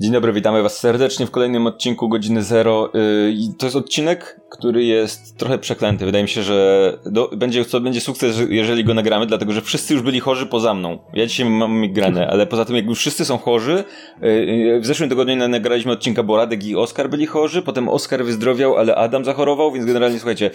[0.00, 2.90] Dzień dobry, witamy Was serdecznie w kolejnym odcinku Godziny Zero.
[2.94, 6.06] Y, to jest odcinek, który jest trochę przeklęty.
[6.06, 9.94] Wydaje mi się, że do, będzie, to będzie sukces, jeżeli go nagramy, dlatego że wszyscy
[9.94, 10.98] już byli chorzy poza mną.
[11.14, 13.84] Ja dzisiaj mam migrenę, ale poza tym, jakby wszyscy są chorzy,
[14.22, 18.24] y, y, w zeszłym tygodniu nagraliśmy odcinka, bo Radek i Oskar byli chorzy, potem Oskar
[18.24, 20.50] wyzdrowiał, ale Adam zachorował, więc generalnie słuchajcie,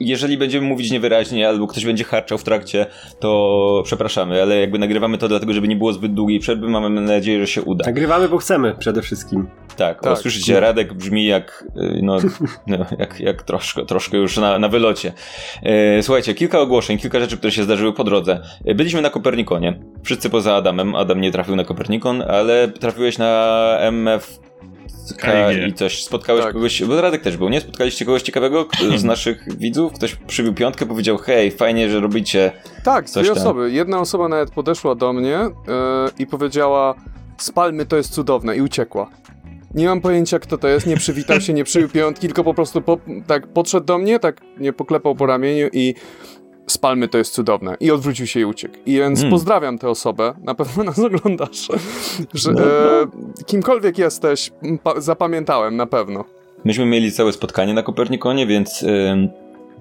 [0.00, 2.86] jeżeli będziemy mówić niewyraźnie albo ktoś będzie harczał w trakcie,
[3.20, 7.40] to przepraszamy, ale jakby nagrywamy to dlatego, żeby nie było zbyt długiej przerwy, mamy nadzieję,
[7.40, 7.84] że się uda.
[7.86, 9.46] Nagrywamy, bo chcemy przede wszystkim.
[9.76, 10.18] Tak, tak.
[10.18, 12.16] słyszycie, Radek brzmi jak, y, no,
[12.66, 15.12] no, jak, jak troszkę, troszkę już na, na wylocie.
[15.62, 18.40] E, słuchajcie, kilka ogłoszeń, kilka rzeczy, które się zdarzyły po drodze.
[18.64, 19.80] E, byliśmy na Kopernikonie.
[20.02, 20.94] Wszyscy poza Adamem.
[20.94, 24.38] Adam nie trafił na Kopernikon, ale trafiłeś na MF
[25.68, 26.04] i coś.
[26.04, 26.52] Spotkałeś tak.
[26.52, 27.60] kogoś, bo Radek też był, nie?
[27.60, 28.66] Spotkaliście kogoś ciekawego
[28.96, 29.92] z naszych widzów?
[29.92, 32.52] Ktoś przybił piątkę, powiedział, hej, fajnie, że robicie
[32.84, 33.42] Tak, coś dwie tam.
[33.42, 33.70] osoby.
[33.70, 35.50] Jedna osoba nawet podeszła do mnie yy,
[36.18, 36.94] i powiedziała,
[37.42, 39.10] spalmy, to jest cudowne i uciekła.
[39.74, 42.82] Nie mam pojęcia, kto to jest, nie przywitał się, nie przyjął piątki, tylko po prostu
[42.82, 45.94] po, tak podszedł do mnie, tak nie poklepał po ramieniu i
[46.66, 47.76] spalmy, to jest cudowne.
[47.80, 48.74] I odwrócił się i uciekł.
[48.86, 49.30] I więc hmm.
[49.30, 51.68] pozdrawiam tę osobę, na pewno nas oglądasz.
[52.34, 53.32] Że, no, e, no.
[53.46, 54.50] kimkolwiek jesteś,
[54.96, 56.24] zapamiętałem, na pewno.
[56.64, 58.84] Myśmy mieli całe spotkanie na Kopernikonie, więc...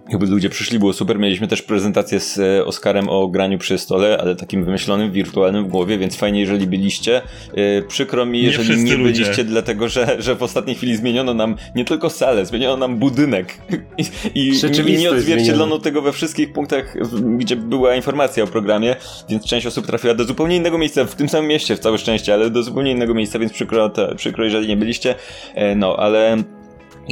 [0.09, 1.19] Jakby ludzie przyszli, było super.
[1.19, 5.67] Mieliśmy też prezentację z e, Oskarem o graniu przy stole, ale takim wymyślonym, wirtualnym w
[5.67, 7.21] głowie, więc fajnie, jeżeli byliście.
[7.53, 11.55] E, przykro mi, jeżeli nie, nie byliście, dlatego że, że w ostatniej chwili zmieniono nam
[11.75, 13.57] nie tylko salę, zmieniono nam budynek.
[13.97, 14.03] I,
[14.35, 14.51] i,
[14.87, 16.97] i nie odzwierciedlono tego we wszystkich punktach,
[17.37, 18.95] gdzie była informacja o programie,
[19.29, 22.33] więc część osób trafiła do zupełnie innego miejsca, w tym samym mieście, w całe szczęście,
[22.33, 25.15] ale do zupełnie innego miejsca, więc przykro, to, przykro jeżeli nie byliście.
[25.55, 26.43] E, no, ale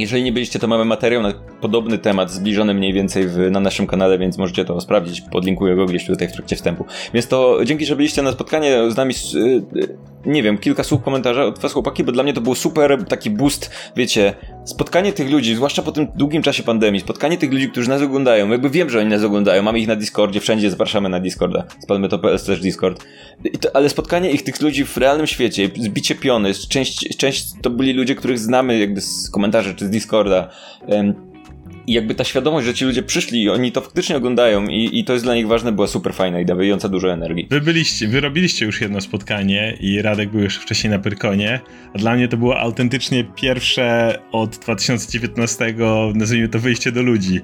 [0.00, 3.86] jeżeli nie byliście, to mamy materiał na podobny temat, zbliżony mniej więcej w, na naszym
[3.86, 5.20] kanale, więc możecie to sprawdzić.
[5.20, 6.84] Podlinkuję go gdzieś tutaj w trakcie wstępu.
[7.14, 9.14] Więc to dzięki, że byliście na spotkanie z nami.
[9.34, 9.62] Y,
[10.26, 13.30] nie wiem, kilka słów komentarza od was chłopaki, bo dla mnie to był super taki
[13.30, 14.34] boost, wiecie,
[14.64, 18.50] spotkanie tych ludzi, zwłaszcza po tym długim czasie pandemii, spotkanie tych ludzi, którzy nas oglądają,
[18.50, 22.38] jakby wiem, że oni nas oglądają, mamy ich na Discordzie, wszędzie zapraszamy na Discorda, to.pl
[22.38, 23.04] slash Discord,
[23.60, 27.92] to, ale spotkanie ich, tych ludzi w realnym świecie, zbicie piony, część, część to byli
[27.92, 30.48] ludzie, których znamy jakby z komentarzy czy z Discorda,
[31.90, 35.04] i jakby ta świadomość, że ci ludzie przyszli i oni to faktycznie oglądają i, i
[35.04, 37.46] to jest dla nich ważne, była super fajna i dająca dużo energii.
[37.50, 41.60] Wy byliście, wy robiliście już jedno spotkanie i Radek był już wcześniej na Pyrkonie,
[41.94, 45.74] a dla mnie to było autentycznie pierwsze od 2019,
[46.14, 47.40] nazwijmy to wyjście do ludzi.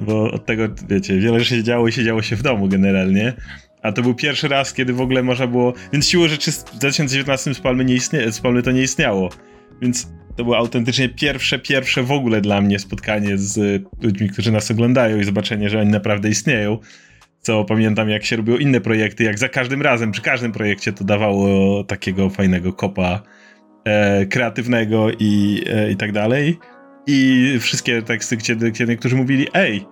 [0.00, 3.32] Bo od tego, wiecie, wiele rzeczy się działo i się działo się w domu generalnie.
[3.82, 5.72] A to był pierwszy raz, kiedy w ogóle można było.
[5.92, 8.32] Więc siłą rzeczy w 2019 Spalmy, nie istnie...
[8.32, 9.30] Spalmy to nie istniało.
[9.82, 14.70] Więc to było autentycznie pierwsze, pierwsze w ogóle dla mnie spotkanie z ludźmi, którzy nas
[14.70, 16.78] oglądają i zobaczenie, że oni naprawdę istnieją.
[17.40, 21.04] Co pamiętam, jak się robiło inne projekty, jak za każdym razem, przy każdym projekcie to
[21.04, 23.22] dawało takiego fajnego kopa
[23.84, 26.58] e, kreatywnego i, e, i tak dalej.
[27.06, 29.86] I wszystkie teksty, gdzie, niektórzy mówili, ej,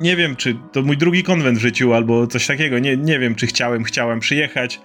[0.00, 3.34] nie wiem, czy to mój drugi konwent w życiu, albo coś takiego, nie, nie wiem,
[3.34, 4.80] czy chciałem, chciałem przyjechać,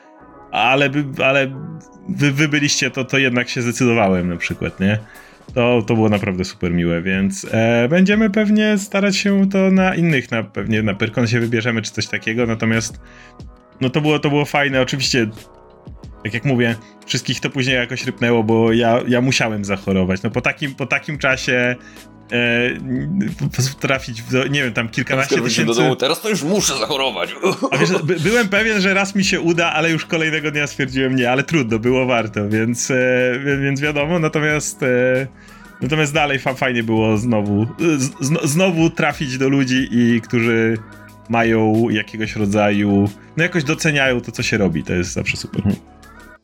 [0.51, 0.89] ale,
[1.23, 1.47] ale
[2.09, 4.99] wy, wy byliście, to, to jednak się zdecydowałem na przykład, nie?
[5.53, 10.31] To, to było naprawdę super miłe, więc e, będziemy pewnie starać się to na innych,
[10.31, 12.99] na, pewnie na Pyrkon się wybierzemy czy coś takiego, natomiast
[13.81, 15.27] no to było, to było fajne, oczywiście
[16.23, 16.75] tak jak mówię,
[17.05, 20.23] wszystkich to później jakoś rypnęło, bo ja, ja musiałem zachorować.
[20.23, 21.75] No po takim, po takim czasie
[22.31, 25.65] e, trafić w, nie wiem, tam kilkanaście tysięcy...
[25.65, 27.35] do domu, teraz to już muszę zachorować.
[27.71, 31.15] A wiesz, by, byłem pewien, że raz mi się uda, ale już kolejnego dnia stwierdziłem
[31.15, 32.95] nie, ale trudno, było warto, więc, e,
[33.61, 34.83] więc wiadomo, natomiast...
[34.83, 35.27] E,
[35.81, 37.65] natomiast dalej fa fajnie było znowu,
[37.97, 40.77] z, znowu trafić do ludzi, i którzy
[41.29, 45.61] mają jakiegoś rodzaju, no jakoś doceniają to, co się robi, to jest zawsze super.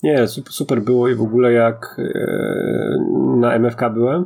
[0.03, 2.03] Nie, super, super było i w ogóle jak e,
[3.37, 4.25] na MFK byłem,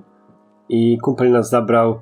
[0.69, 1.99] i kumpel nas zabrał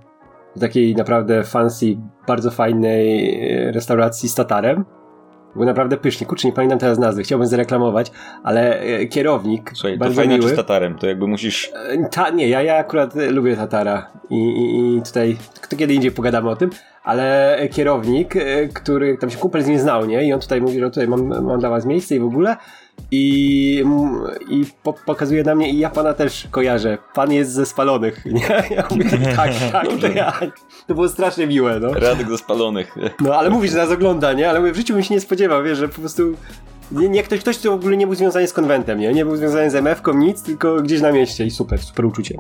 [0.56, 4.86] do takiej naprawdę fancy, bardzo fajnej e, restauracji z tatarem.
[5.56, 6.28] Był naprawdę pysznie.
[6.28, 8.12] Kurczę, nie pamiętam teraz nazwy, chciałbym zareklamować,
[8.44, 9.72] ale e, kierownik.
[9.74, 10.50] Słuchaj, bardzo to fajne miły.
[10.50, 11.72] z tatarem, to jakby musisz.
[11.90, 15.38] E, ta, nie, ja, ja akurat lubię tatara i, i, i tutaj
[15.70, 16.70] to kiedy indziej pogadamy o tym,
[17.04, 18.34] ale kierownik,
[18.74, 20.28] który tam się kumpel z nim znał, nie?
[20.28, 22.58] I on tutaj mówi, że tutaj mam, mam dla was miejsce i w ogóle
[23.12, 23.84] i,
[24.50, 26.98] i po, pokazuje na mnie i ja pana też kojarzę.
[27.14, 28.64] Pan jest ze spalonych, nie?
[28.70, 30.34] Ja mówię, tak, tak, to ja.
[30.88, 31.94] To było strasznie miłe, no.
[31.94, 32.96] Radek ze spalonych.
[33.22, 34.50] No, ale mówisz, że nas ogląda, nie?
[34.50, 36.34] Ale mówię, w życiu bym się nie spodziewał, wiesz, że po prostu
[36.92, 39.14] nie, nie ktoś, ktoś, kto w ogóle nie był związany z konwentem, nie?
[39.14, 42.40] Nie był związany z MF-ką, nic, tylko gdzieś na mieście i super, super uczucie.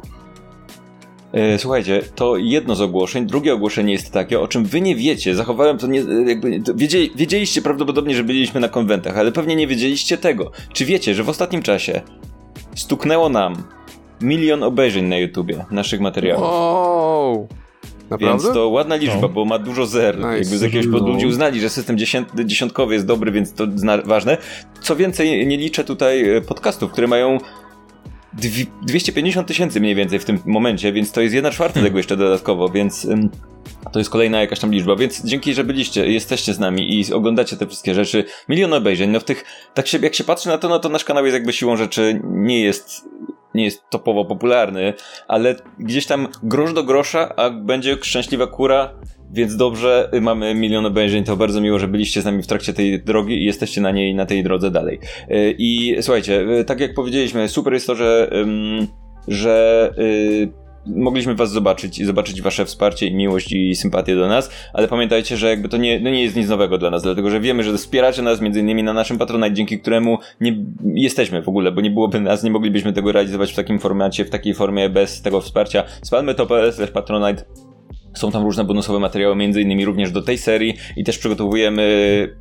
[1.35, 3.25] E, słuchajcie, to jedno z ogłoszeń.
[3.25, 5.35] Drugie ogłoszenie jest takie, o czym wy nie wiecie.
[5.35, 6.03] Zachowałem to nie.
[6.27, 10.51] Jakby, to wiedzieli, wiedzieliście prawdopodobnie, że byliśmy na konwentach, ale pewnie nie wiedzieliście tego.
[10.73, 12.01] Czy wiecie, że w ostatnim czasie
[12.75, 13.63] stuknęło nam
[14.21, 16.43] milion obejrzeń na YouTubie naszych materiałów.
[16.43, 17.47] Wow.
[18.09, 18.43] Naprawdę?
[18.43, 19.29] Więc to ładna liczba, No.
[19.29, 20.17] bo ma dużo zer.
[20.17, 20.29] Nice.
[20.37, 23.63] Jakby z jakiegoś powodu ludzie uznali, że system dziesiąt, dziesiątkowy jest dobry, więc to
[24.05, 24.37] ważne.
[24.81, 27.37] Co więcej, nie liczę tutaj e, podcastów, które mają
[28.81, 31.89] 250 tysięcy mniej więcej w tym momencie, więc to jest jedna czwarta Hmm.
[31.89, 33.29] tego jeszcze dodatkowo, więc ym,
[33.91, 34.95] to jest kolejna jakaś tam liczba.
[34.95, 38.23] Więc dzięki, że byliście, jesteście z nami i oglądacie te wszystkie rzeczy.
[38.49, 39.09] Milion obejrzeń.
[39.09, 41.33] No w tych, tak się, jak się patrzy na to, no to nasz kanał jest
[41.33, 43.05] jakby siłą rzeczy nie jest
[43.55, 44.93] nie jest topowo popularny,
[45.27, 48.93] ale gdzieś tam grosz do grosza, a będzie szczęśliwa kura,
[49.35, 52.73] więc dobrze, y, mamy milion obejrzeń, to bardzo miło, że byliście z nami w trakcie
[52.73, 54.99] tej drogi i jesteście na niej, na tej drodze dalej.
[55.31, 58.31] Y, I słuchajcie, y, tak jak powiedzieliśmy, super jest to, że,
[59.27, 59.93] że
[60.85, 65.37] mogliśmy was zobaczyć i zobaczyć wasze wsparcie i miłość i sympatię do nas, ale pamiętajcie,
[65.37, 67.77] że jakby to nie, no nie jest nic nowego dla nas, dlatego że wiemy, że
[67.77, 71.91] wspieracie nas między innymi na naszym Patronite, dzięki któremu nie jesteśmy w ogóle, bo nie
[71.91, 75.83] byłoby nas, nie moglibyśmy tego realizować w takim formacie, w takiej formie bez tego wsparcia.
[76.01, 77.43] Spalmy to.pl slash Patronite
[78.15, 81.83] są tam różne bonusowe materiały, między innymi również do tej serii i też przygotowujemy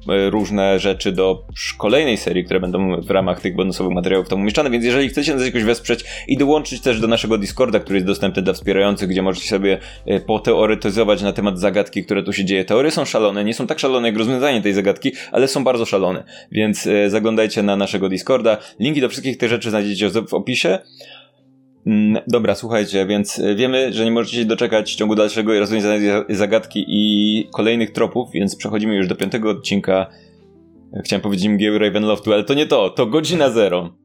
[0.08, 1.44] e, różne rzeczy do
[1.78, 5.46] kolejnej serii, które będą w ramach tych bonusowych materiałów tam umieszczane, więc jeżeli chcecie nas
[5.46, 9.48] jakoś wesprzeć i dołączyć też do naszego Discorda, który jest dostępny dla wspierających, gdzie możecie
[9.48, 12.64] sobie e, poteoretyzować na temat zagadki, które tu się dzieje.
[12.64, 16.24] Teorie są szalone, nie są tak szalone jak rozwiązanie tej zagadki, ale są bardzo szalone,
[16.52, 18.56] więc e, zaglądajcie na naszego Discorda.
[18.80, 20.78] Linki do wszystkich tych rzeczy znajdziecie w opisie.
[21.86, 26.84] Mm, Dobra, słuchajcie, więc y, wiemy, że nie możecie się doczekać ciągu dalszego rozwiązania zagadki
[26.88, 30.06] i kolejnych tropów, więc przechodzimy już do piątego odcinka.
[31.04, 34.03] Chciałem powiedzieć mgieł Ravenloftu, ale to nie to, to godzina zero.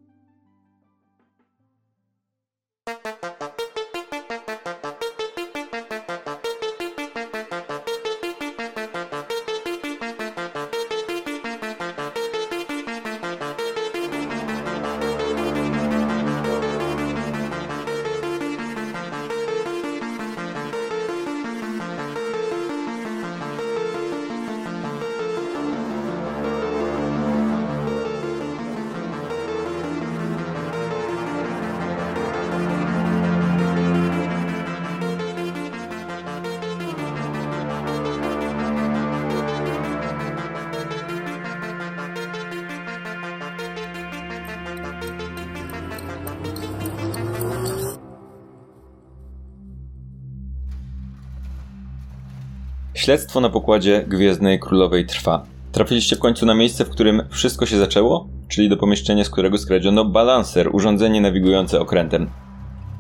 [52.99, 55.43] Śledztwo na pokładzie Gwiezdnej Królowej trwa.
[55.71, 59.57] Trafiliście w końcu na miejsce, w którym wszystko się zaczęło, czyli do pomieszczenia, z którego
[59.57, 62.29] skradziono balanser, urządzenie nawigujące okrętem.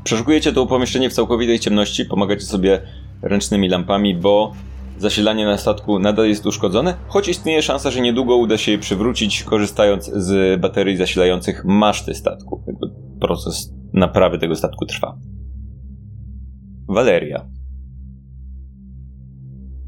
[0.03, 2.81] Przeszukujecie to pomieszczenie w całkowitej ciemności, pomagacie sobie
[3.21, 4.53] ręcznymi lampami, bo
[4.97, 9.43] zasilanie na statku nadal jest uszkodzone, choć istnieje szansa, że niedługo uda się je przywrócić,
[9.43, 12.63] korzystając z baterii zasilających maszty statku.
[13.21, 15.17] Proces naprawy tego statku trwa.
[16.87, 17.58] Waleria.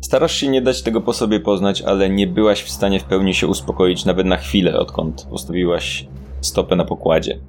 [0.01, 3.33] Starasz się nie dać tego po sobie poznać, ale nie byłaś w stanie w pełni
[3.33, 6.07] się uspokoić nawet na chwilę, odkąd postawiłaś
[6.41, 7.39] stopę na pokładzie.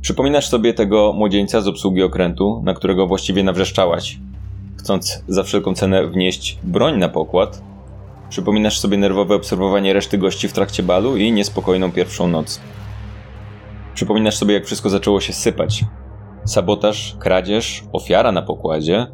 [0.00, 4.18] Przypominasz sobie tego młodzieńca z obsługi okrętu, na którego właściwie nawrzeszczałaś,
[4.76, 7.62] chcąc za wszelką cenę wnieść broń na pokład.
[8.28, 12.60] Przypominasz sobie nerwowe obserwowanie reszty gości w trakcie balu i niespokojną pierwszą noc.
[13.94, 15.84] Przypominasz sobie, jak wszystko zaczęło się sypać.
[16.44, 19.06] Sabotaż, kradzież, ofiara na pokładzie,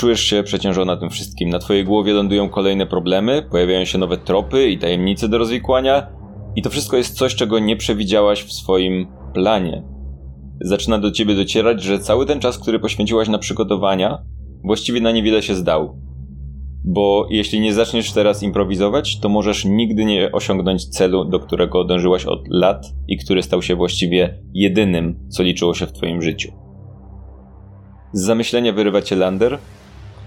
[0.00, 1.48] Czujesz się przeciążona tym wszystkim.
[1.48, 6.06] Na twojej głowie lądują kolejne problemy, pojawiają się nowe tropy i tajemnice do rozwikłania,
[6.56, 9.82] i to wszystko jest coś, czego nie przewidziałaś w swoim planie.
[10.60, 14.22] Zaczyna do ciebie docierać, że cały ten czas, który poświęciłaś na przygotowania,
[14.64, 15.98] właściwie na niewiele się zdał.
[16.84, 22.24] Bo jeśli nie zaczniesz teraz improwizować, to możesz nigdy nie osiągnąć celu, do którego dążyłaś
[22.24, 26.52] od lat i który stał się właściwie jedynym, co liczyło się w twoim życiu.
[28.12, 29.58] Z zamyślenia wyrywa cię Lander,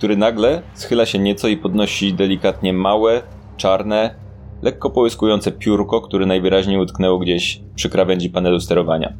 [0.04, 3.22] który nagle schyla się nieco i podnosi delikatnie małe,
[3.58, 4.16] czarne,
[4.62, 9.14] lekko połyskujące piórko, które najwyraźniej utknęło gdzieś przy krawędzi panelu sterowania.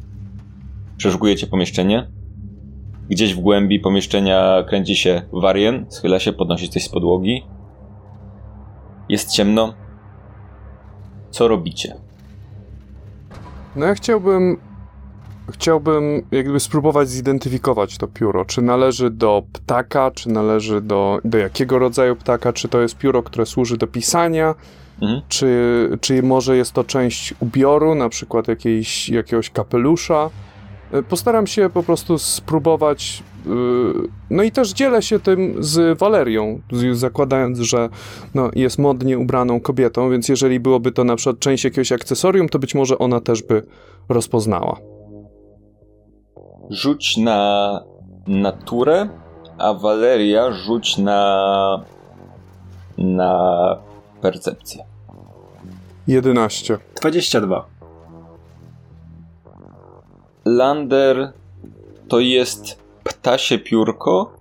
[0.96, 2.10] Przeszukujecie pomieszczenie.
[3.10, 7.46] Gdzieś w głębi pomieszczenia kręci się Warien, schyla się, podnosi coś z podłogi.
[9.08, 9.74] Jest ciemno.
[11.30, 11.96] Co robicie?
[13.76, 14.56] No ja chciałbym.
[15.52, 18.44] Chciałbym jakby spróbować zidentyfikować to pióro.
[18.44, 23.22] Czy należy do ptaka, czy należy do, do jakiego rodzaju ptaka, czy to jest pióro,
[23.22, 24.54] które służy do pisania,
[25.02, 25.20] Mhm.
[25.28, 25.48] czy,
[26.00, 30.30] czy może jest to część ubioru, na przykład jakiejś, jakiegoś kapelusza.
[30.94, 33.22] Y, Postaram się po prostu spróbować.
[33.46, 33.50] y,
[34.30, 36.60] No i też dzielę się tym z Walerią,
[36.92, 37.88] zakładając, że
[38.34, 42.58] no, jest modnie ubraną kobietą, więc jeżeli byłoby to na przykład część jakiegoś akcesorium, to
[42.58, 43.62] być może ona też by
[44.08, 44.76] rozpoznała.
[46.70, 47.80] Rzuć na
[48.26, 49.08] naturę,
[49.58, 51.84] a Valeria rzuć na
[52.98, 53.76] na
[54.20, 54.84] percepcję.
[56.06, 56.78] 11.
[57.00, 57.64] 22.
[60.44, 61.32] Lander
[62.08, 64.32] to jest ptasie piórko.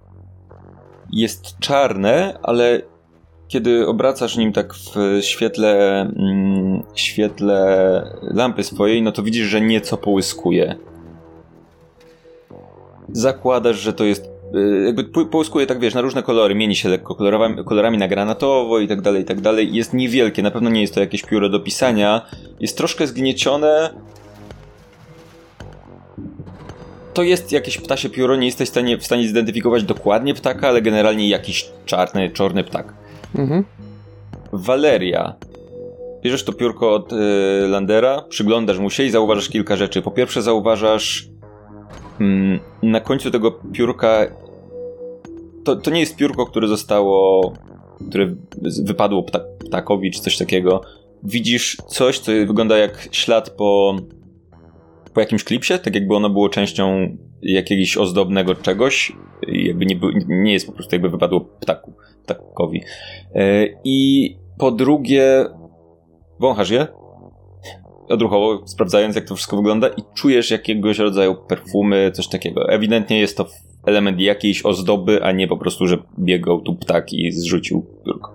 [1.11, 2.81] Jest czarne, ale
[3.47, 9.97] kiedy obracasz nim tak w świetle, mm, świetle lampy swojej, no to widzisz, że nieco
[9.97, 10.75] połyskuje.
[13.11, 17.15] Zakładasz, że to jest y, jakby połyskuje tak wiesz, na różne kolory, mieni się lekko
[17.15, 19.75] kolorami, kolorami na granatowo i tak dalej, i tak dalej.
[19.75, 22.21] Jest niewielkie, na pewno nie jest to jakieś pióro do pisania.
[22.59, 23.89] Jest troszkę zgniecione,
[27.13, 30.81] to jest jakieś ptasie pióro, nie jesteś w stanie, w stanie zidentyfikować dokładnie ptaka, ale
[30.81, 32.93] generalnie jakiś czarny, czarny ptak.
[33.35, 33.63] Mhm.
[34.53, 35.35] Valeria.
[36.23, 37.15] Bierzesz to piórko od y,
[37.67, 40.01] Landera, przyglądasz mu się i zauważasz kilka rzeczy.
[40.01, 41.27] Po pierwsze zauważasz
[42.83, 44.27] na końcu tego piórka
[45.63, 47.53] to, to nie jest piórko, które zostało
[48.09, 48.35] które
[48.83, 50.81] wypadło ptak, ptakowi czy coś takiego.
[51.23, 53.95] Widzisz coś, co wygląda jak ślad po
[55.13, 59.11] po jakimś klipsie, tak jakby ono było częścią jakiegoś ozdobnego czegoś,
[59.47, 61.93] jakby nie, nie jest po prostu jakby wypadło ptaku,
[62.23, 62.83] ptakowi.
[63.35, 65.45] E, I po drugie,
[66.39, 66.87] wąchasz je,
[68.13, 72.69] odruchowo sprawdzając jak to wszystko wygląda i czujesz jakiegoś rodzaju perfumy, coś takiego.
[72.69, 73.47] Ewidentnie jest to
[73.85, 78.33] element jakiejś ozdoby, a nie po prostu, że biegał tu ptak i zrzucił piórko.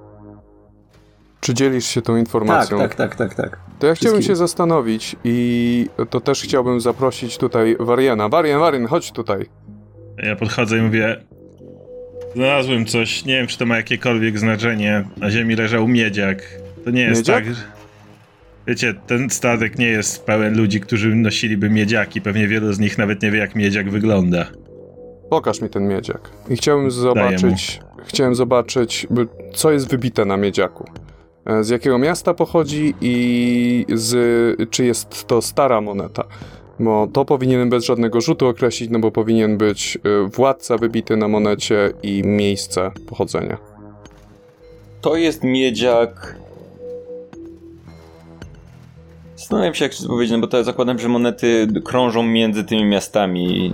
[1.41, 2.79] Czy dzielisz się tą informacją?
[2.79, 3.61] Tak, tak, tak, tak, tak.
[3.79, 8.29] To ja chciałbym się zastanowić i to też chciałbym zaprosić tutaj Wariana.
[8.29, 9.47] Warian, Warian, chodź tutaj.
[10.23, 11.17] Ja podchodzę i mówię,
[12.35, 16.43] znalazłem coś, nie wiem czy to ma jakiekolwiek znaczenie, na ziemi leżał miedziak.
[16.85, 17.45] To nie jest miedziak?
[17.45, 17.55] tak,
[18.69, 22.21] Wiecie, ten statek nie jest pełen ludzi, którzy nosiliby miedziaki.
[22.21, 24.47] Pewnie wielu z nich nawet nie wie, jak miedziak wygląda.
[25.31, 26.31] Pokaż mi ten miedziak.
[26.51, 29.07] I chciałbym zobaczyć, chciałem zobaczyć,
[29.55, 30.85] co jest wybite na miedziaku.
[31.47, 36.25] E, z jakiego miasta pochodzi i z, czy jest to stara moneta.
[36.81, 41.29] Bo to powinienem bez żadnego rzutu określić, no bo powinien być e, władca wybity na
[41.29, 43.59] monecie i miejsce pochodzenia.
[45.01, 46.39] To jest miedziak.
[49.49, 53.73] Zastanawiam się, jak to powiedzieć, no bo to zakładam, że monety krążą między tymi miastami.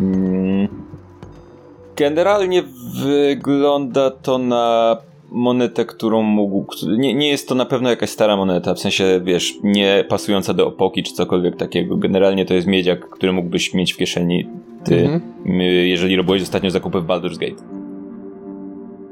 [1.96, 2.62] Generalnie
[3.02, 4.96] wygląda to na
[5.30, 6.74] monetę, którą mógł.
[6.98, 10.68] Nie, nie jest to na pewno jakaś stara moneta, w sensie, wiesz, nie pasująca do
[10.68, 11.96] epoki czy cokolwiek takiego.
[11.96, 14.46] Generalnie to jest miedziak, który mógłbyś mieć w kieszeni
[14.84, 15.60] ty, mhm.
[15.86, 17.62] jeżeli robiłeś ostatnio zakupy w Baldur's Gate.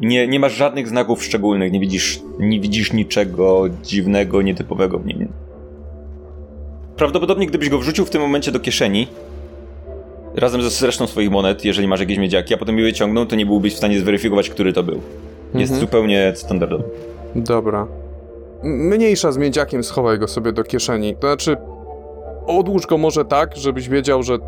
[0.00, 5.28] Nie, nie masz żadnych znaków szczególnych, nie widzisz, nie widzisz niczego dziwnego, nietypowego w nim.
[7.02, 9.06] Prawdopodobnie gdybyś go wrzucił w tym momencie do kieszeni,
[10.36, 13.46] razem ze resztą swoich monet, jeżeli masz jakieś miedziaki, a potem je wyciągnął, to nie
[13.46, 15.00] byłbyś w stanie zweryfikować, który to był.
[15.54, 15.80] Jest mhm.
[15.80, 16.84] zupełnie standardowy.
[17.34, 17.86] Dobra.
[18.62, 21.16] Mniejsza z miedziakiem, schowaj go sobie do kieszeni.
[21.16, 21.56] To znaczy,
[22.46, 24.38] odłóż go może tak, żebyś wiedział, że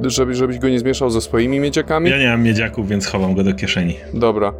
[0.00, 2.10] żeby, żebyś go nie zmieszał ze swoimi miedziakami.
[2.10, 3.96] Ja nie mam miedziaków, więc chowam go do kieszeni.
[4.14, 4.52] Dobra.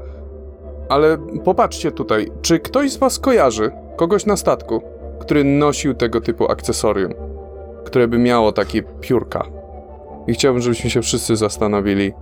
[0.89, 4.83] Ale popatrzcie tutaj, czy ktoś z was kojarzy kogoś na statku,
[5.21, 7.32] który nosił tego typu akcesorium,
[7.93, 9.47] które by miało takie piórka?
[10.27, 12.13] I chciałbym, żebyśmy się wszyscy zastanowili,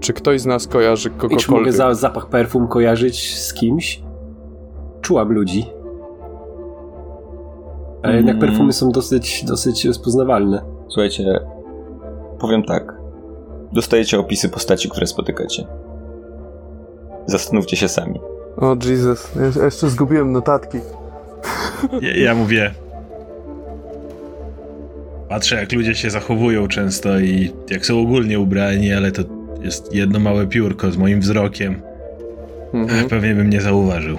[0.00, 1.40] czy ktoś z nas kojarzy kogokolwiek?
[1.40, 4.02] I czy mogę za zapach perfum kojarzyć z kimś?
[5.00, 5.66] Czułam ludzi.
[8.02, 8.48] Ale jednak mm.
[8.48, 10.62] perfumy są dosyć, dosyć rozpoznawalne.
[10.88, 11.40] Słuchajcie,
[12.38, 12.94] powiem tak.
[13.72, 15.66] Dostajecie opisy postaci, które spotykacie.
[17.26, 18.20] Zastanówcie się sami.
[18.56, 20.78] O Jesus, ja jeszcze zgubiłem notatki.
[22.00, 22.74] Ja, ja mówię.
[25.30, 29.22] Patrzę, jak ludzie się zachowują często i jak są ogólnie ubrani, ale to
[29.62, 31.82] jest jedno małe piórko z moim wzrokiem.
[32.74, 33.08] Mhm.
[33.08, 34.18] Pewnie bym nie zauważył.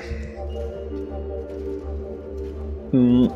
[2.94, 3.28] Mm,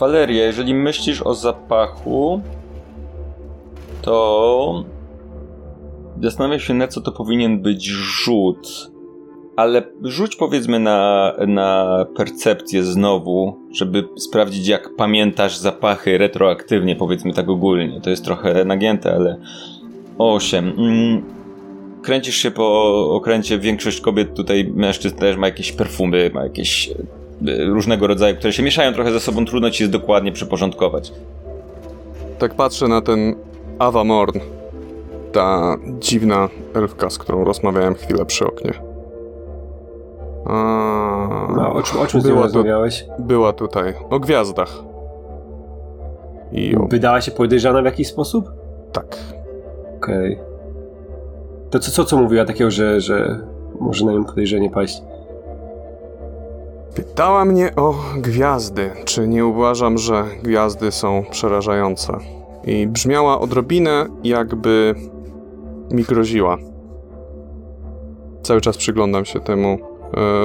[0.00, 2.40] Waleria, jeżeli myślisz o zapachu,
[4.02, 4.84] to
[6.22, 8.90] zastanawiam się, na co to powinien być rzut.
[9.56, 17.48] Ale rzuć powiedzmy na, na percepcję znowu, żeby sprawdzić, jak pamiętasz zapachy retroaktywnie, powiedzmy tak
[17.48, 18.00] ogólnie.
[18.00, 19.36] To jest trochę nagięte, ale
[20.18, 20.72] 8
[22.04, 27.64] kręcisz się po okręcie, większość kobiet tutaj, mężczyzn też ma jakieś perfumy, ma jakieś e,
[27.64, 31.12] różnego rodzaju, które się mieszają trochę ze sobą, trudno ci jest dokładnie przyporządkować.
[32.38, 33.34] Tak patrzę na ten
[33.78, 34.38] Ava Morn,
[35.32, 38.93] ta dziwna elfka, z którą rozmawiałem chwilę przy oknie.
[40.46, 41.48] A...
[41.56, 43.06] No, o czym, o czym była rozmawiałeś?
[43.18, 44.82] Była tutaj, o gwiazdach.
[46.52, 46.86] I o...
[46.86, 48.50] Wydała się podejrzana w jakiś sposób?
[48.92, 49.16] Tak.
[49.96, 50.34] Okej.
[50.34, 50.54] Okay.
[51.70, 53.40] To co, co, co mówiła takiego, że, że
[53.80, 55.02] może na nią podejrzenie paść?
[56.94, 58.90] Pytała mnie o gwiazdy.
[59.04, 62.18] Czy nie uważam, że gwiazdy są przerażające?
[62.64, 64.94] I brzmiała odrobinę, jakby
[65.90, 66.56] mi groziła.
[68.42, 69.78] Cały czas przyglądam się temu,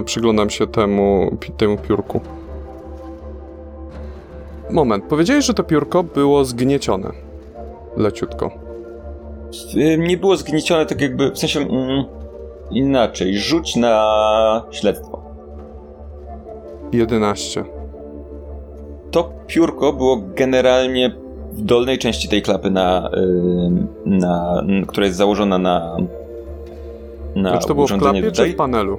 [0.06, 2.22] przyglądam się temu, temu piórku.
[4.72, 7.12] Moment, powiedziałeś, że to piórko było zgniecione.
[7.98, 8.52] Leciutko.
[9.76, 12.04] Y, Nie było zgniecione tak jakby, w sensie mm,
[12.72, 13.38] inaczej.
[13.38, 15.22] Rzuć na śledztwo.
[16.92, 17.64] 11.
[19.12, 21.16] To piórko było generalnie
[21.52, 25.98] w dolnej części tej klapy, na, ym, na, n- która jest założona na,
[27.36, 28.52] na Znaczy to było w klapie czy tutaj.
[28.52, 28.98] w panelu?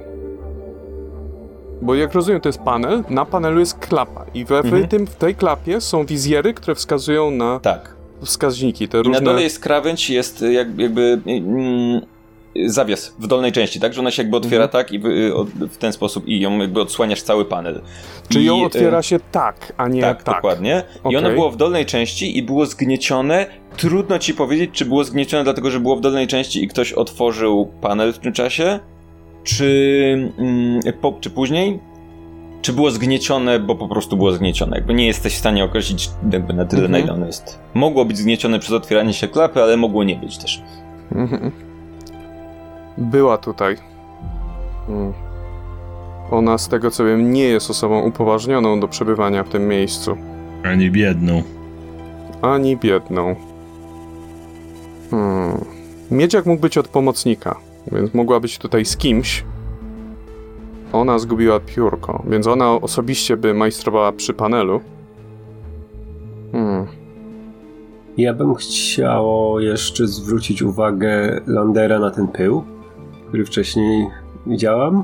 [1.81, 4.87] Bo jak rozumiem, to jest panel, na panelu jest klapa i we w, Mhm.
[4.87, 7.95] tym, w tej klapie są wizjery, które wskazują na Tak.
[8.23, 9.19] wskaźniki, te I różne...
[9.19, 12.01] na dole jest krawędź, jest y, jak, jakby mm,
[12.65, 13.93] zawias w dolnej części, tak?
[13.93, 14.71] Że ona się jakby otwiera Mhm.
[14.85, 14.99] tak i
[15.69, 17.81] w ten sposób i ją jakby odsłaniasz cały panel.
[18.29, 20.35] Czy I, ją y, otwiera się tak, a nie Tak, tak?
[20.35, 20.83] dokładnie.
[20.95, 21.17] I Okej.
[21.17, 23.45] ono było w dolnej części i było zgniecione.
[23.77, 27.71] Trudno ci powiedzieć, czy było zgniecione dlatego, że było w dolnej części i ktoś otworzył
[27.81, 28.79] panel w tym czasie,
[29.43, 31.79] czy, mm, po, czy później,
[32.61, 34.77] czy było zgniecione, bo po prostu było zgniecione.
[34.77, 36.91] Jakby nie jesteś w stanie określić jakby na tyle, Mhm.
[36.91, 37.59] na ile ono jest.
[37.73, 40.61] Mogło być zgniecione przez otwieranie się klapy, ale mogło nie być też.
[41.15, 41.51] Mhm.
[42.97, 43.77] Była tutaj.
[44.89, 45.13] Mm.
[46.31, 50.17] Ona, z tego co wiem, nie jest osobą upoważnioną do przebywania w tym miejscu.
[50.63, 51.43] Ani biedną.
[52.41, 53.35] Ani biedną.
[55.11, 55.65] Hmm.
[56.11, 57.55] Miedziak mógł być od pomocnika,
[57.91, 59.45] więc mogła być tutaj z kimś.
[60.93, 64.81] Ona zgubiła piórko, więc ona osobiście by majstrowała przy panelu.
[66.51, 66.87] Hmm.
[68.17, 72.63] Ja bym chciał jeszcze zwrócić uwagę Landera na ten pył,
[73.27, 74.07] który wcześniej
[74.47, 75.03] widziałam.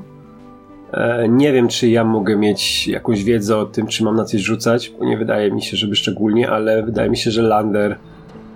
[0.93, 4.41] E, nie wiem, czy ja mogę mieć jakąś wiedzę o tym, czy mam na coś
[4.41, 7.99] rzucać, bo nie wydaje mi się, żeby szczególnie, ale wydaje mi się, że Lander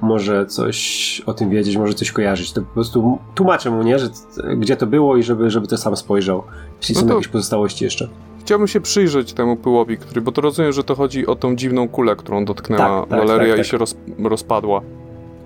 [0.01, 2.51] może coś o tym wiedzieć, może coś kojarzyć.
[2.53, 4.09] To po prostu tłumaczę mu, nie, że
[4.57, 6.43] gdzie to było i żeby, żeby to sam spojrzał.
[6.81, 8.09] Jeśli No są jakieś pozostałości jeszcze.
[8.39, 11.87] Chciałbym się przyjrzeć temu pyłowi, który, bo to rozumiem, że to chodzi o tą dziwną
[11.87, 13.71] kulę, którą dotknęła Tak, tak, Valeria tak, i tak.
[13.71, 14.81] się roz, rozpadła.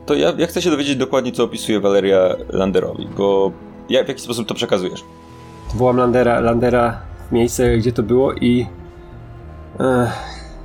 [0.06, 3.52] To ja, ja chcę się dowiedzieć dokładnie, co opisuje Valeria Landerowi, bo
[3.90, 5.04] jak, w jaki sposób to przekazujesz?
[5.76, 8.68] Wołam Landera, Landera w miejsce, gdzie to było i
[9.80, 10.10] Ech,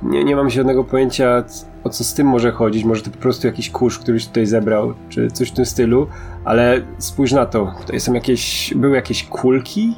[0.03, 1.43] nie, nie mam żadnego pojęcia,
[1.83, 2.83] o co z tym może chodzić.
[2.83, 6.07] Może to po prostu jakiś kurz, któryś tutaj zebrał, czy coś w tym stylu,
[6.45, 7.73] ale spójrz na to.
[7.81, 9.95] Tutaj są jakieś, były jakieś kulki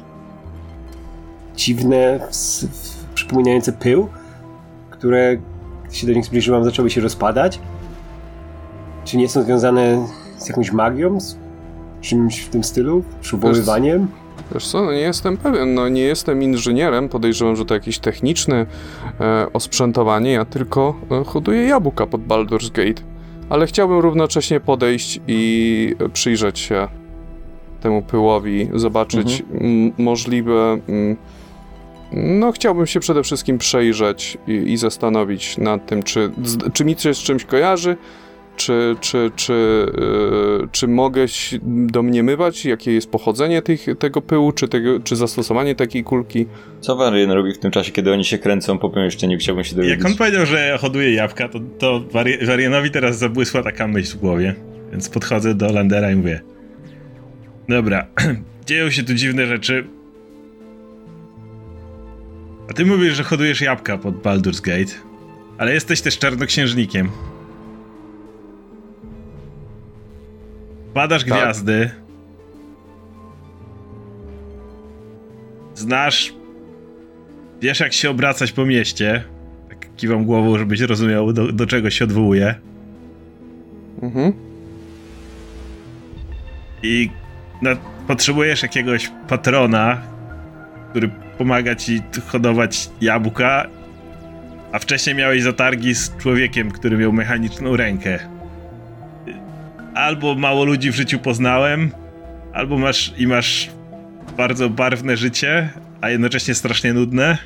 [1.56, 2.28] dziwne,
[3.14, 4.08] przypominające pył,
[4.90, 5.36] które
[5.84, 7.60] gdy się do nich zbliżyłam, zaczęły się rozpadać.
[9.04, 10.06] Czy nie są związane
[10.38, 11.38] z jakąś magią, z
[12.00, 14.08] czymś w tym stylu, przywoływaniem?
[14.54, 18.66] Wiesz co, no nie jestem pewien, no nie jestem inżynierem, podejrzewam, że to jakiś techniczny
[19.20, 23.02] e, osprzętowanie, ja tylko e, hoduję jabłka pod Baldur's Gate.
[23.50, 26.88] Ale chciałbym równocześnie podejść i przyjrzeć się
[27.80, 30.78] temu pyłowi, zobaczyć m, możliwe...
[30.88, 31.16] M,
[32.12, 36.96] no, chciałbym się przede wszystkim przejrzeć i, i zastanowić nad tym, czy, z- czy mi
[36.96, 37.96] coś z czymś kojarzy,
[38.56, 39.86] czy, czy, czy,
[40.60, 41.24] yy, czy mogę
[41.62, 46.46] domniemywać, jakie jest pochodzenie tych, tego pyłu, czy, tego, czy zastosowanie takiej kulki?
[46.80, 49.38] Co Varian robi w tym czasie, kiedy oni się kręcą po pomieszczeniu?
[49.38, 49.98] Chciałbym się dowiedzieć.
[49.98, 52.04] Jak on powiedział, że hoduje jabłka, to, to
[52.46, 54.54] Warianowi teraz zabłysła taka myśl w głowie.
[54.92, 56.40] Więc podchodzę do Landera i mówię:
[57.68, 58.06] Dobra,
[58.66, 59.84] dzieją się tu dziwne rzeczy.
[62.70, 64.92] A ty mówisz, że hodujesz jabłka pod Baldur's Gate,
[65.58, 67.08] ale jesteś też czarnoksiężnikiem.
[70.94, 71.32] Badasz Tak.
[71.32, 71.90] gwiazdy.
[75.74, 76.34] Znasz
[77.64, 79.24] Wiesz, jak się obracać po mieście.
[79.68, 82.54] Tak kiwam głową, żebyś rozumiał, do, do czego się odwołuje.
[84.02, 84.32] Mhm.
[86.82, 87.10] I
[87.62, 87.70] no,
[88.06, 90.02] potrzebujesz jakiegoś patrona,
[90.90, 93.66] który pomaga ci hodować jabłka.
[94.72, 98.18] A wcześniej miałeś zatargi z człowiekiem, który miał mechaniczną rękę.
[99.94, 101.90] Albo mało ludzi w życiu poznałem,
[102.52, 103.70] albo masz i masz
[104.36, 107.38] bardzo barwne życie, a jednocześnie strasznie nudne.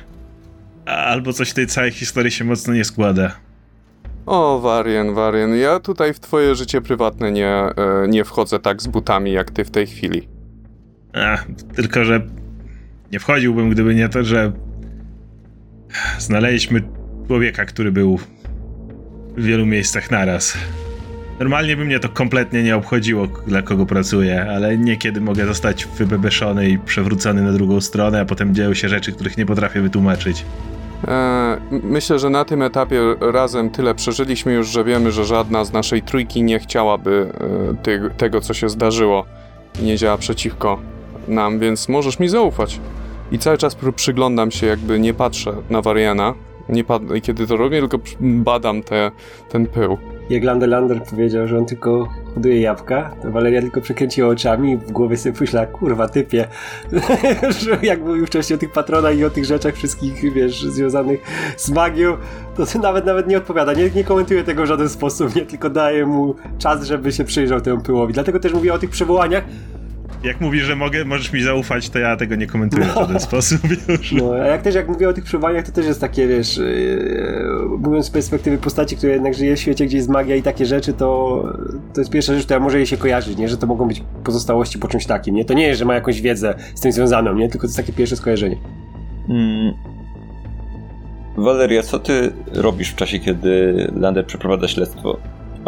[0.85, 3.35] Albo coś w tej całej historii się mocno nie składa.
[4.25, 7.73] O, Varian, Varian, ja tutaj w twoje życie prywatne nie, e,
[8.07, 10.27] nie wchodzę tak z butami, jak ty w tej chwili.
[11.13, 11.37] A,
[11.75, 12.21] tylko, że
[13.11, 14.51] nie wchodziłbym, gdyby nie to, że
[16.19, 16.81] znaleźliśmy
[17.27, 18.19] człowieka, który był
[19.37, 20.57] w wielu miejscach naraz.
[21.39, 26.69] Normalnie by mnie to kompletnie nie obchodziło, dla kogo pracuję, ale niekiedy mogę zostać wybebeszony
[26.69, 30.45] i przewrócony na drugą stronę, a potem dzieją się rzeczy, których nie potrafię wytłumaczyć.
[31.07, 35.73] E, myślę, że na tym etapie razem tyle przeżyliśmy już, że wiemy, że żadna z
[35.73, 37.31] naszej trójki nie chciałaby
[37.87, 39.25] e, tego, co się zdarzyło
[39.81, 40.79] i nie działa przeciwko
[41.27, 42.79] nam, więc możesz mi zaufać.
[43.31, 46.33] I cały czas przyglądam się, jakby nie patrzę na Wariana,
[46.69, 46.83] nie
[47.21, 49.11] kiedy to robię, tylko badam te,
[49.49, 49.97] ten pył.
[50.29, 54.77] Jak Lander Lander powiedział, że on tylko hoduje jabłka, to Waleria tylko przekręciła oczami i
[54.77, 56.47] w głowie sobie myślała, kurwa typie,
[57.59, 61.19] że jak mówił wcześniej o tych patronach i o tych rzeczach wszystkich, wiesz, związanych
[61.57, 62.17] z magią,
[62.55, 66.05] to nawet nawet nie odpowiada, nie, nie komentuje tego w żaden sposób, nie tylko daje
[66.05, 68.13] mu czas, żeby się przyjrzał temu pyłowi.
[68.13, 69.43] Dlatego też mówię o tych przywołaniach,
[70.23, 72.93] jak mówisz, że mogę, możesz mi zaufać, to ja tego nie komentuję no.
[72.93, 74.11] w żaden sposób już.
[74.11, 77.77] No, a jak też jak mówię o tych przebywaniach, to też jest takie, wiesz, yy,
[77.77, 80.93] mówiąc z perspektywy postaci, która jednak żyje w świecie, gdzie jest magia i takie rzeczy,
[80.93, 81.43] to
[81.93, 83.49] to jest pierwsza rzecz, która może jej się kojarzyć, nie?
[83.49, 85.45] Że to mogą być pozostałości po czymś takim, nie?
[85.45, 87.49] To nie jest, że ma jakąś wiedzę z tym związaną, nie?
[87.49, 88.57] Tylko to jest takie pierwsze skojarzenie.
[89.27, 89.73] Hmm.
[91.37, 95.17] Waleria, co ty robisz w czasie, kiedy Lander przeprowadza śledztwo?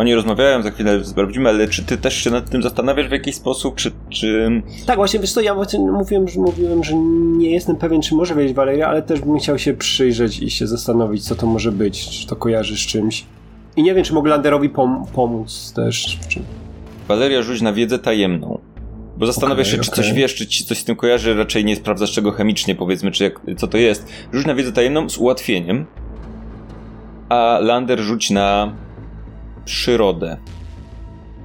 [0.02, 3.36] Oni rozmawiają, za chwilę sprawdzimy, ale czy ty też się nad tym zastanawiasz w jakiś
[3.36, 3.92] sposób, czy...
[4.10, 4.62] czy...
[4.86, 6.96] Tak, właśnie, wiesz co, ja mówiłem, że, mówiłem, że
[7.38, 10.68] nie jestem pewien, czy może wiedzieć Valeria, ale też bym chciał się przyjrzeć i się
[10.68, 13.26] zastanowić, co to może być, czy to kojarzy z czymś.
[13.76, 16.20] I nie wiem, czy mogę Landerowi pom pomóc też.
[16.28, 16.40] Czy...
[17.08, 18.60] Valeria rzuć na wiedzę tajemną.
[19.18, 20.04] Bo zastanawiasz okay, się, czy okay.
[20.04, 23.24] coś wiesz, czy ci coś z tym kojarzy, raczej nie sprawdzasz czego chemicznie, powiedzmy, czy
[23.24, 24.08] jak, co to jest.
[24.34, 25.86] Rzuć na wiedzę tajemną z ułatwieniem,
[27.30, 28.74] a Lander rzuć na
[29.65, 30.38] przyrodę.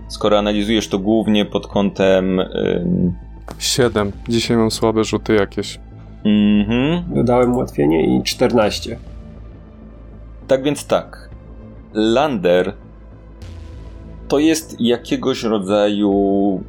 [0.08, 2.40] Skoro analizujesz to głównie pod kątem.
[2.40, 3.14] Ym...
[3.58, 4.12] 7.
[4.28, 5.80] Dzisiaj mam słabe rzuty jakieś.
[6.24, 7.14] Mhm.
[7.14, 8.98] Dodałem ułatwienie i 14.
[10.48, 11.30] Tak więc tak.
[11.94, 12.74] Lander
[14.28, 16.64] to jest jakiegoś rodzaju.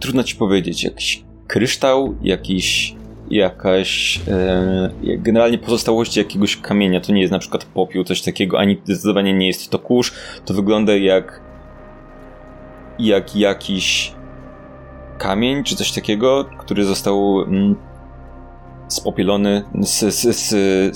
[0.00, 2.96] Trudno ci powiedzieć, jakiś kryształ, jakiś
[3.30, 7.00] jakaś e, generalnie pozostałości jakiegoś kamienia.
[7.00, 10.12] To nie jest na przykład popiół, coś takiego, ani zdecydowanie nie jest to kurz.
[10.44, 11.40] To wygląda jak
[12.98, 14.12] jak jakiś
[15.18, 17.76] kamień czy coś takiego, który został mm,
[18.88, 20.48] spopielony, z, z, z,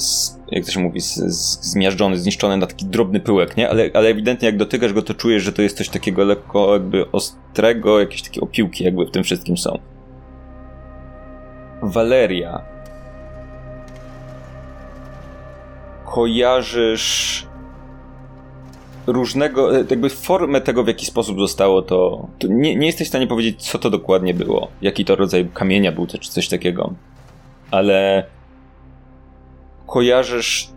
[0.03, 3.71] z, jak to się mówi, zmiażdżony, zniszczony na taki drobny pyłek, nie?
[3.71, 7.11] Ale, ale ewidentnie jak dotykasz go, to czujesz, że to jest coś takiego lekko jakby
[7.11, 9.94] ostrego, jakieś takie opiłki jakby w tym wszystkim są.
[11.89, 12.61] Waleria.
[16.05, 17.47] Kojarzysz
[19.07, 22.29] różnego, e, jakby formę tego, w jaki sposób zostało to.
[22.39, 25.93] to nie, nie, jesteś w stanie powiedzieć, co to dokładnie było, jaki to rodzaj kamienia
[25.93, 26.95] był, czy coś takiego.
[27.71, 28.27] Ale
[29.87, 30.69] kojarzysz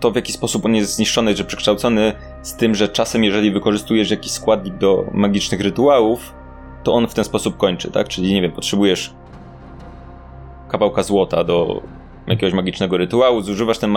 [0.00, 2.12] to, w jaki sposób on jest zniszczony, czy przekształcony,
[2.42, 6.34] z tym, że czasem, jeżeli wykorzystujesz jakiś składnik do magicznych rytuałów,
[6.84, 8.08] to on w ten sposób kończy, tak?
[8.08, 9.14] Czyli, nie wiem, potrzebujesz
[10.68, 11.82] kawałka złota do
[12.26, 13.96] jakiegoś magicznego rytuału, zużywasz ten,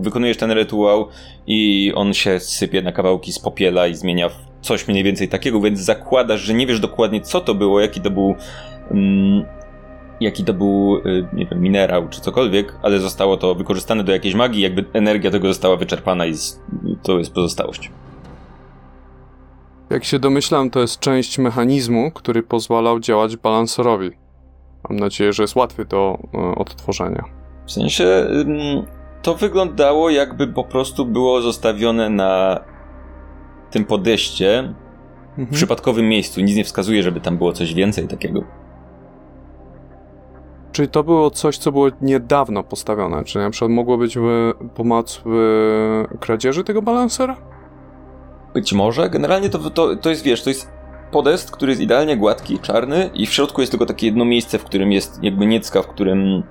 [0.00, 1.08] wykonujesz ten rytuał
[1.46, 5.60] i on się sypie na kawałki z popiela i zmienia w coś mniej więcej takiego,
[5.60, 8.34] więc zakładasz, że nie wiesz dokładnie co to było, jaki to był
[8.90, 9.44] mm,
[10.20, 14.34] jaki to był, y, nie wiem, minerał czy cokolwiek, ale zostało to wykorzystane do jakiejś
[14.34, 16.34] magii, jakby energia tego została wyczerpana i
[17.02, 17.90] to jest pozostałość.
[19.90, 24.25] Jak się domyślam, to jest część mechanizmu, który pozwalał działać balansorowi.
[24.88, 27.24] Mam nadzieję, że jest łatwy do e, odtworzenia.
[27.66, 28.26] W sensie
[29.22, 32.60] to wyglądało jakby po prostu było zostawione na
[33.70, 35.46] tym podejście mhm.
[35.46, 36.40] w przypadkowym miejscu.
[36.40, 38.42] Nic nie wskazuje, żeby tam było coś więcej takiego.
[40.72, 43.24] Czyli to było coś, co było niedawno postawione?
[43.24, 44.18] Czy na przykład mogło być
[44.74, 47.36] pomoc w kradzieży tego balansera?
[48.54, 49.10] Być może.
[49.10, 50.75] Generalnie to, to, to jest, wiesz, to jest
[51.10, 54.64] podest, który jest idealnie gładki, czarny i w środku jest tylko takie jedno miejsce, w
[54.64, 56.42] którym jest jakby niecka, w którym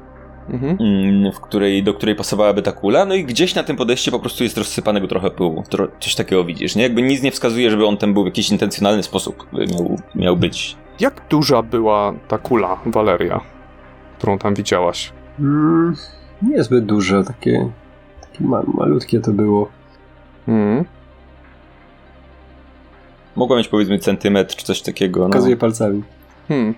[0.49, 0.77] Mhm.
[0.79, 4.19] Mm, w której, do której pasowałaby ta kula, no i gdzieś na tym podejście po
[4.19, 5.63] prostu jest rozsypanego trochę pyłu.
[5.69, 6.83] Tro, coś takiego widzisz, nie?
[6.83, 10.77] Jakby nic nie wskazuje, żeby on tam był w jakiś intencjonalny sposób miał, miał być.
[10.99, 13.41] Jak duża była ta kula, Valeria,
[14.17, 15.13] którą tam widziałaś?
[15.39, 15.95] Mm,
[16.41, 17.69] niezbyt duża, takie,
[18.21, 19.69] takie ma, malutkie to było.
[20.47, 20.85] Mm.
[23.35, 25.19] Mogła mieć powiedzmy centymetr czy coś takiego.
[25.19, 25.27] No.
[25.27, 26.03] Pokazuje palcami.
[26.47, 26.75] Hmm.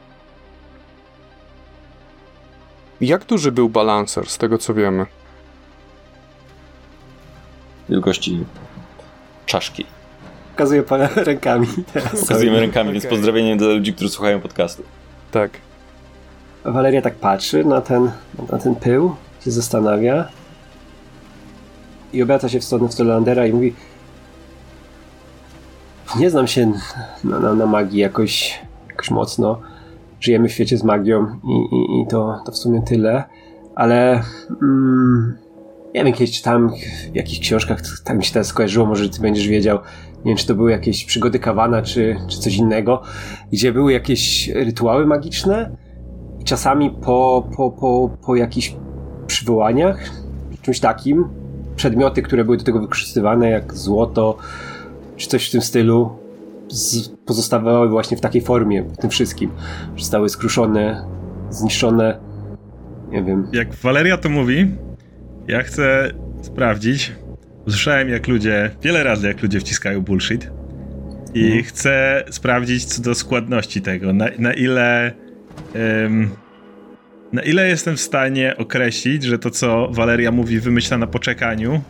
[3.01, 5.05] Jak duży był balancer, z tego co wiemy?
[7.89, 8.45] Wielkości
[9.45, 9.85] czaszki.
[10.51, 11.67] Pokazuje pan rękami.
[12.21, 12.93] Pokazujemy rękami, okay.
[12.93, 14.83] więc pozdrowienie dla ludzi, którzy słuchają podcastu.
[15.31, 15.51] Tak.
[16.63, 18.11] Waleria tak patrzy na ten,
[18.51, 19.15] na ten pył,
[19.45, 20.27] się zastanawia
[22.13, 23.73] i obraca się w stronę Stolandera i mówi
[26.15, 26.71] nie znam się
[27.23, 29.61] na, na, na magii jakoś, jakoś mocno.
[30.19, 33.23] Żyjemy w świecie z magią i, i, i to, to w sumie tyle.
[33.75, 34.21] Ale
[34.61, 35.37] mm,
[35.95, 36.69] nie wiem, kiedyś czytałem
[37.11, 39.77] w jakichś książkach, tak mi się teraz skojarzyło, może ty będziesz wiedział.
[40.17, 43.01] Nie wiem, czy to były jakieś przygody Kawana, czy, czy coś innego,
[43.51, 45.71] gdzie były jakieś rytuały magiczne.
[46.43, 48.75] Czasami po, po, po, po jakichś
[49.27, 49.99] przywołaniach,
[50.61, 51.29] czymś takim,
[51.75, 54.37] przedmioty, które były do tego wykorzystywane, jak złoto,
[55.17, 56.09] czy coś w tym stylu,
[57.25, 59.51] pozostawały właśnie w takiej formie, w tym wszystkim.
[59.97, 61.05] Zostały skruszone,
[61.49, 62.19] zniszczone.
[63.09, 63.47] Nie wiem.
[63.53, 64.67] Jak Waleria to mówi,
[65.47, 67.11] ja chcę sprawdzić.
[67.67, 70.51] Słyszałem, jak ludzie, wiele razy, jak ludzie wciskają bullshit.
[71.33, 71.63] I mhm.
[71.63, 75.11] chcę sprawdzić co do składności tego, na, na ile.
[76.03, 76.29] Um,
[77.33, 81.81] na ile jestem w stanie określić, że to, co Waleria mówi, wymyśla na poczekaniu,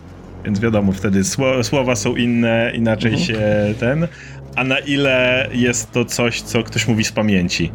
[0.46, 1.22] więc wiadomo, wtedy
[1.64, 3.28] słowa są inne, inaczej mhm.
[3.28, 3.40] się
[3.80, 4.08] ten,
[4.56, 7.72] a na ile jest to coś, co ktoś mówi z pamięci.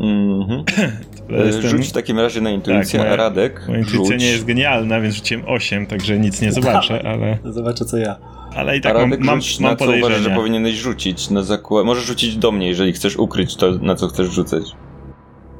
[0.00, 0.64] Mhm.
[1.46, 1.70] Jestem...
[1.70, 4.20] Rzuć w takim razie na intuicję, tak, moja, Radek Moja intuicja rzuć...
[4.20, 7.38] nie jest genialna, więc rzuciłem 8, także nic nie zobaczę, ale...
[7.44, 8.16] Zobaczę co ja.
[8.56, 11.30] Ale i tak mam, mam, mam na co uważasz, że powinieneś rzucić?
[11.30, 11.86] Na zakład...
[11.86, 14.62] Możesz rzucić do mnie, jeżeli chcesz ukryć to, na co chcesz rzucać.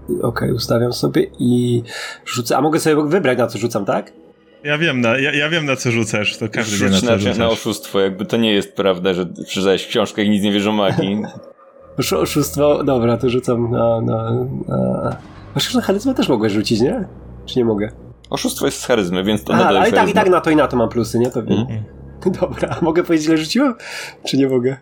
[0.09, 1.83] Okej, okay, ustawiam sobie i
[2.27, 2.57] rzucę.
[2.57, 4.13] A mogę sobie wybrać, na co rzucam, tak?
[4.65, 7.07] Ja wiem, na, ja, ja wiem na co rzucasz, to każdy Rzuć wie na co
[7.07, 7.39] na, rzucasz.
[7.39, 10.73] na oszustwo, jakby to nie jest prawda, że przeczytałeś książkę i nic nie wiesz o
[10.73, 11.23] magii.
[12.23, 14.01] Oszustwo, dobra, to rzucam na...
[14.01, 14.31] na,
[14.69, 15.17] na...
[15.55, 17.05] Chociaż na charyzmę też mogę rzucić, nie?
[17.47, 17.91] Czy nie mogę?
[18.31, 20.51] Oszustwo jest z charyzmy, więc to A, nadal ale i tak, i tak na to
[20.51, 21.31] i na to mam plusy, nie?
[21.31, 21.59] To wiem.
[21.59, 21.83] Mm.
[22.41, 23.75] Dobra, mogę powiedzieć, ile rzuciłem?
[24.25, 24.77] Czy nie mogę?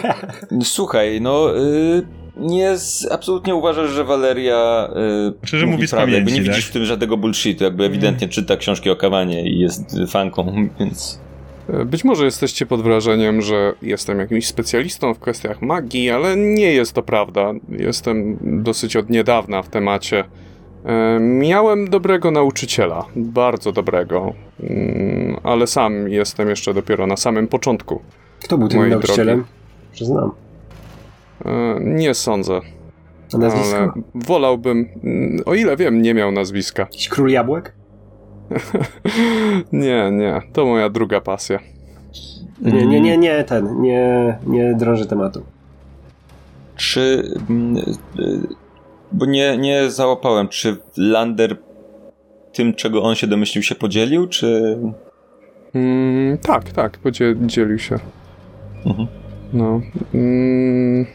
[0.62, 1.56] Słuchaj, no...
[1.56, 6.46] Y nie z, absolutnie uważasz, że Waleria yy, znaczy, że mówi prawdę, jakby nie tak?
[6.46, 8.32] widzisz w tym żadnego bullshitu, jakby ewidentnie mm.
[8.32, 11.20] czyta książki o kawanie i jest fanką, więc...
[11.68, 16.72] E, być może jesteście pod wrażeniem, że jestem jakimś specjalistą w kwestiach magii, ale nie
[16.72, 17.52] jest to prawda.
[17.68, 20.24] Jestem dosyć od niedawna w temacie.
[20.84, 28.02] E, miałem dobrego nauczyciela, bardzo dobrego, mm, ale sam jestem jeszcze dopiero na samym początku.
[28.44, 29.44] Kto był tym nauczycielem?
[29.92, 30.41] Przyznam.
[31.44, 32.60] E, nie sądzę.
[33.34, 33.76] A nazwisko?
[33.76, 36.82] Ale wolałbym, mm, o ile wiem, nie miał nazwiska.
[36.82, 37.74] Jakiś król jabłek?
[39.72, 40.42] nie, nie.
[40.52, 41.58] To moja druga pasja.
[42.60, 43.80] Nie, nie, nie, nie, ten.
[43.80, 45.42] Nie, nie drążę tematu.
[46.76, 47.22] Czy.
[47.50, 47.82] Mm, y,
[49.12, 51.56] bo nie, nie załapałem, czy Lander
[52.52, 54.78] tym, czego on się domyślił, się podzielił, czy.
[55.74, 57.98] Mm, tak, tak, podzielił się.
[58.86, 59.08] Mhm.
[59.52, 59.80] No.
[60.14, 61.06] Mm.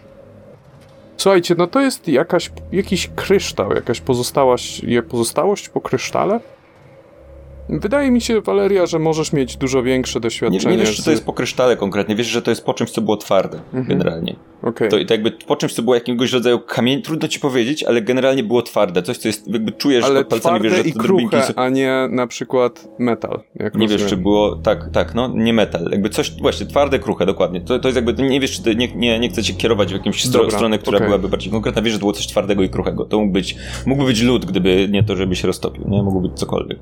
[1.17, 6.39] Słuchajcie, no to jest jakaś, jakiś kryształ, jakaś pozostałość, pozostałość po krysztale?
[7.69, 10.65] Wydaje mi się, Waleria, że możesz mieć dużo większe doświadczenie.
[10.65, 12.15] Nie, nie wiesz, czy to jest po krysztale konkretnie.
[12.15, 13.85] Wiesz, że to jest po czymś, co było twarde, mhm.
[13.85, 14.35] generalnie.
[14.61, 14.89] Okay.
[14.89, 18.43] To, to jakby po czymś, co było jakiegoś rodzaju kamień, trudno ci powiedzieć, ale generalnie
[18.43, 19.03] było twarde.
[19.03, 21.53] Coś, co jest, jakby czujesz ale pod palcami, wiesz, że to i kruche, są...
[21.55, 23.39] a nie na przykład metal.
[23.55, 23.89] nie rozumiem.
[23.89, 25.89] wiesz, czy było, tak, tak, no, nie metal.
[25.91, 27.61] Jakby coś, właśnie, twarde, kruche, dokładnie.
[27.61, 29.93] To, to jest jakby, nie wiesz, czy to, nie, nie, nie chcę cię kierować w
[29.93, 31.07] jakimś stro, stronę, która okay.
[31.07, 31.81] byłaby bardziej konkretna.
[31.81, 33.05] Wiesz, że to było coś twardego i kruchego.
[33.05, 36.03] To mógł być, mógłby być lód, gdyby nie to, żeby się roztopił, nie?
[36.03, 36.79] Mógłby być cokolwiek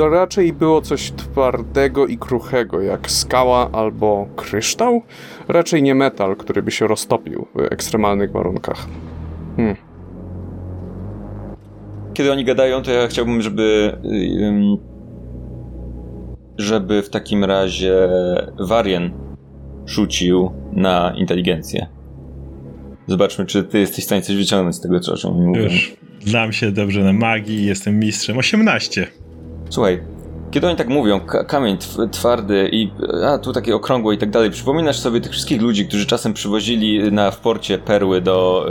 [0.00, 5.02] to raczej było coś twardego i kruchego, jak skała albo kryształ.
[5.48, 8.86] Raczej nie metal, który by się roztopił w ekstremalnych warunkach.
[9.56, 9.76] Hmm.
[12.14, 13.96] Kiedy oni gadają, to ja chciałbym, żeby.
[16.58, 18.08] żeby w takim razie
[18.58, 19.10] Warien
[19.86, 21.86] rzucił na inteligencję.
[23.06, 25.62] Zobaczmy, czy ty jesteś w stanie coś wyciągnąć z tego, co o czym mówią.
[25.62, 28.38] Już, znam się dobrze na magii, jestem mistrzem.
[28.38, 29.06] 18.
[29.70, 30.00] Słuchaj,
[30.50, 31.76] kiedy oni tak mówią, kamień
[32.10, 32.90] twardy i
[33.26, 37.12] a tu takie okrągłe i tak dalej, przypominasz sobie tych wszystkich ludzi, którzy czasem przywozili
[37.12, 38.66] na w porcie perły do,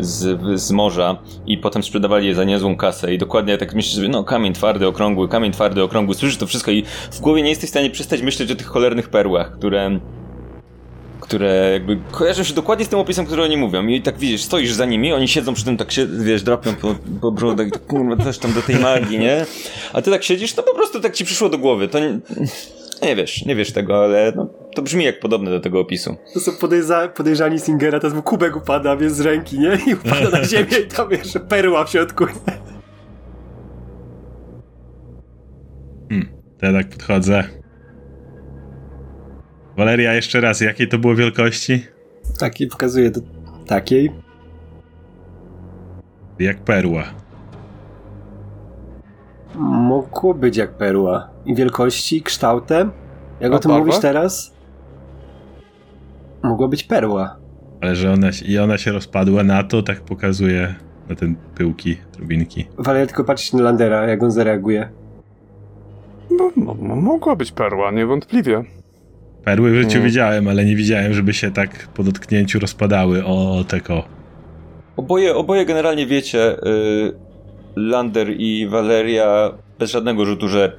[0.00, 3.14] y, z, z morza i potem sprzedawali je za niezłą kasę.
[3.14, 6.70] I dokładnie tak myślisz sobie, no kamień twardy, okrągły, kamień twardy, okrągły, słyszysz to wszystko
[6.70, 10.00] i w głowie nie jesteś w stanie przestać myśleć o tych cholernych perłach, które
[11.26, 13.86] które jakby kojarzą się dokładnie z tym opisem, który oni mówią.
[13.86, 16.94] I tak widzisz, stoisz za nimi, oni siedzą przy tym, tak się, wiesz, drapią po,
[17.20, 19.46] po brodach i tak, kurwa, też tam do tej magii, nie?
[19.92, 21.88] A ty tak siedzisz, to po prostu tak ci przyszło do głowy.
[21.88, 22.18] To nie,
[23.02, 26.16] nie wiesz, nie wiesz tego, ale no, to brzmi jak podobne do tego opisu.
[26.34, 29.78] To są podejrza, podejrzani Singera, to kubek upada, wiesz, z ręki, nie?
[29.86, 32.24] I upada na ziemię i tam jeszcze perła w środku.
[36.08, 36.28] Hmm,
[36.60, 37.65] to ja tak podchodzę.
[39.76, 41.84] Waleria, jeszcze raz, jakiej to było wielkości?
[42.38, 43.20] Takiej pokazuję do
[43.66, 44.12] takiej.
[46.38, 47.04] Jak perła.
[49.54, 51.28] Mogło być jak perła.
[51.46, 52.90] I wielkości, kształtem.
[53.40, 53.84] Jak A o tym barwa?
[53.86, 54.54] mówisz teraz?
[56.42, 57.36] Mogła być perła.
[57.80, 60.74] Ale że ona, się- i ona się rozpadła na to, tak pokazuje
[61.08, 62.66] na ten pyłki, drobinki.
[62.86, 64.88] Ale tylko patrzeć na Landera, jak on zareaguje.
[66.30, 68.64] No, no, no, mogła być perła, niewątpliwie.
[69.46, 70.02] Perły w życiu Mm.
[70.04, 74.04] widziałem, ale nie widziałem, żeby się tak po dotknięciu rozpadały o teko.
[74.96, 77.12] Oboje, oboje generalnie wiecie, y,
[77.76, 80.72] Lander i Valeria bez żadnego rzutu, że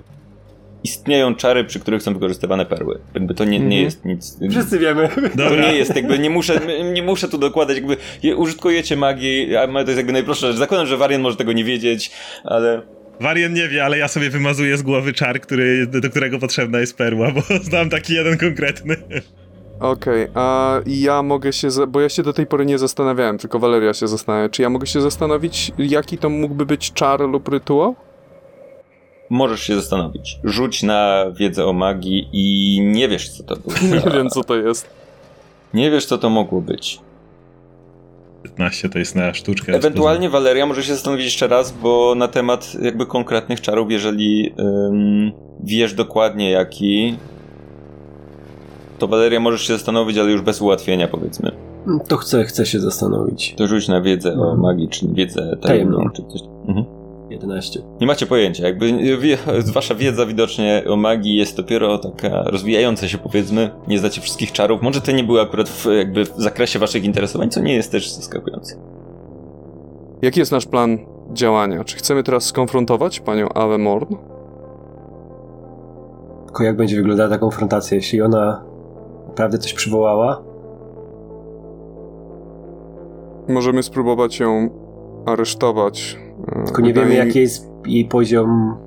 [0.83, 2.99] istnieją czary, przy których są wykorzystywane perły.
[3.13, 3.83] Jakby to nie, nie Mhm.
[3.83, 4.39] jest nic...
[4.51, 5.09] Wszyscy wiemy.
[5.09, 6.59] To Dobra, nie jest jakby, nie muszę,
[6.93, 10.57] nie muszę tu dokładać, jakby je- użytkujecie magii, a to jest jakby najprostsza rzecz.
[10.57, 12.11] Zakładam, że Varian może tego nie wiedzieć,
[12.43, 12.81] ale
[13.19, 16.97] Warian nie wie, ale ja sobie wymazuję z głowy czar, który, do którego potrzebna jest
[16.97, 18.95] perła, bo znam taki jeden konkretny.
[19.79, 23.59] Okej, a ja mogę się, za- bo ja się do tej pory nie zastanawiałem, tylko
[23.59, 27.95] Valeria się zastanawia, czy ja mogę się zastanowić, jaki to mógłby być czar lub rytuał?
[29.29, 30.39] możesz się zastanowić.
[30.43, 33.75] Rzuć na wiedzę o magii i nie wiesz, co to było.
[34.05, 34.89] Nie wiem, co to jest.
[35.73, 36.99] Nie wiesz, co to mogło być.
[38.47, 39.73] 15 to jest na sztuczkę.
[39.73, 45.31] Ewentualnie Valeria może się zastanowić jeszcze raz, bo na temat jakby konkretnych czarów, jeżeli ym,
[45.63, 47.17] wiesz dokładnie jaki,
[48.99, 51.51] to Valeria możesz się zastanowić, ale już bez ułatwienia powiedzmy.
[52.07, 53.53] To chcę, chcę się zastanowić.
[53.57, 54.59] To rzuć na wiedzę o Mhm.
[54.59, 56.09] magii, czy wiedzę tajemną, Tajemną.
[56.15, 56.41] czy coś.
[56.67, 56.85] Mhm.
[57.29, 57.81] 11.
[58.01, 59.37] Nie macie pojęcia, jakby wie,
[59.73, 64.81] wasza wiedza widocznie o magii jest dopiero taka rozwijająca się powiedzmy, nie znacie wszystkich czarów,
[64.81, 68.11] może to nie były akurat w, jakby w zakresie waszych interesowań, co nie jest też
[68.11, 68.75] zaskakujące.
[70.21, 70.97] Jaki jest nasz plan
[71.33, 71.83] działania?
[71.83, 74.15] Czy chcemy teraz skonfrontować panią Ave Morn?
[76.45, 78.63] Tylko jak będzie wyglądała ta konfrontacja, jeśli ona
[79.27, 80.43] naprawdę coś przywołała?
[83.47, 84.69] Możemy spróbować ją
[85.25, 86.26] aresztować.
[86.65, 88.77] Tylko nie wiemy, jaki jest jej poziom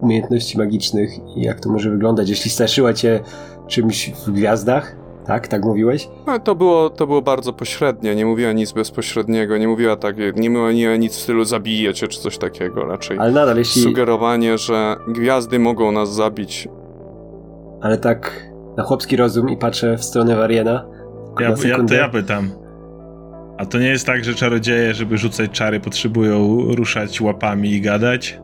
[0.00, 2.28] umiejętności magicznych i jak to może wyglądać.
[2.28, 3.20] Jeśli straszyła cię
[3.66, 5.48] czymś w gwiazdach, tak?
[5.48, 6.08] Tak mówiłeś?
[6.26, 10.50] No, to, było, to było bardzo pośrednie, nie mówiła nic bezpośredniego, nie mówiła tak, nie
[10.50, 13.82] mówiła nic w stylu zabije cię czy coś takiego, raczej Ale nadal, jeśli...
[13.82, 16.68] sugerowanie, że gwiazdy mogą nas zabić.
[17.80, 20.86] Ale tak na chłopski rozum i patrzę w stronę Variana.
[21.40, 22.50] Ja, ja, to ja pytam.
[23.60, 28.38] A to nie jest tak, że czarodzieje, żeby rzucać czary, potrzebują ruszać łapami i gadać?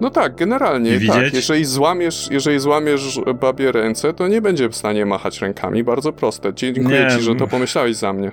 [0.00, 1.34] No tak, generalnie I tak.
[1.34, 5.84] Jeżeli złamiesz, jeżeli złamiesz babie ręce, to nie będzie w stanie machać rękami.
[5.84, 6.54] Bardzo proste.
[6.54, 8.32] Dziękuję Nie, ci, że to m- pomyślałeś za mnie.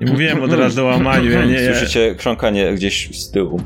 [0.00, 1.58] Nie mówiłem od razu o łamaniu, ja nie...
[1.74, 3.60] Słyszycie chrząkanie gdzieś z tyłu.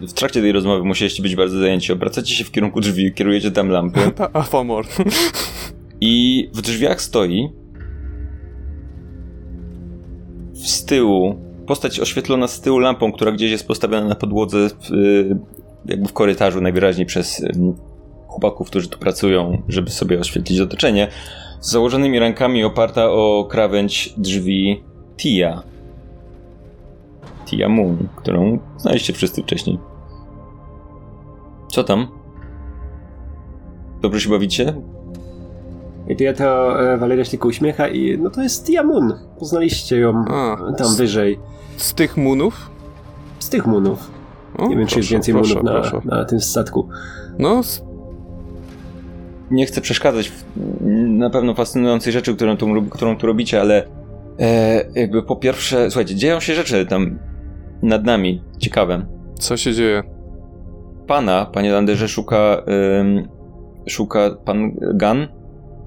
[0.00, 1.92] W trakcie tej rozmowy musieliście być bardzo zajęci.
[1.92, 4.84] Obracacie się w kierunku drzwi, kierujecie tam lampy Ta Afamor.
[6.00, 7.59] i w drzwiach stoi
[10.68, 11.34] z tyłu
[11.66, 15.38] postać oświetlona z tyłu lampą, która gdzieś jest postawiona na podłodze w, y,
[15.86, 17.74] jakby w korytarzu najwyraźniej przez ym,
[18.26, 21.08] chłopaków, którzy tu pracują, żeby sobie oświetlić otoczenie.
[21.60, 24.82] Z założonymi rękami oparta o krawędź drzwi
[25.16, 25.62] Tia.
[27.46, 29.78] Tia Moon, którą znaliście wszyscy wcześniej.
[31.68, 32.08] Co tam?
[34.00, 34.74] Dobrze się bawicie?
[36.10, 39.12] I to ja to e, Valeria się tylko uśmiecha i no to jest Yamun.
[39.38, 41.38] Poznaliście ją A, tam z- wyżej.
[41.76, 42.70] Z tych munów?
[43.38, 44.10] Z tych munów.
[44.58, 46.00] O, Nie wiem, czy jest proszę, więcej proszę, munów na, proszę.
[46.04, 46.88] na tym statku.
[47.38, 47.60] No,
[49.50, 50.44] nie chcę przeszkadzać w
[51.08, 53.86] na pewno fascynującej rzeczy, którą tu, którą tu robicie, ale
[54.40, 57.18] e, jakby po pierwsze, słuchajcie, dzieją się rzeczy tam
[57.82, 59.06] nad nami, ciekawe.
[59.38, 60.02] co się dzieje?
[61.06, 62.62] Pana, panie Landerze, szuka,
[63.00, 63.28] ym,
[63.88, 65.39] szuka pan Gun.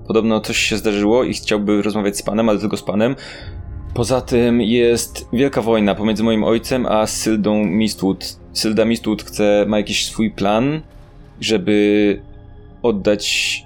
[0.07, 3.15] Podobno coś się zdarzyło i chciałby rozmawiać z panem, ale tylko z panem.
[3.93, 8.37] Poza tym jest wielka wojna pomiędzy moim ojcem a Syldą Mistwood.
[8.53, 10.81] Sylda Mistwood chce, ma jakiś swój plan,
[11.41, 12.21] żeby
[12.83, 13.63] oddać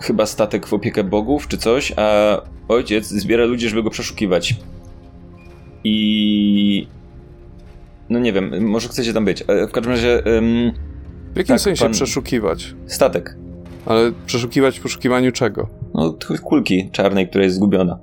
[0.00, 2.36] chyba statek w opiekę bogów czy coś, a
[2.68, 4.54] ojciec zbiera ludzi, żeby go przeszukiwać.
[5.84, 6.86] I...
[8.10, 9.44] No nie wiem, może chcecie tam być.
[9.48, 10.72] E, W każdym razie ym,
[11.34, 12.74] W jakim Tak, sensie pan- przeszukiwać?
[12.86, 13.36] statek.
[13.86, 15.68] Ale przeszukiwać w poszukiwaniu czego?
[15.94, 17.98] No, kulki czarnej, która jest zgubiona.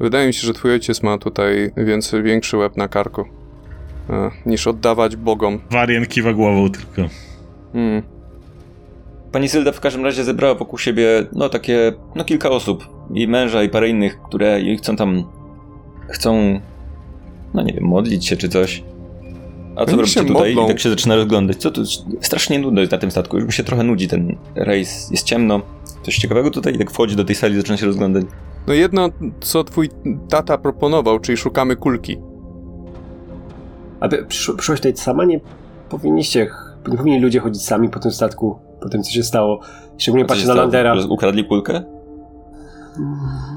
[0.00, 3.24] Wydaje mi się, że twój ojciec ma tutaj więcej, większy łeb na karku.
[4.10, 5.58] E, niż oddawać bogom.
[5.70, 7.12] Warian kiwa głową tylko.
[7.72, 8.02] Hmm.
[9.32, 12.88] Pani Sylda w każdym razie zebrała wokół siebie, no takie, no kilka osób.
[13.14, 15.24] I męża, i parę innych, które chcą tam,
[16.08, 16.60] chcą,
[17.54, 18.82] no nie wiem, modlić się czy coś.
[19.80, 20.54] A co robicie tutaj?
[20.54, 20.64] modlą.
[20.64, 21.56] I tak się zaczyna rozglądać.
[21.56, 21.84] Co tu?
[22.20, 23.36] Strasznie nudno jest na tym statku.
[23.36, 25.10] Już mi się trochę nudzi ten rejs.
[25.10, 25.60] Jest ciemno.
[26.02, 26.74] Coś ciekawego tutaj?
[26.74, 28.24] I tak wchodzi do tej sali, zaczyna się rozglądać.
[28.66, 29.08] No jedno,
[29.40, 29.90] co twój
[30.28, 32.18] tata proponował, czyli szukamy kulki.
[34.00, 35.40] Aby przysz- przyszłaś tutaj sama, nie
[35.88, 36.50] powinniście,
[36.88, 39.60] nie powinni ludzie chodzić sami po tym statku, po tym, co się stało.
[39.98, 40.54] Szczególnie A patrzę na?
[40.54, 40.94] Landera.
[41.08, 41.82] Ukradli kulkę?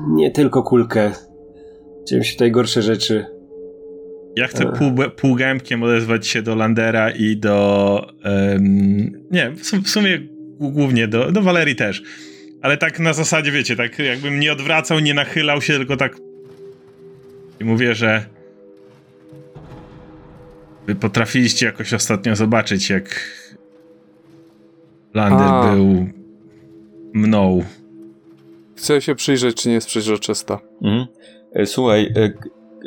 [0.09, 1.11] Nie tylko kulkę.
[2.07, 3.25] Dzieją się tutaj gorsze rzeczy.
[4.35, 8.07] Ja chcę pół, półgębkiem odezwać się do Landera i do.
[8.25, 9.51] Um, nie,
[9.83, 10.19] w sumie
[10.59, 12.03] głównie do, do Valerii też.
[12.61, 16.17] Ale tak na zasadzie, wiecie, tak jakbym nie odwracał, nie nachylał się, tylko tak.
[17.59, 18.25] I mówię, że.
[20.87, 23.29] Wy potrafiliście jakoś ostatnio zobaczyć, jak
[25.13, 25.75] Lander A.
[25.75, 26.07] był
[27.13, 27.63] mną.
[28.77, 30.59] Chcę się przyjrzeć, czy nie jest przeźroczysta.
[30.81, 31.05] Mhm.
[31.53, 32.33] E, słuchaj, e,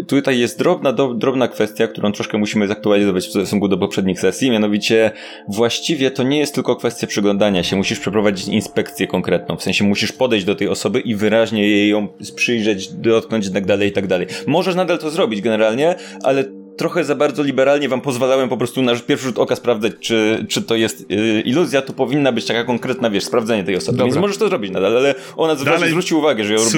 [0.09, 4.51] tutaj jest drobna, do, drobna kwestia, którą troszkę musimy zaktualizować w stosunku do poprzednich sesji,
[4.51, 5.11] mianowicie
[5.49, 10.13] właściwie to nie jest tylko kwestia przyglądania się, musisz przeprowadzić inspekcję konkretną, w sensie musisz
[10.13, 14.07] podejść do tej osoby i wyraźnie jej ją przyjrzeć, dotknąć i tak dalej, i tak
[14.07, 14.27] dalej.
[14.47, 16.45] Możesz nadal to zrobić generalnie, ale
[16.77, 20.63] trochę za bardzo liberalnie wam pozwalałem po prostu na pierwszy rzut oka sprawdzać, czy, czy
[20.63, 23.99] to jest yy, iluzja, to powinna być taka konkretna, wiesz, sprawdzenie tej osoby.
[23.99, 24.07] Dobra.
[24.07, 26.73] Więc możesz to zrobić nadal, ale ona Dalej zwróci uwagę, że ją robisz...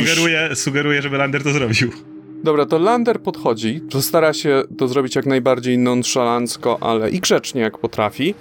[0.55, 1.93] Sugeruję, żeby Lander to zrobił.
[2.45, 7.61] Dobra, to Lander podchodzi, to stara się to zrobić jak najbardziej nonszalancko, ale i grzecznie
[7.61, 8.34] jak potrafi.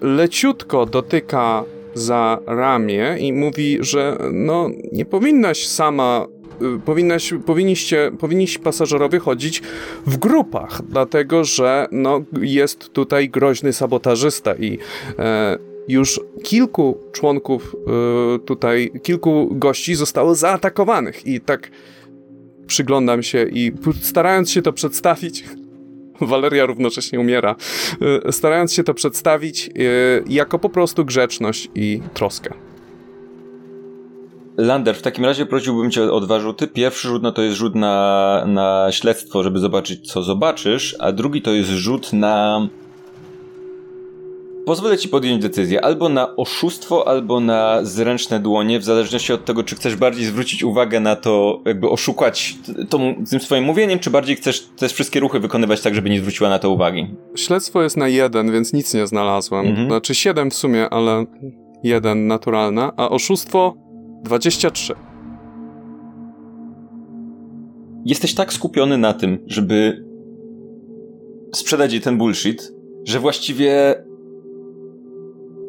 [0.00, 1.64] Leciutko dotyka
[1.94, 6.26] za ramię i mówi, że no nie powinnaś sama
[6.76, 9.62] y, powinnaś, powinniście, powinniście pasażerowie chodzić
[10.06, 14.78] w grupach, dlatego że no, jest tutaj groźny sabotażysta i
[15.18, 15.58] e,
[15.88, 21.70] już kilku członków e, tutaj, kilku gości zostało zaatakowanych i tak
[22.66, 25.44] przyglądam się i starając się to przedstawić,
[26.20, 27.56] Waleria równocześnie umiera,
[28.28, 32.54] y, starając się to przedstawić y, jako po prostu grzeczność i troskę.
[34.56, 36.66] Lander, w takim razie prosiłbym cię o dwa rzuty.
[36.66, 41.42] Pierwszy rzut no to jest rzut na, na śledztwo, żeby zobaczyć, co zobaczysz, a drugi
[41.42, 42.68] to jest rzut na
[44.66, 49.62] Pozwolę ci podjąć decyzję albo na oszustwo, albo na zręczne dłonie, w zależności od tego,
[49.64, 52.54] czy chcesz bardziej zwrócić uwagę na to, jakby oszukać
[52.88, 56.50] tą, tym swoim mówieniem, czy bardziej chcesz te wszystkie ruchy wykonywać tak, żeby nie zwróciła
[56.50, 57.06] na to uwagi.
[57.36, 59.66] Śledztwo jest na jeden, więc nic nie znalazłem.
[59.66, 59.88] Mhm.
[59.88, 61.24] Znaczy siedem w sumie, ale
[61.82, 63.74] jeden naturalna, a oszustwo
[64.24, 64.94] 23.
[68.04, 70.04] Jesteś tak skupiony na tym, żeby
[71.54, 72.72] sprzedać jej ten bullshit,
[73.04, 73.94] że właściwie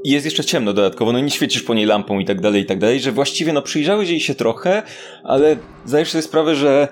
[0.03, 2.79] jest jeszcze ciemno dodatkowo, no nie świecisz po niej lampą i tak dalej, i tak
[2.79, 4.83] dalej, że właściwie no przyjrzałeś jej się trochę,
[5.23, 6.87] ale zdajesz sobie sprawę, że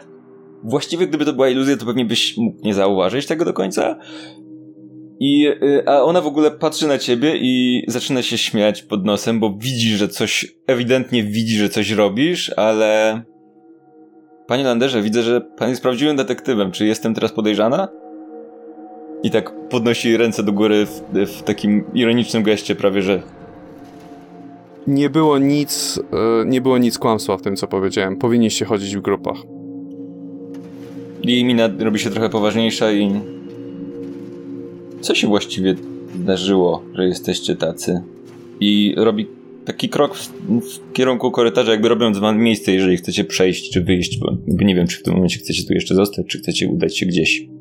[0.63, 3.99] właściwie gdyby to była iluzja, to pewnie byś mógł nie zauważyć tego do końca.
[5.19, 9.39] I, y, a ona w ogóle patrzy na ciebie i zaczyna się śmiać pod nosem,
[9.39, 13.21] bo widzi, że coś, ewidentnie widzi, że coś robisz, ale...
[14.47, 16.71] Panie Landerze, widzę, że pan jest prawdziwym detektywem.
[16.71, 17.87] Czy jestem teraz podejrzana?
[19.25, 23.21] I tak podnosi ręce do góry w, w takim ironicznym geście prawie, że
[24.87, 28.17] nie było nic, e, nie było nic kłamstwa w tym, co powiedziałem.
[28.17, 29.37] Powinniście chodzić w grupach.
[31.21, 33.11] I mina robi się trochę poważniejsza i...
[35.01, 35.75] Co się właściwie
[36.15, 38.01] zdarzyło, że jesteście tacy?
[38.59, 39.27] I robi
[39.65, 44.19] taki krok w, w kierunku korytarza, jakby robiąc wam miejsce, jeżeli chcecie przejść czy wyjść,
[44.19, 47.05] bo nie wiem, czy w tym momencie chcecie tu jeszcze zostać, czy chcecie udać się
[47.05, 47.54] gdzieś.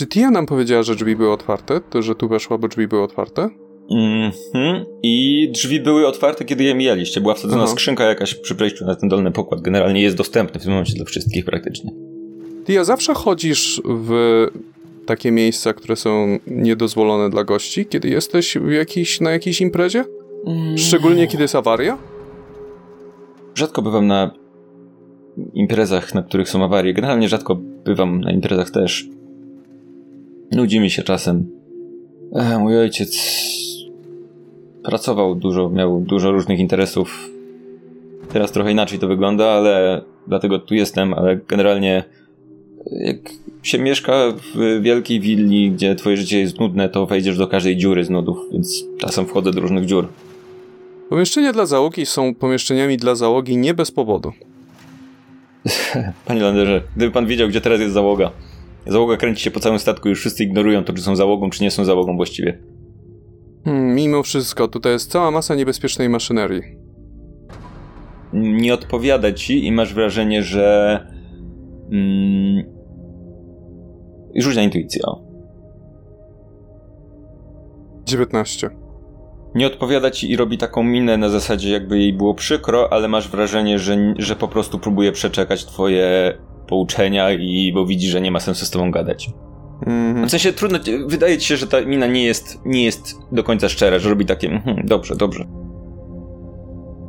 [0.00, 1.80] Czy Tia nam powiedziała, że drzwi były otwarte?
[1.90, 3.48] To, że tu weszła, bo drzwi były otwarte?
[3.90, 4.84] Mhm.
[5.02, 7.20] I drzwi były otwarte, kiedy je mijaliście.
[7.20, 7.72] Była wsadzona Aha.
[7.72, 9.60] skrzynka jakaś przy przejściu na ten dolny pokład.
[9.60, 11.90] Generalnie jest dostępny w tym momencie dla wszystkich praktycznie.
[12.66, 14.46] Tia, zawsze chodzisz w
[15.06, 20.04] takie miejsca, które są niedozwolone dla gości, kiedy jesteś jakiś, na jakiejś imprezie?
[20.46, 20.78] Mm.
[20.78, 21.98] Szczególnie kiedy jest awaria?
[23.54, 24.30] Rzadko bywam na
[25.54, 26.94] imprezach, na których są awarie.
[26.94, 29.08] Generalnie rzadko bywam na imprezach też.
[30.52, 31.46] Nudzi mi się czasem.
[32.34, 33.18] E, mój ojciec
[34.84, 37.30] pracował dużo, miał dużo różnych interesów.
[38.32, 42.04] Teraz trochę inaczej to wygląda, ale dlatego tu jestem, ale generalnie
[42.90, 43.16] jak
[43.62, 44.12] się mieszka
[44.54, 48.38] w wielkiej willi, gdzie twoje życie jest nudne, to wejdziesz do każdej dziury z nudów,
[48.52, 50.08] więc czasem wchodzę do różnych dziur.
[51.08, 54.32] Pomieszczenia dla załogi są pomieszczeniami dla załogi nie bez powodu.
[56.26, 58.30] Panie Landerze, gdyby pan wiedział, gdzie teraz jest załoga.
[58.86, 61.70] Załoga kręci się po całym statku, już wszyscy ignorują to, czy są załogą, czy nie
[61.70, 62.58] są załogą właściwie.
[63.64, 66.62] Hmm, mimo wszystko, tutaj jest cała masa niebezpiecznej maszynerii.
[68.32, 70.98] Nie odpowiada ci i masz wrażenie, że.
[71.92, 72.64] Mm,
[74.36, 75.02] rzuć na intuicję.
[78.04, 78.70] 19.
[79.54, 83.28] Nie odpowiada ci i robi taką minę na zasadzie, jakby jej było przykro, ale masz
[83.28, 86.34] wrażenie, że, że po prostu próbuje przeczekać twoje
[86.70, 89.30] pouczenia i bo widzi, że nie ma sensu z tobą gadać.
[89.86, 90.26] Mm-hmm.
[90.26, 93.68] W sensie trudno, wydaje ci się, że ta mina nie jest, nie jest do końca
[93.68, 95.44] szczera, że robi takie, hmm, dobrze, dobrze.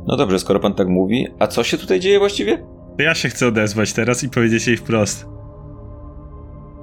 [0.06, 2.58] No dobrze, skoro pan tak mówi, a co się tutaj dzieje właściwie?
[2.98, 5.26] To ja się chcę odezwać teraz i powiedzieć jej wprost.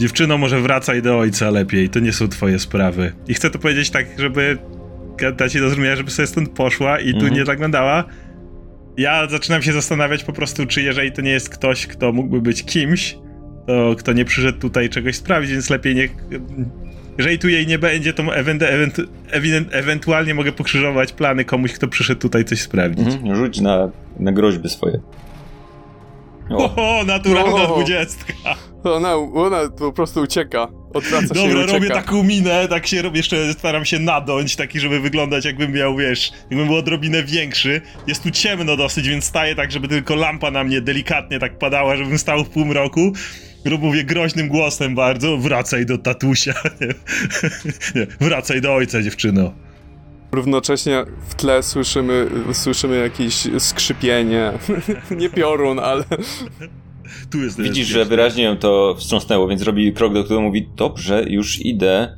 [0.02, 3.14] Dziewczyno, może wracaj do ojca lepiej, to nie są twoje sprawy.
[3.28, 4.58] I chcę to powiedzieć tak, żeby
[5.38, 7.34] dać jej do zrozumienia, żeby sobie stąd poszła i tu Mhm.
[7.34, 8.04] nie zaglądała.
[9.00, 12.64] Ja zaczynam się zastanawiać po prostu, czy jeżeli to nie jest ktoś, kto mógłby być
[12.64, 13.18] kimś,
[13.68, 16.12] to kto nie przyszedł tutaj czegoś sprawdzić, więc lepiej niech...
[17.18, 18.24] Jeżeli tu jej nie będzie, to
[19.72, 23.08] ewentualnie mogę pokrzyżować plany komuś, kto przyszedł tutaj coś sprawdzić.
[23.08, 23.36] Mhm.
[23.36, 23.90] Rzuć na,
[24.20, 25.00] na groźby swoje.
[26.50, 27.74] O, O, naturalna O.
[27.76, 28.34] dwudziestka.
[28.84, 30.68] Ona, ona po prostu ucieka.
[30.94, 34.80] Odwraca się i Dobra, robię taką minę, tak się robię, jeszcze staram się nadąć, taki,
[34.80, 37.82] żeby wyglądać jakbym miał, wiesz, jakbym był odrobinę większy.
[38.08, 41.98] Jest tu ciemno dosyć, więc staję tak, żeby tylko lampa na mnie delikatnie tak padała,
[41.98, 43.14] żebym stał w półmroku.
[43.80, 46.54] Mówię groźnym głosem bardzo, wracaj do tatusia.
[46.82, 46.88] Nie,
[48.02, 49.54] nie, wracaj do ojca, dziewczyno.
[50.32, 54.52] Równocześnie w tle słyszymy, słyszymy jakieś skrzypienie.
[55.20, 56.04] Nie piorun, ale
[57.32, 61.24] Tu jest Widzisz, że wyraźnie ją to wstrząsnęło, więc robi krok do którego mówi, dobrze,
[61.28, 62.18] już idę.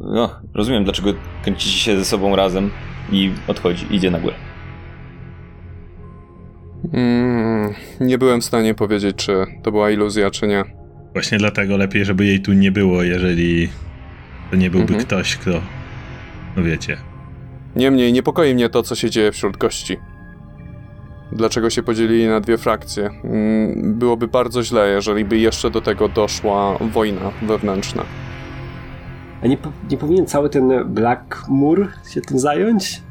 [0.00, 2.70] No, rozumiem, dlaczego kręcicie się ze sobą razem
[3.12, 4.34] i odchodzi, idzie na górę.
[6.92, 9.32] mm, nie byłem w stanie powiedzieć, czy
[9.62, 10.64] to była iluzja, czy nie.
[11.12, 13.68] Właśnie dlatego lepiej, żeby jej tu nie było, jeżeli
[14.50, 15.04] to nie byłby Mhm.
[15.06, 15.50] ktoś, kto...
[16.56, 16.96] No wiecie.
[17.76, 19.96] Niemniej niepokoi mnie to, co się dzieje wśród gości.
[21.32, 23.10] Dlaczego się podzielili na dwie frakcje?
[23.24, 28.04] Mm, Byłoby bardzo źle, jeżeli by jeszcze do tego doszła wojna wewnętrzna.
[29.42, 29.58] A nie,
[29.90, 33.02] nie powinien cały ten Blackmoor się tym zająć?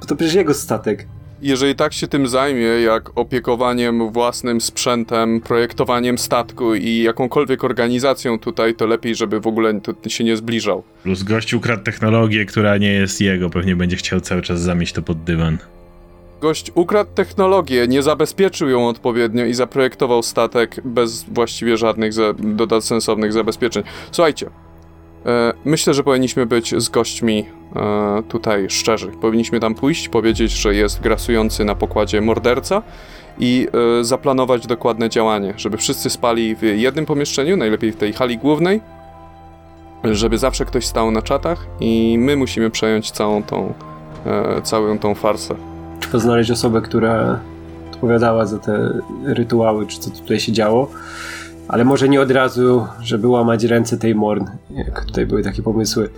[0.00, 1.06] Bo to przecież jego statek.
[1.42, 8.74] Jeżeli tak się tym zajmie, jak opiekowaniem własnym sprzętem, projektowaniem statku i jakąkolwiek organizacją tutaj,
[8.74, 10.82] to lepiej, żeby w ogóle to się nie zbliżał.
[11.02, 15.02] Plus gość ukradł technologię, która nie jest jego, pewnie będzie chciał cały czas zamieść to
[15.02, 15.58] pod dywan.
[16.42, 23.32] Gość ukradł technologię, nie zabezpieczył ją odpowiednio i zaprojektował statek bez właściwie żadnych dodat sensownych
[23.32, 23.82] zabezpieczeń.
[24.12, 24.50] Słuchajcie,
[25.26, 27.44] e, myślę, że powinniśmy być z gośćmi
[27.76, 29.08] e, tutaj szczerzy.
[29.20, 32.82] Powinniśmy tam pójść, powiedzieć, że jest grasujący na pokładzie morderca
[33.38, 33.68] i
[34.00, 38.80] e, zaplanować dokładne działanie, żeby wszyscy spali w jednym pomieszczeniu, najlepiej w tej hali głównej,
[40.04, 43.74] żeby zawsze ktoś stał na czatach i my musimy przejąć całą tą,
[44.26, 45.71] e, całą tą farsę.
[46.02, 47.40] Trzeba znaleźć osobę, która
[47.92, 50.90] odpowiadała za te rytuały, czy co tutaj się działo.
[51.68, 56.08] Ale może nie od razu, żeby łamać ręce tej Morn, jak tutaj były takie pomysły.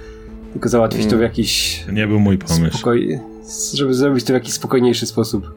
[0.53, 1.22] Tylko załatwić to w Mm.
[1.22, 2.76] jakiś nie był mój pomysł.
[2.78, 3.20] spokoj...
[3.74, 5.55] żeby zrobić to w jakiś spokojniejszy sposób.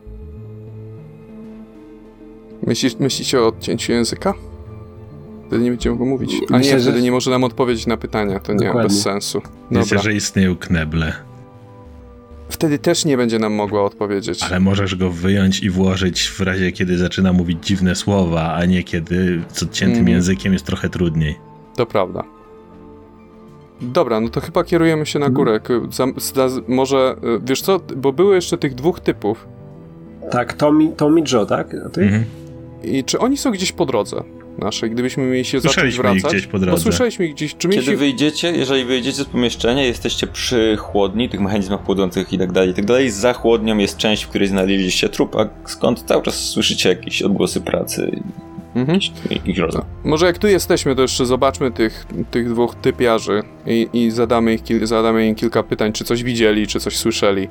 [2.68, 4.34] Myślisz, myślicie o odcięciu języka?
[5.48, 6.32] Wtedy nie będziemy go mówić.
[6.50, 8.90] A Myślę, nie, że- wtedy nie może nam odpowiedzieć na pytania, to nie, Dokładnie.
[8.90, 9.42] bez sensu.
[9.72, 10.02] Dobra.
[10.02, 11.14] że istnieją kneble,
[12.50, 14.44] Wtedy też nie będzie nam mogła odpowiedzieć.
[14.44, 18.84] ale możesz go wyjąć i włożyć w razie, kiedy zaczyna mówić dziwne słowa, a nie
[18.84, 20.16] kiedy z odciętym Mhm.
[20.16, 21.36] językiem jest trochę trudniej.
[21.76, 22.24] To prawda.
[23.82, 25.60] Dobra, no to chyba kierujemy się na górę.
[25.92, 29.48] Za, za, może, y, wiesz co, bo były jeszcze tych dwóch typów.
[30.32, 31.76] Tak, Tommy, Tommy Joe, tak?
[31.94, 32.02] Ty?
[32.02, 32.24] Mhm.
[32.84, 34.24] I czy oni są gdzieś po drodze
[34.58, 36.24] naszej, gdybyśmy mieli się zacząć wracać?
[36.34, 36.72] gdzieś po drodze.
[36.72, 37.56] Bo słyszeliśmy ich gdzieś.
[37.58, 37.70] Czy.
[37.70, 42.70] Kiedy wyjdziecie, jeżeli wyjdziecie z pomieszczenia, jesteście przy chłodni, tych mechanizmach chłodzących i tak dalej,
[42.70, 43.10] i tak dalej.
[43.10, 47.62] Za chłodnią jest część, w której znaleźliście trup, a skąd cały czas słyszycie jakieś odgłosy
[47.62, 48.22] pracy,
[48.76, 48.94] Mhm.
[48.94, 49.86] jakiś, jakiś rozmów.
[50.04, 54.64] Może jak tu jesteśmy, to jeszcze zobaczmy tych, tych dwóch typiarzy i, i zadamy, ich
[54.64, 57.48] kil, zadamy im kilka pytań, czy coś widzieli, czy coś słyszeli.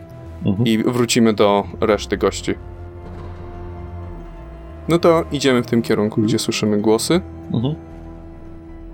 [0.47, 0.67] Mhm.
[0.67, 2.55] I wrócimy do reszty gości.
[4.89, 7.21] No to idziemy w tym kierunku, gdzie słyszymy głosy.
[7.53, 7.75] Mhm.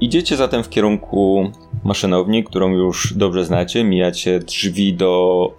[0.01, 1.51] Idziecie zatem w kierunku
[1.84, 3.84] maszynowni, którą już dobrze znacie.
[3.84, 5.51] Mijacie drzwi do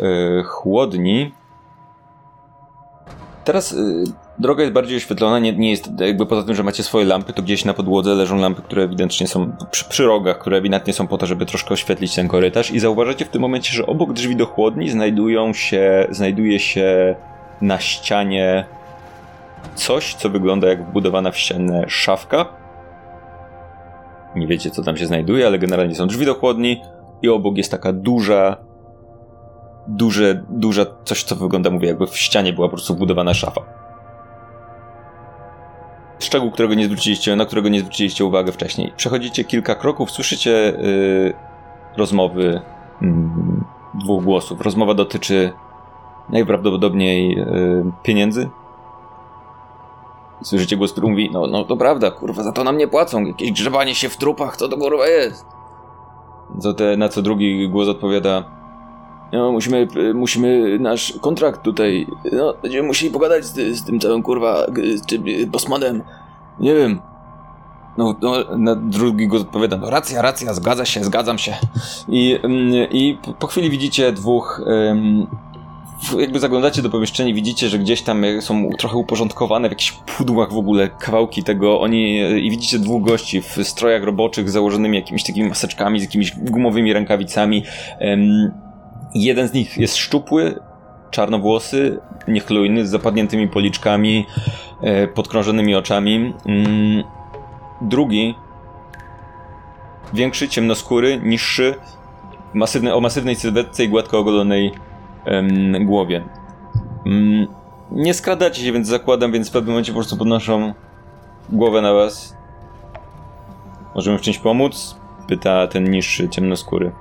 [0.00, 1.32] e, chłodni.
[3.44, 3.76] Teraz e,
[4.38, 7.42] droga jest bardziej oświetlona, nie, nie jest jakby poza tym, że macie swoje lampy, to
[7.42, 11.18] gdzieś na podłodze leżą lampy, które ewidentnie są przy, przy rogach, które ewidentnie są po
[11.18, 14.46] to, żeby troszkę oświetlić ten korytarz i zauważacie w tym momencie, że obok drzwi do
[14.46, 17.16] chłodni znajdują się, znajduje się
[17.60, 18.64] na ścianie
[19.74, 22.46] coś, co wygląda jak wbudowana w ścianę szafka.
[24.36, 26.80] Nie wiecie, co tam się znajduje, ale generalnie są drzwi do chłodni
[27.22, 28.56] i obok jest taka duża,
[29.88, 33.60] duże, duża, coś, co wygląda, mówię, jakby w ścianie była po prostu wbudowana szafa.
[36.18, 38.92] Szczegół, którego nie zwróciliście, na którego nie zwróciliście uwagę wcześniej.
[38.96, 41.34] Przechodzicie kilka kroków, słyszycie yy,
[41.96, 42.60] rozmowy
[43.02, 44.60] mm, dwóch głosów.
[44.60, 45.52] Rozmowa dotyczy
[46.28, 48.48] najprawdopodobniej yy, pieniędzy,
[50.44, 53.52] Słyszycie głos, który mówi, no, no to prawda, kurwa, za to nam nie płacą, jakieś
[53.52, 55.46] grzebanie się w trupach, co to kurwa jest?
[56.60, 58.44] Co te, na co drugi głos odpowiada,
[59.34, 64.66] No, musimy, musimy nasz kontrakt tutaj, no, będziemy musieli pogadać z, z tym całym, kurwa,
[64.94, 66.02] z tym Bosmanem.
[66.60, 67.00] Nie wiem.
[67.98, 71.56] No, no, na drugi go odpowiada, no racja, racja, zgadza się, zgadzam się.
[72.08, 74.62] I, mm, i po chwili widzicie dwóch,
[76.18, 80.56] jakby zaglądacie do pomieszczenia widzicie, że gdzieś tam są trochę uporządkowane w jakichś pudłach w
[80.56, 86.00] ogóle kawałki tego, oni, i widzicie dwóch gości w strojach roboczych założonymi jakimiś takimi maseczkami,
[86.00, 87.64] z jakimiś gumowymi rękawicami.
[89.14, 90.60] Jeden z nich jest szczupły,
[91.10, 91.98] czarnowłosy,
[92.28, 94.26] niechlujny, z zapadniętymi policzkami,
[94.82, 96.34] e, podkrążonymi oczami.
[96.46, 97.04] Mm,
[97.80, 98.34] drugi,
[100.12, 101.74] większy, ciemnoskóry, niższy,
[102.54, 104.72] masywny, o masywnej sylwetce i gładko ogolonej
[105.24, 106.24] em, głowie.
[107.06, 107.46] Mm,
[107.90, 110.74] nie skradacie się, więc zakładam, więc w pewnym momencie po prostu podnoszą
[111.48, 112.36] głowę na was.
[113.94, 114.96] Możemy w czymś pomóc?
[115.28, 116.92] Pyta ten niższy, ciemnoskóry.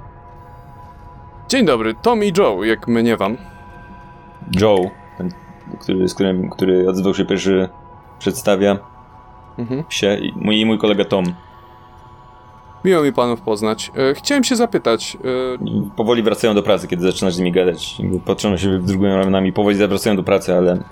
[1.49, 3.37] Dzień dobry, Tom i Joe, jak mnie wam.
[4.61, 4.77] Joe,
[5.17, 5.29] ten,
[5.81, 7.69] który, z którym, który odzywał się pierwszy,
[8.19, 8.77] przedstawia
[9.57, 9.83] Mhm.
[9.89, 11.23] się i mój, i mój kolega Tom.
[12.85, 13.91] Miło mi panów poznać.
[13.97, 15.17] E, chciałem się zapytać,
[15.61, 17.97] e, powoli wracają do pracy, kiedy zaczynasz z nimi gadać.
[18.25, 20.83] Patrzą siebie drugimi ramionami, powoli wracają do pracy, ale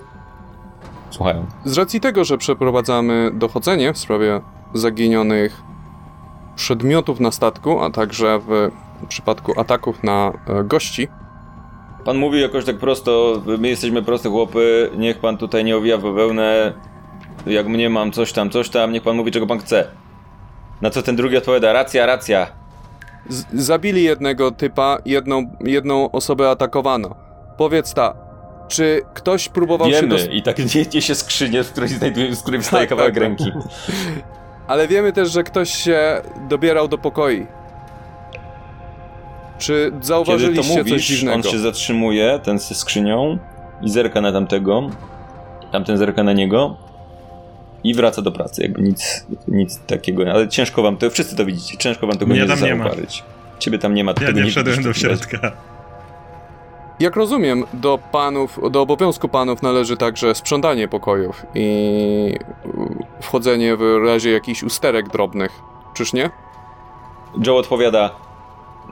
[1.10, 1.46] słuchają.
[1.64, 4.40] z racji tego, że przeprowadzamy dochodzenie w sprawie
[4.74, 5.62] zaginionych
[6.56, 8.70] przedmiotów na statku, a także w
[9.08, 11.08] przypadku ataków na e, gości,
[12.04, 16.02] Pan mówi jakoś tak prosto, my jesteśmy proste chłopy, niech pan tutaj nie owija w
[16.02, 16.72] bawełnę,
[17.46, 19.86] jak mnie mam coś tam, coś tam, niech pan mówi czego pan chce.
[20.82, 22.46] Na co ten drugi odpowiada, racja, racja.
[23.28, 27.14] z- zabili jednego typa, jedną, jedną osobę atakowano.
[27.56, 28.14] Powiedz ta,
[28.68, 30.00] czy ktoś próbował się...
[30.00, 30.56] Wiemy i tak
[30.94, 33.28] nie się skrzynię, w której, znajduje, z której wstaje Tak, kawałek tak, tak.
[33.28, 33.52] ręki.
[34.66, 37.46] Ale wiemy też, że ktoś się dobierał do pokoi.
[39.58, 41.36] Czy Kiedy to zauważyliście coś mówisz, dziwnego?
[41.36, 43.38] on się zatrzymuje, ten ze skrzynią
[43.82, 44.90] i zerka na tamtego,
[45.72, 46.76] tamten zerka na niego
[47.84, 51.78] i wraca do pracy, jakby nic, nic takiego, ale ciężko wam to, wszyscy to widzicie,
[51.78, 52.84] ciężko wam tego Mnie nie tam nie ma.
[52.84, 53.24] zauważyć.
[53.58, 55.52] Ciebie tam nie ma, to Ja nie wszedłem do środka.
[57.00, 62.34] Jak rozumiem, do panów, do obowiązku panów należy także sprzątanie pokojów i
[63.20, 65.60] wchodzenie w razie jakichś usterek drobnych.
[65.94, 66.30] Czyż nie?
[67.46, 68.10] Joe odpowiada,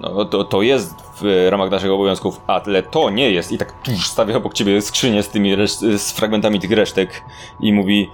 [0.01, 3.53] no to, to jest w ramach naszych obowiązków, ale to nie jest.
[3.53, 5.57] I tak tuż stawia obok ciebie skrzynię z tymi
[5.99, 7.23] z fragmentami tych resztek
[7.61, 8.09] i mówi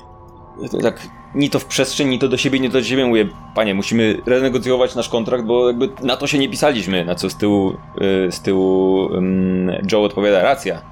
[0.83, 3.07] tak ni to w przestrzeń, ni to do siebie, ni to do siebie.
[3.07, 7.05] Mówię, panie, musimy renegocjować nasz kontrakt, bo jakby na to się nie pisaliśmy.
[7.05, 9.09] Na co z tyłu, y, z tyłu
[9.93, 10.83] Joe odpowiada, racja.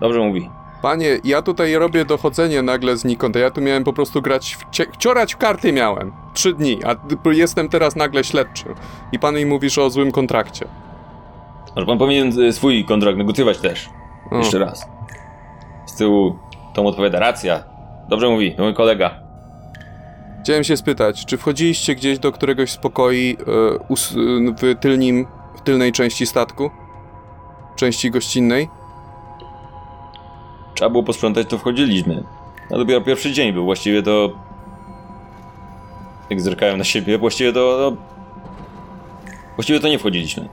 [0.00, 0.50] Dobrze mówi.
[0.82, 4.56] Panie, ja tutaj robię dochodzenie nagle znikąd, ja tu miałem po prostu grać,
[4.92, 6.12] w ciorać w karty miałem.
[6.34, 6.96] Trzy dni, a
[7.30, 8.74] jestem teraz nagle śledczym.
[9.12, 10.68] I pan mi mówisz o złym kontrakcie.
[11.76, 13.88] Może pan powinien y, swój kontrakt negocjować też.
[14.30, 14.38] O.
[14.38, 14.86] Jeszcze raz.
[15.86, 16.38] Z tyłu
[16.74, 17.71] Tom odpowiada, racja.
[18.12, 19.20] Dobrze mówi, mój kolega.
[20.42, 25.92] Chciałem się spytać, czy wchodziliście gdzieś do któregoś z pokoi e, w tylnim, w tylnej
[25.92, 26.70] części statku?
[27.76, 28.68] Części gościnnej?
[30.74, 32.24] Trzeba było posprzątać, to wchodziliśmy.
[32.70, 34.32] A dopiero pierwszy dzień był, właściwie to...
[36.30, 37.60] Jak zerkają na siebie, właściwie to...
[37.60, 37.96] to...
[39.56, 40.48] Właściwie to nie wchodziliśmy.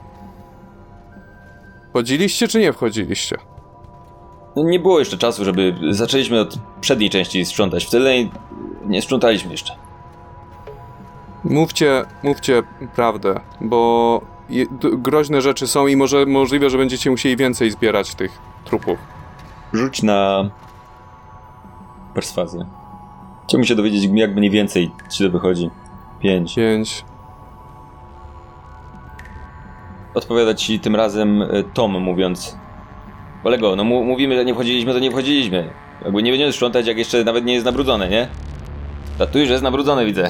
[1.90, 3.38] Wchodziliście czy nie wchodziliście?
[4.60, 5.76] No, nie było jeszcze czasu, żeby...
[5.90, 8.32] Zaczęliśmy od przedniej części sprzątać, w tylnej
[8.86, 9.76] nie sprzątaliśmy jeszcze.
[11.44, 12.64] Mówcie, mówcie
[12.96, 18.32] prawdę, bo je, groźne rzeczy są i może możliwe, że będziecie musieli więcej zbierać tych
[18.66, 19.00] trupów.
[19.74, 20.50] Rzuć na...
[22.14, 22.66] perswazję.
[23.48, 25.70] Chciałbym się dowiedzieć, jak mniej więcej ci to wychodzi.
[26.20, 26.56] Pięć.
[26.56, 27.06] Pięć.
[30.14, 32.58] Odpowiada ci tym razem e, Tom, mówiąc
[33.44, 35.70] Kolego, no mówimy, że nie wchodziliśmy, to nie wchodziliśmy.
[36.06, 38.28] Jakby nie będziemy sprzątać, jak jeszcze nawet nie jest nabrudzone, nie?
[39.18, 40.30] Tatuj, że jest nabrudzone, widzę.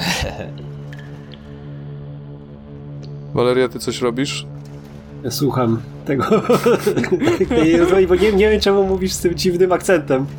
[3.34, 4.46] Waleria, ty coś robisz?
[5.24, 6.24] Ja słucham tego.
[8.08, 10.26] bo nie, nie wiem, czemu mówisz z tym dziwnym akcentem.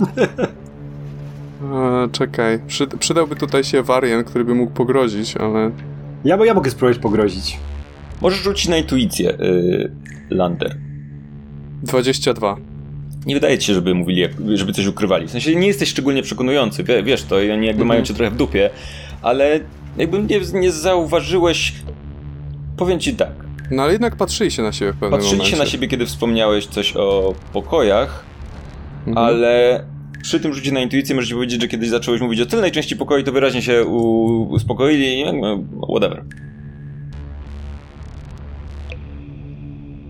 [1.73, 5.71] E, czekaj, Przy, przydałby tutaj się wariant, który by mógł pogrozić, ale...
[6.23, 7.57] Ja, bo ja mogę spróbować pogrozić.
[8.21, 9.91] Możesz rzucić na intuicję, yy,
[10.29, 10.77] Lander.
[11.83, 12.57] 22.
[13.25, 14.23] Nie wydaje ci się, żeby mówili,
[14.53, 15.27] żeby coś ukrywali.
[15.27, 17.87] W sensie nie jesteś szczególnie przekonujący, wie, wiesz to, i oni jakby Mhm.
[17.87, 18.69] mają cię trochę w dupie,
[19.21, 19.59] ale
[19.97, 21.73] jakby nie, nie zauważyłeś...
[22.77, 23.31] Powiem ci tak,
[23.71, 25.51] No ale jednak patrzyli się na siebie w pewnym patrzyli momencie.
[25.57, 28.23] się na siebie, kiedy wspomniałeś coś o pokojach,
[29.07, 29.27] Mhm.
[29.27, 29.83] ale
[30.21, 33.23] przy tym rzucie na intuicję możesz powiedzieć, że kiedyś zacząłeś mówić o tylnej części pokoju,
[33.23, 35.25] to wyraźnie się u- uspokoili i
[35.91, 36.23] whatever.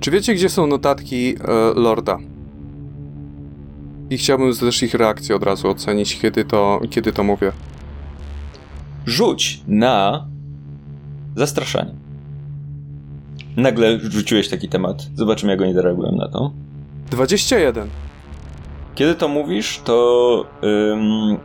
[0.02, 2.18] Czy wiecie, gdzie są notatki e, Lorda?
[4.10, 7.52] I chciałbym też ich reakcję od razu ocenić, kiedy to, kiedy to mówię.
[9.06, 10.28] Rzuć na
[11.36, 11.92] zastraszanie.
[13.58, 15.08] Nagle rzuciłeś taki temat.
[15.16, 16.52] Zobaczymy, jak oni zareagują na to.
[17.12, 17.90] 21.
[18.96, 21.38] Kiedy to mówisz, to ym,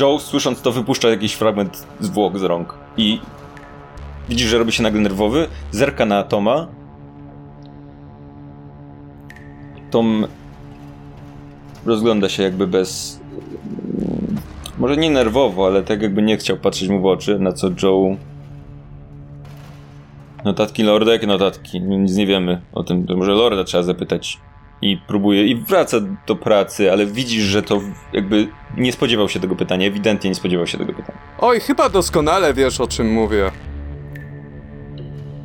[0.00, 3.20] Joe, słysząc to, wypuszcza jakiś fragment zwłok z rąk i
[4.28, 6.79] widzisz, że robi się nagle nerwowy, zerka na Toma.
[9.90, 10.26] Tom
[11.86, 13.20] rozgląda się jakby bez...
[14.78, 18.16] Może nie nerwowo, ale tak jakby nie chciał patrzeć mu w oczy, na co Joe...
[20.44, 21.12] Notatki Lorda?
[21.12, 21.80] Jakie notatki?
[21.80, 23.06] Nic nie wiemy o tym.
[23.06, 24.38] To może Lorda trzeba zapytać
[24.82, 27.80] i próbuje, i wraca do pracy, ale widzisz, że to
[28.12, 31.18] jakby nie spodziewał się tego pytania, ewidentnie nie spodziewał się tego pytania.
[31.38, 33.50] Oj, chyba doskonale wiesz, o czym mówię.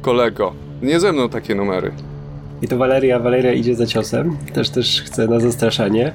[0.02, 1.92] Kolego, nie ze mną takie numery.
[2.66, 6.14] I to Waleria, Waleria idzie za ciosem, też też chce na zastraszanie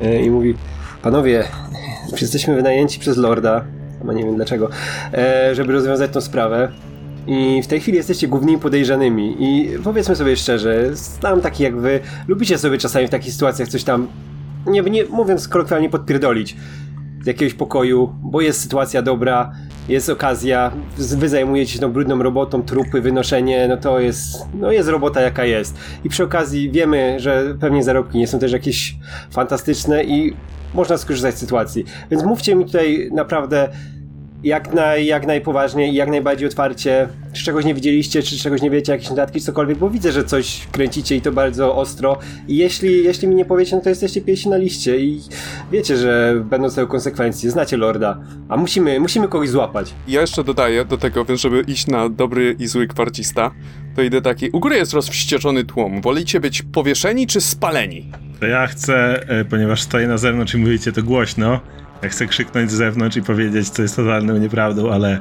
[0.00, 0.54] yy, i mówi,
[1.02, 1.44] panowie,
[2.20, 3.64] jesteśmy wynajęci przez Lorda,
[3.98, 4.68] chyba nie wiem dlaczego,
[5.14, 6.72] e, żeby rozwiązać tą sprawę.
[7.26, 9.36] I w tej chwili jesteście głównymi podejrzanymi.
[9.38, 13.84] I powiedzmy sobie szczerze, znam taki jak wy, lubicie sobie czasami w takich sytuacjach coś
[13.84, 14.08] tam,
[14.66, 16.56] nie, nie mówiąc kolokwialnie, podpierdolić
[17.26, 19.52] jakiegoś pokoju, bo jest sytuacja dobra,
[19.88, 24.88] jest okazja, wy zajmujecie się tą brudną robotą, trupy, wynoszenie, no to jest, no jest
[24.88, 25.76] robota jaka jest.
[26.04, 28.96] I przy okazji wiemy, że pewnie zarobki nie są też jakieś
[29.30, 30.36] fantastyczne i
[30.74, 31.84] można skorzystać z sytuacji.
[32.10, 33.68] Więc mówcie mi tutaj naprawdę
[34.44, 38.70] jak, naj, jak najpoważniej i jak najbardziej otwarcie, czy czegoś nie widzieliście, czy czegoś nie
[38.70, 42.18] wiecie, jakieś notatki, cokolwiek, bo widzę, że coś kręcicie i to bardzo ostro.
[42.48, 45.20] I jeśli, jeśli mi nie powiecie, no to jesteście pierwsi na liście i
[45.72, 49.94] wiecie, że będą sobie konsekwencje, znacie Lorda, a musimy, musimy kogoś złapać.
[50.08, 53.50] Ja jeszcze dodaję do tego, więc żeby iść na dobry i zły kwarcista,
[53.96, 58.10] to idę taki, u góry jest rozwścieczony tłum, wolicie być powieszeni czy spaleni?
[58.40, 61.60] To ja chcę, e, ponieważ stoję na zewnątrz i mówicie to głośno,
[62.02, 65.20] ja chcę krzyknąć z zewnątrz i powiedzieć, co jest totalną nieprawdą, ale...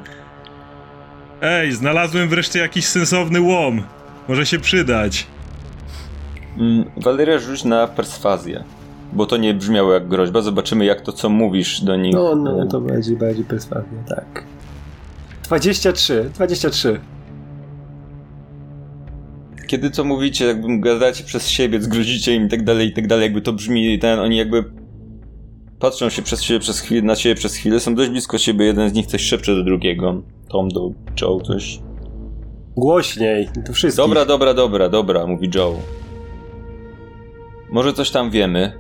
[1.41, 3.84] Ej, znalazłem wreszcie jakiś sensowny łom.
[4.28, 5.28] Może się przydać.
[6.57, 8.63] Mm, Waleria, rzuć na perswazję.
[9.13, 10.41] Bo to nie brzmiało jak groźba.
[10.41, 12.13] Zobaczymy, jak to, co mówisz do nich.
[12.13, 14.43] No, no, to bardziej, bardziej perswazja, tak.
[15.43, 16.99] 23, 23.
[19.67, 23.23] Kiedy co mówicie, jakby gadacie przez siebie, zgrozicie im i tak dalej, i tak dalej,
[23.23, 24.85] jakby to brzmi, ten, oni jakby
[25.86, 28.90] patrzą się przez siebie przez chwilę, na siebie przez chwilę, są dość blisko siebie, jeden
[28.90, 30.22] z nich coś szepcze do drugiego.
[30.50, 31.80] Tom do Joe coś.
[32.78, 34.04] Głośniej, to wszystko.
[34.04, 35.76] Dobra, dobra, dobra, dobra, mówi Joe.
[37.70, 38.72] Może coś tam wiemy.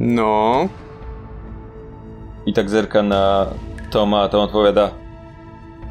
[0.00, 0.68] No,
[2.46, 3.46] I tak zerka na
[3.90, 4.90] Toma, a Tom odpowiada.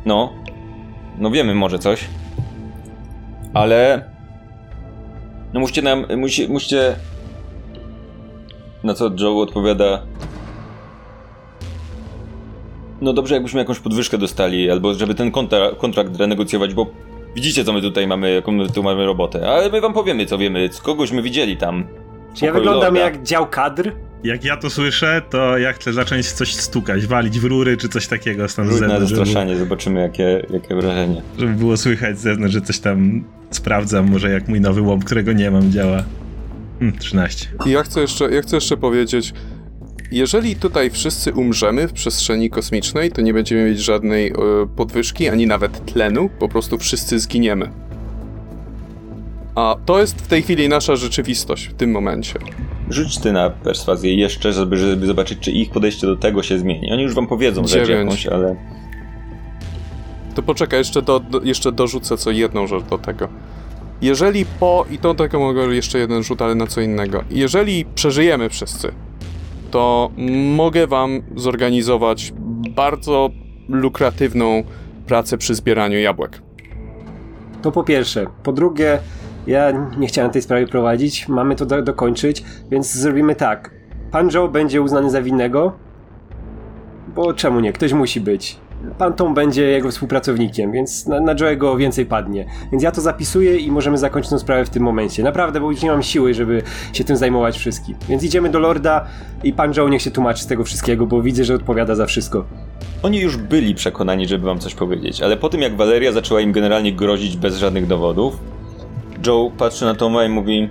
[0.05, 0.33] No.
[1.17, 2.05] No wiemy może coś.
[3.53, 4.09] Ale...
[5.53, 6.05] No musicie nam...
[6.17, 6.95] Musi, musicie...
[8.83, 10.01] Na co Joe odpowiada...
[13.01, 16.87] No dobrze, jakbyśmy jakąś podwyżkę dostali, albo żeby ten kontra, kontrakt renegocjować, bo
[17.35, 19.49] widzicie, co my tutaj mamy, jaką my tu mamy robotę.
[19.49, 21.83] Ale my wam powiemy, co wiemy, kogośmy widzieli tam.
[22.33, 22.99] Czy ja wyglądam Lorda.
[22.99, 23.91] jak dział kadr?
[24.23, 28.07] Jak ja to słyszę, to ja chcę zacząć coś stukać, walić w rury czy coś
[28.07, 31.21] takiego stąd z Rzuć na zewnątrz, żeby, zastraszanie, zobaczymy jakie, jakie wrażenie.
[31.37, 35.33] żeby było słychać z zewnątrz, że coś tam sprawdzam, może jak mój nowy łom, którego
[35.33, 36.03] nie mam, działa.
[36.79, 37.47] Hmm, 13.
[37.65, 39.33] i ja chcę jeszcze, ja chcę jeszcze powiedzieć,
[40.11, 44.35] jeżeli tutaj wszyscy umrzemy w przestrzeni kosmicznej, to nie będziemy mieć żadnej e,
[44.75, 47.71] podwyżki, ani nawet tlenu, po prostu wszyscy zginiemy.
[49.55, 52.39] A to jest w tej chwili nasza rzeczywistość w tym momencie.
[52.89, 56.91] Rzuć ty na perswazję jeszcze, żeby, żeby zobaczyć, czy ich podejście do tego się zmieni.
[56.91, 58.25] Oni już wam powiedzą rzecz Dziewięć.
[58.25, 58.55] jakąś, ale...
[60.35, 63.29] To poczekaj, jeszcze, do, do, jeszcze dorzucę co jedną rzecz do tego.
[64.01, 67.23] Jeżeli po, i to tego mogę jeszcze jeden rzut, ale na co innego.
[67.29, 68.91] Jeżeli przeżyjemy wszyscy,
[69.71, 70.11] to
[70.55, 72.33] mogę wam zorganizować
[72.75, 73.29] bardzo
[73.69, 74.63] lukratywną
[75.07, 76.41] pracę przy zbieraniu jabłek.
[77.61, 78.25] To po pierwsze.
[78.43, 78.99] Po drugie,
[79.47, 83.71] ja nie chciałem tej sprawy prowadzić, mamy to do, dokończyć, więc zrobimy tak.
[84.11, 85.73] Pan Joe będzie uznany za winnego,
[87.15, 87.73] bo czemu nie?
[87.73, 88.57] Ktoś musi być.
[88.97, 92.45] Pan Tom będzie jego współpracownikiem, więc na, na Joe'ego więcej padnie.
[92.71, 95.23] Więc ja to zapisuję i możemy zakończyć tę sprawę w tym momencie.
[95.23, 96.61] Naprawdę, bo już nie mam siły, żeby
[96.93, 97.95] się tym zajmować wszystkim.
[98.09, 99.05] Więc idziemy do Lorda
[99.43, 102.45] i pan Joe niech się tłumaczy z tego wszystkiego, bo widzę, że odpowiada za wszystko.
[103.03, 106.51] Oni już byli przekonani, żeby wam coś powiedzieć, ale po tym jak Valeria zaczęła im
[106.51, 108.39] generalnie grozić bez żadnych dowodów,
[109.27, 110.69] Joe patrzy na Toma i mówi,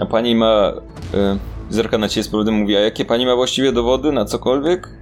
[0.00, 0.72] a pani ma...
[1.14, 4.99] Y, zerka na ciebie z powrotem mówi, a jakie pani ma właściwie dowody na cokolwiek?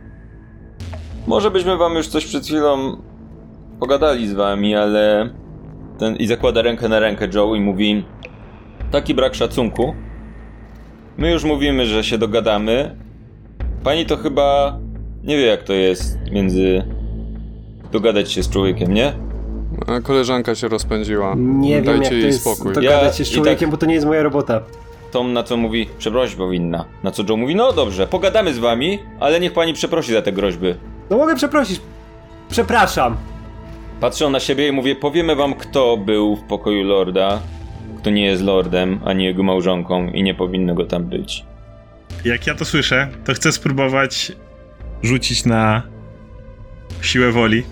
[1.29, 2.97] Może byśmy wam już coś przed chwilą
[3.81, 5.31] pogadali z wami, ale...
[5.99, 8.05] Ten, I zakłada rękę na rękę Joe i mówi...
[8.91, 9.95] Taki brak szacunku.
[11.19, 12.97] My już mówimy, że się dogadamy.
[13.85, 14.79] Pani to chyba
[15.25, 16.85] nie wie jak to jest między...
[17.93, 19.13] Dogadać się z człowiekiem, nie?
[19.87, 21.35] A koleżanka się rozpędziła.
[21.37, 22.73] Nie wiem, Dajcie jak to jej jest spokój.
[22.75, 24.61] dogadać się Ja z i człowiekiem, tak- bo to nie jest moja robota.
[25.11, 26.85] Tom na co mówi, przeprosić powinna.
[27.03, 30.33] Na co Joe mówi, no dobrze, pogadamy z wami, ale niech pani przeprosi za te
[30.33, 30.75] groźby.
[31.11, 31.81] No mogę przeprosić.
[32.51, 33.17] Przepraszam.
[34.01, 37.41] Patrzę na siebie i mówię, powiemy wam kto był w pokoju lorda,
[37.99, 41.45] kto nie jest lordem, ani jego małżonką i nie powinno go tam być.
[42.25, 44.33] Jak ja to słyszę, to chcę spróbować
[45.03, 45.83] rzucić na
[47.01, 47.63] siłę woli.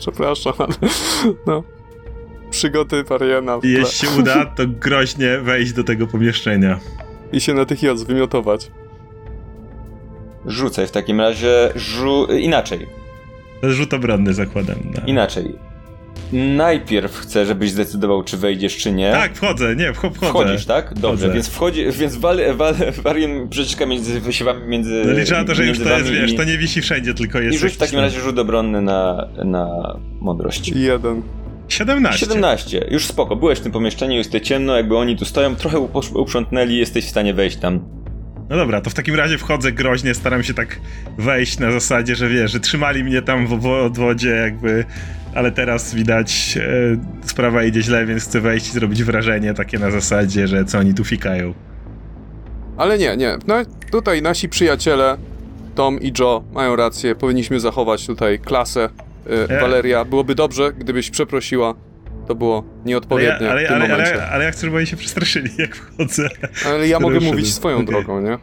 [0.00, 0.74] Przepraszam, ale
[1.46, 1.62] no.
[2.50, 6.80] Przygody Pariana jeśli się uda, to groźnie wejść do tego pomieszczenia.
[7.32, 8.70] I się natychmiast wymiotować.
[10.46, 12.26] Rzucaj w takim razie, żu...
[12.26, 12.86] inaczej,
[13.60, 14.76] To jest rzut obronny, zakładam.
[14.94, 15.00] No.
[15.06, 15.54] inaczej.
[16.32, 19.12] Najpierw chcę, żebyś zdecydował, czy wejdziesz, czy nie.
[19.12, 20.26] Tak, wchodzę, nie, wcho- wchodzę.
[20.30, 20.94] Wchodzisz, tak?
[20.94, 21.34] Dobrze, Wchodzę.
[21.34, 24.20] więc wchodzi, więc wal, wal, Varian przeciska między
[24.66, 25.02] między.
[25.06, 27.40] No liczę na to, że już między to jest, wiesz, to nie wisi wszędzie, tylko
[27.40, 30.68] jest I rzuć w takim razie rzut obronny na, na mądrość.
[30.68, 31.22] Jeden.
[31.68, 32.18] 17.
[32.26, 32.86] 17.
[32.90, 35.78] Już spoko, byłeś w tym pomieszczeniu, jest to ciemno, jakby oni tu stoją, trochę
[36.14, 38.03] uprzątnęli, jesteś w stanie wejść tam.
[38.50, 40.80] No dobra, to w takim razie wchodzę groźnie, staram się tak
[41.18, 44.84] wejść na zasadzie, że wiesz, że trzymali mnie tam w, odwodzie jakby,
[45.34, 49.90] ale teraz widać e, sprawa idzie źle, więc chcę wejść i zrobić wrażenie takie na
[49.90, 51.54] zasadzie, że co oni tu fikają.
[52.76, 53.38] Ale nie, nie.
[53.46, 53.54] No,
[53.92, 55.16] tutaj nasi przyjaciele,
[55.74, 57.14] Tom i Joe, mają rację.
[57.14, 58.88] Powinniśmy zachować tutaj klasę.
[59.26, 59.60] Y, E.
[59.60, 61.74] Waleria, byłoby dobrze, gdybyś przeprosiła.
[62.26, 64.14] To było Ale ja, nieodpowiednie ale, w tym ale, momencie.
[64.14, 66.28] ale, ale ja chcę, żeby oni się przestraszyli, jak wchodzę.
[66.66, 67.86] Ale ja mogę mówić swoją Okej.
[67.86, 68.38] drogą, nie?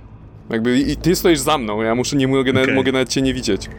[0.50, 2.76] Jakby i ty stoisz za mną, ja muszę, nie mogę, nawet, Okej.
[2.76, 3.70] mogę nawet cię nie widzieć.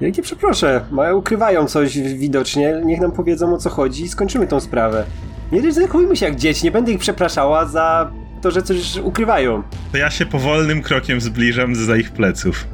[0.00, 0.84] Nie przeproszę.
[0.90, 2.82] Mają, ukrywają coś widocznie.
[2.84, 5.04] Niech nam powiedzą o co chodzi i skończymy tą sprawę.
[5.52, 6.64] Nie zachowujmy się jak dzieci.
[6.64, 8.10] Nie będę ich przepraszała za
[8.42, 9.62] to, że coś ukrywają.
[9.92, 12.66] To ja się powolnym krokiem zbliżam za ich pleców.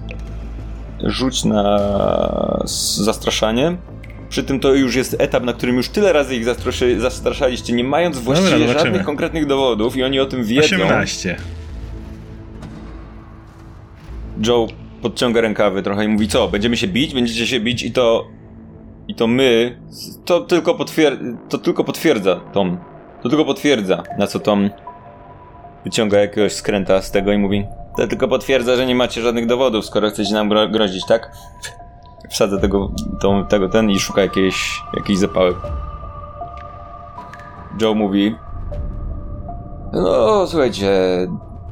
[1.05, 1.79] Rzuć na
[3.05, 3.77] zastraszanie.
[4.37, 7.85] Przy tym to już jest etap, na którym już tyle razy ich zastraszy, zastraszaliście, nie
[7.85, 8.79] mając właściwie zobaczymy.
[8.79, 10.77] żadnych konkretnych dowodów i oni o tym wiedzą.
[10.77, 11.37] 18.
[14.47, 14.67] Joe
[15.03, 18.27] podciąga rękawy trochę i mówi, co, będziemy się bić, będziecie się bić i to...
[19.09, 19.79] I to my...
[20.25, 21.19] To tylko, potwier
[21.49, 22.79] to tylko potwierdza Tom.
[23.23, 24.71] To tylko potwierdza, na co Tom
[25.85, 27.65] wyciąga jakiegoś skręta z tego i mówi,
[27.97, 31.31] to tylko potwierdza, że nie macie żadnych dowodów, skoro chcecie nam gro grozić, tak?
[32.29, 35.57] Wsadza tego, tą, tego ten i szuka jakiejś, jakiś zapałek.
[37.81, 38.35] Joe mówi,
[39.93, 40.89] no słuchajcie,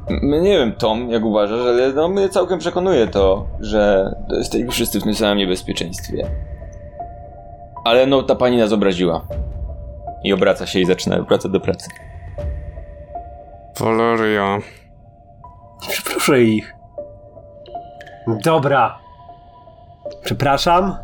[0.08, 5.00] My nie wiem, Tom, jak uważasz, ale no mnie całkiem przekonuje to, że jesteśmy wszyscy
[5.00, 6.30] w tym samym niebezpieczeństwie.
[7.84, 9.26] Ale no, ta pani nas obraziła.
[10.24, 11.90] I obraca się i zaczyna wracać do pracy.
[13.80, 14.58] Valeria.
[15.88, 16.74] Przeproszę ich.
[18.44, 19.03] Dobra.
[20.24, 20.96] Przepraszam.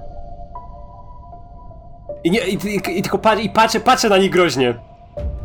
[2.24, 4.74] I, nie, i, i, i tylko patrzę, i patrzę, patrzę na nich groźnie.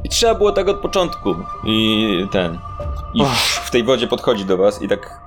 [0.03, 1.35] I trzeba było tak od początku.
[1.67, 2.57] I ten.
[3.13, 3.23] I
[3.63, 5.19] w tej wodzie podchodzi do was i tak.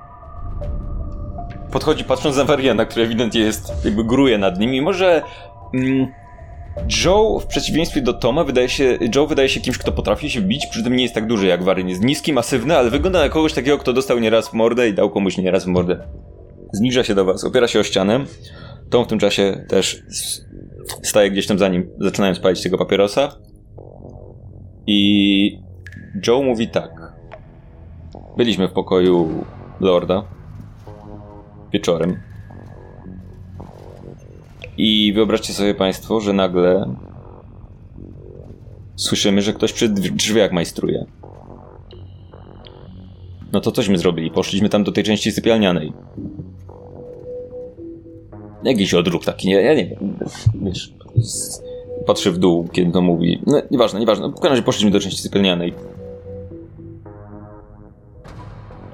[1.71, 4.73] Podchodzi patrząc na Variana, który ewidentnie jest, jakby gruje nad nim.
[4.73, 5.21] I może.
[5.73, 6.07] Mm,
[7.05, 8.97] Joe w przeciwieństwie do Toma wydaje się.
[9.15, 11.63] Joe wydaje się kimś, kto potrafi się bić, przy tym nie jest tak duży jak
[11.63, 11.89] Varian.
[11.89, 15.09] Jest niski, masywny, ale wygląda na kogoś takiego, kto dostał nieraz w mordę i dał
[15.09, 16.07] komuś nieraz w mordę.
[16.71, 18.25] Zbliża się do was, opiera się o ścianę.
[18.89, 20.03] Tom w tym czasie też
[21.03, 23.35] staje gdzieś tam za nim, zaczynając palić tego papierosa.
[24.87, 25.59] I
[26.27, 27.13] Joe mówi tak.
[28.37, 29.45] Byliśmy w pokoju
[29.79, 30.23] Lorda
[31.73, 32.19] wieczorem.
[34.77, 36.95] I wyobraźcie sobie Państwo, że nagle
[38.95, 41.05] słyszymy, że ktoś przy drzwiach majstruje.
[43.51, 44.31] No to cośmy zrobili?
[44.31, 45.93] Poszliśmy tam do tej części sypialnianej.
[48.63, 50.17] Jakiś odruch taki, ja, ja nie wiem.
[50.61, 50.93] Wiesz,
[52.05, 53.41] patrzy w dół, kiedy to mówi.
[53.47, 54.29] No, nieważne, nieważne.
[54.29, 55.73] W każdym razie poszliśmy do części sypialnianej.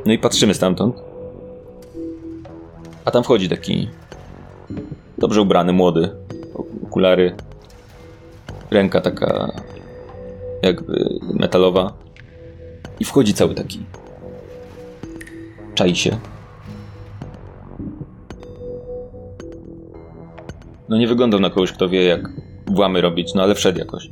[0.05, 0.95] No i patrzymy stamtąd.
[3.05, 3.89] A tam wchodzi taki
[5.17, 6.09] dobrze ubrany, młody.
[6.87, 7.35] Okulary.
[8.71, 9.51] Ręka taka
[10.61, 11.93] jakby metalowa.
[12.99, 13.79] I wchodzi cały taki.
[15.75, 16.17] Czai się.
[20.89, 22.29] No nie wyglądał na kogoś, kto wie jak
[22.67, 24.09] włamy robić, no ale wszedł jakoś.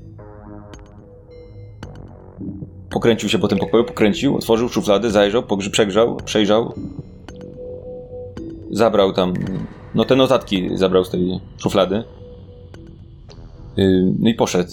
[2.89, 6.73] Pokręcił się po tym pokoju, pokręcił, otworzył szuflady, zajrzał, przegrzał, przejrzał.
[8.71, 9.33] Zabrał tam
[9.95, 12.03] no te notatki zabrał z tej szuflady.
[13.77, 14.71] Yy, no i poszedł.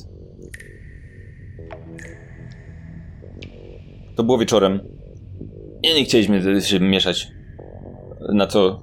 [4.16, 4.80] To było wieczorem.
[5.82, 7.28] I nie chcieliśmy się mieszać.
[8.32, 8.80] Na co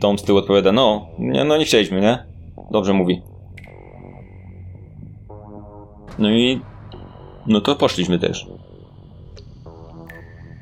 [0.00, 2.31] Tom z tyłu odpowiada, no, nie, no nie chcieliśmy, nie?
[2.72, 3.22] Dobrze mówi.
[6.18, 6.60] No i...
[7.46, 8.46] No to poszliśmy też.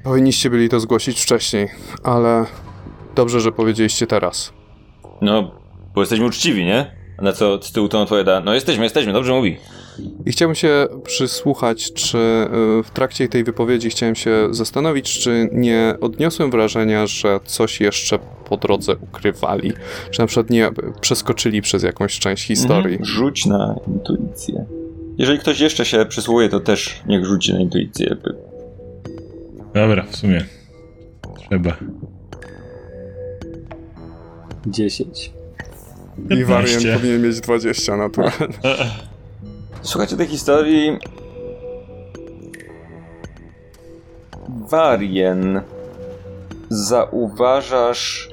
[0.04, 1.68] Powinniście byli to zgłosić wcześniej,
[2.04, 2.46] ale
[3.14, 4.52] dobrze, że powiedzieliście teraz.
[5.20, 5.50] No,
[5.94, 6.96] bo jesteśmy uczciwi, nie?
[7.18, 9.56] A na co z tyłu Tom odpowiada, no jesteśmy, jesteśmy, dobrze mówi.
[10.26, 15.94] I chciałbym się przysłuchać, czy y, w trakcie tej wypowiedzi chciałem się zastanowić, czy nie
[16.00, 18.18] odniosłem wrażenia, że coś jeszcze
[18.48, 19.72] po drodze ukrywali,
[20.10, 20.70] czy na przykład nie
[21.00, 22.96] przeskoczyli przez jakąś część historii.
[22.96, 23.04] Mhm.
[23.04, 24.64] Rzuć na intuicję.
[25.18, 28.16] Jeżeli ktoś jeszcze się przysłuchuje, to też niech rzuci na intuicję.
[29.74, 30.44] Dobra, w sumie.
[31.38, 31.76] Trzeba.
[34.66, 35.32] 10.
[36.30, 36.94] I Varian 15.
[36.94, 38.46] powinien mieć 20 naturalnie.
[39.82, 40.98] Słuchajcie tej historii.
[44.48, 45.60] Warien.
[46.68, 48.28] Zauważasz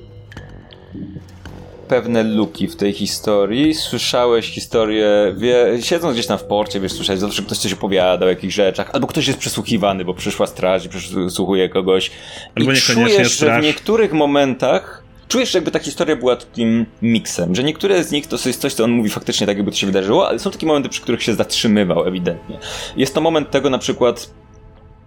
[1.87, 3.73] pewne luki w tej historii.
[3.73, 8.29] Słyszałeś historię, wie, siedząc gdzieś tam w porcie, wiesz, słyszałeś zawsze ktoś coś opowiada o
[8.29, 12.11] jakichś rzeczach, albo ktoś jest przesłuchiwany, bo przyszła straż i przesłuchuje kogoś.
[12.55, 13.63] Albo I czujesz, że w straż.
[13.63, 18.61] niektórych momentach czujesz, jakby ta historia była takim miksem, że niektóre z nich to jest
[18.61, 21.01] coś, co on mówi faktycznie tak, jakby to się wydarzyło, ale są takie momenty, przy
[21.01, 22.59] których się zatrzymywał ewidentnie.
[22.97, 24.33] Jest to moment tego na przykład,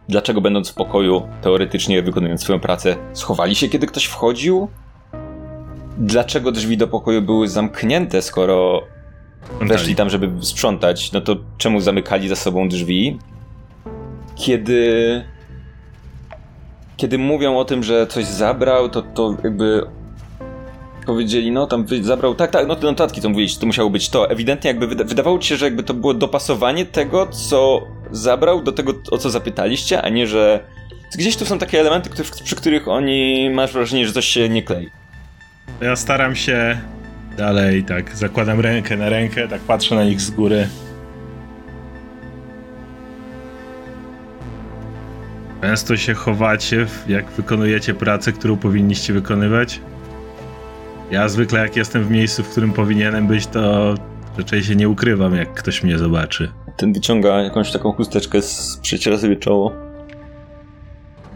[0.09, 4.68] dlaczego będąc w pokoju, teoretycznie wykonując swoją pracę, schowali się, kiedy ktoś wchodził?
[5.99, 8.83] Dlaczego drzwi do pokoju były zamknięte, skoro
[9.61, 13.18] weszli tam, żeby sprzątać, no to czemu zamykali za sobą drzwi?
[14.37, 15.25] Kiedy.
[16.97, 19.87] Kiedy mówią o tym, że coś zabrał, to, to jakby.
[21.11, 22.35] Powiedzieli, no tam zabrał.
[22.35, 24.31] Tak, tak, no te notatki, co mówiliście, to musiało być to.
[24.31, 28.73] Ewidentnie, jakby wyda- wydawało ci się, że jakby to było dopasowanie tego, co zabrał, do
[28.73, 30.65] tego, o co zapytaliście, a nie, że.
[31.19, 34.63] Gdzieś tu są takie elementy, które, przy których oni masz wrażenie, że coś się nie
[34.63, 34.91] klei.
[35.81, 36.81] Ja staram się
[37.37, 40.69] dalej, tak, zakładam rękę na rękę, tak patrzę na nich z góry.
[45.63, 49.81] Często się chowacie, jak wykonujecie pracę, którą powinniście wykonywać.
[51.11, 53.95] Ja zwykle, jak jestem w miejscu, w którym powinienem być, to
[54.39, 56.53] raczej się nie ukrywam, jak ktoś mnie zobaczy.
[56.77, 59.73] Ten wyciąga jakąś taką chusteczkę, z- przeciera sobie czoło.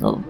[0.00, 0.20] No,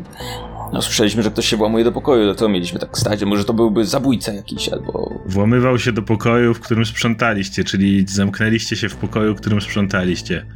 [0.73, 3.25] no słyszeliśmy, że ktoś się włamuje do pokoju, to co mieliśmy tak stać?
[3.25, 5.21] Może to byłby zabójca jakiś, albo...
[5.27, 10.47] Włamywał się do pokoju, w którym sprzątaliście, czyli zamknęliście się w pokoju, w którym sprzątaliście.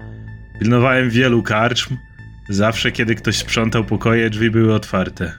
[0.60, 1.96] Pilnowałem wielu karczm.
[2.48, 5.32] Zawsze, kiedy ktoś sprzątał pokoje, drzwi były otwarte.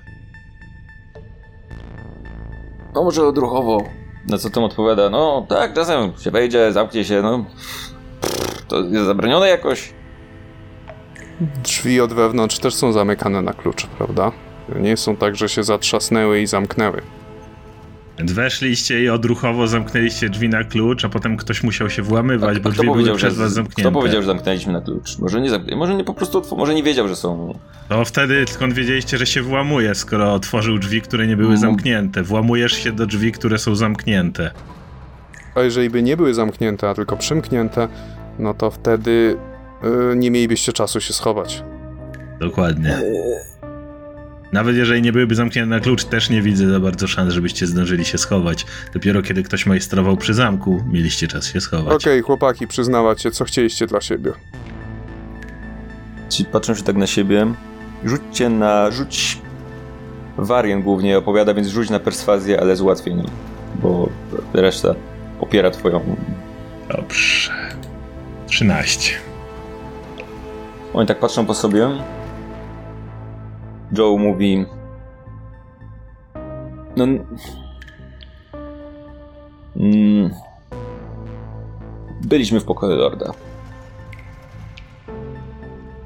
[2.96, 3.84] No może odruchowo.
[4.28, 7.46] Na co Tom odpowiada, no tak, czasem się wejdzie, zamknie się, no...
[8.68, 9.94] To jest zabronione jakoś?
[11.64, 14.32] Drzwi od wewnątrz też są zamykane na klucz, prawda?
[14.76, 17.02] Nie są tak, że się zatrzasnęły i zamknęły.
[18.20, 22.60] Więc weszliście i odruchowo zamknęliście drzwi na klucz, a potem ktoś musiał się włamywać, A
[22.60, 23.82] bo kto drzwi były powiedział, że, przez was zamknięte.
[23.82, 25.20] kto powiedział, że zamknęliśmy na klucz?
[25.20, 27.60] Może nie może nie po prostu, otw- może nie wiedział, że są...
[27.90, 31.60] To wtedy skąd wiedzieliście, że się włamuje, skoro otworzył drzwi, które nie były Mm.
[31.62, 32.24] zamknięte?
[32.24, 34.52] Włamujesz się do drzwi, które są zamknięte.
[35.56, 37.88] A jeżeli by nie były zamknięte, a tylko przymknięte,
[38.40, 39.38] no to wtedy
[40.12, 41.64] y, nie mielibyście czasu się schować.
[42.40, 43.02] Dokładnie.
[44.52, 48.06] Nawet jeżeli nie byłyby zamknięte na klucz, też nie widzę za bardzo szans, żebyście zdążyli
[48.06, 48.66] się schować.
[48.94, 51.94] Dopiero kiedy ktoś majstrował przy zamku, mieliście czas się schować.
[51.94, 54.32] Okej, chłopaki, przyznawać się, co chcieliście dla siebie.
[56.30, 57.54] Ci patrzą się tak na siebie.
[58.06, 58.92] Rzućcie na...
[58.92, 59.42] rzuć...
[60.38, 63.28] Warien głównie opowiada, więc rzuć na perswazję, ale z ułatwieniem.
[63.76, 64.10] Bo
[64.54, 64.96] reszta
[65.40, 66.16] popiera twoją...
[66.90, 67.52] Dobrze.
[68.48, 69.14] 13.
[70.94, 71.90] Oni tak patrzą po sobie.
[73.98, 74.66] Joe mówi...
[76.98, 77.06] No...
[79.76, 80.30] Mm,
[82.22, 83.34] byliśmy w pokoju Lorda.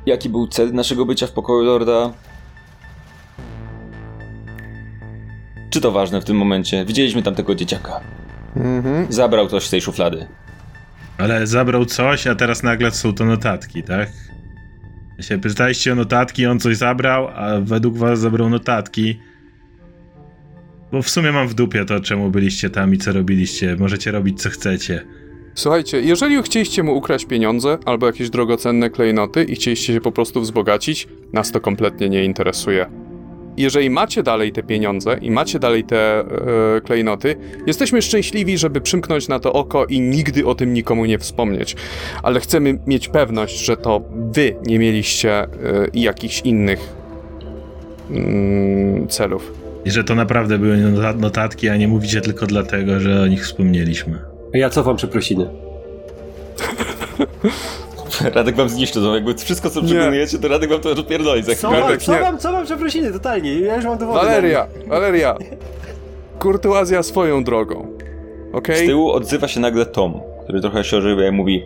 [0.06, 2.14] Jaki był cel naszego bycia w pokoju Lorda?
[5.70, 6.86] Czy to ważne w tym momencie?
[6.86, 8.02] Widzieliśmy tam tego dzieciaka.
[8.56, 9.14] Mhm.
[9.14, 10.28] Zabrał coś z tej szuflady.
[11.18, 14.10] Ale zabrał coś, a teraz nagle są to notatki, tak?
[15.24, 19.20] Się pytaliście o notatki, on coś zabrał, a według was zabrał notatki.
[20.92, 23.76] Bo w sumie mam w dupie to, czemu byliście tam i co robiliście.
[23.80, 25.06] Możecie robić co chcecie.
[25.56, 30.42] Słuchajcie, jeżeli chcieliście mu ukraść pieniądze albo jakieś drogocenne klejnoty i chcieliście się po prostu
[30.42, 33.03] wzbogacić, nas to kompletnie nie interesuje.
[33.58, 36.26] Jeżeli macie dalej te pieniądze i macie dalej te e,
[36.82, 37.36] klejnoty,
[37.68, 41.76] jesteśmy szczęśliwi, żeby przymknąć na to oko i nigdy o tym nikomu nie wspomnieć.
[42.24, 45.48] Ale chcemy mieć pewność, że to wy nie mieliście e,
[45.94, 46.94] jakichś innych
[48.12, 49.54] mm, celów.
[49.86, 53.44] I że to naprawdę były nota- notatki, a nie mówicie tylko dlatego, że o nich
[53.44, 54.20] wspomnieliśmy.
[54.54, 55.48] Ja cofam przeprosiny.
[58.36, 59.88] Radek wam zniszczy to, jakby wszystko co Nie.
[59.88, 63.60] przekonujecie, to Radek wam to rozpierdoli za Co Bartek, co mam, co mam przeprosiny, totalnie.
[63.60, 64.20] Ja już mam dowody.
[64.20, 65.36] Waleria, Waleria.
[66.40, 67.88] Kurtuazja swoją drogą.
[68.54, 68.86] Okej?
[68.86, 71.64] Z tyłu odzywa się nagle Tom, który trochę się ożywia i mówi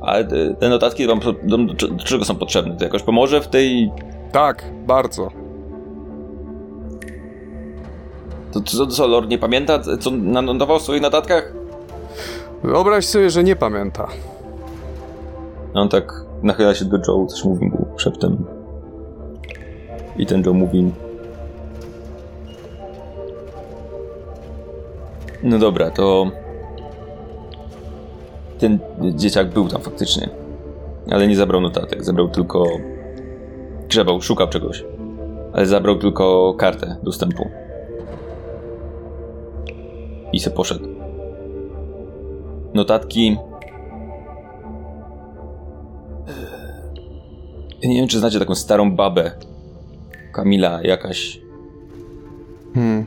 [0.00, 2.76] ale te- te notatki wam do, do, do czego są potrzebne?
[2.76, 3.90] To jakoś pomoże w tej...
[4.32, 5.30] Tak, bardzo.
[8.52, 11.52] To co, co Lord nie pamięta, co nanotował w swoich notatkach?
[12.64, 14.08] Wyobraź sobie, że nie pamięta.
[15.74, 18.44] On tak nachyla się do Joe, coś mówi mu szeptem.
[20.16, 20.92] I ten Joe mówi...
[25.42, 26.30] No dobra, to...
[28.58, 30.28] Ten dzieciak był tam faktycznie.
[31.10, 32.64] Ale nie zabrał notatek, zabrał tylko...
[33.88, 34.84] Grzebał, szukał czegoś.
[35.52, 37.50] Ale zabrał tylko kartę dostępu.
[40.32, 40.88] I se poszedł.
[42.74, 43.36] Notatki
[47.88, 49.30] nie wiem, czy znacie taką starą babę.
[50.32, 51.40] Kamila jakaś.
[52.74, 53.06] Hmm.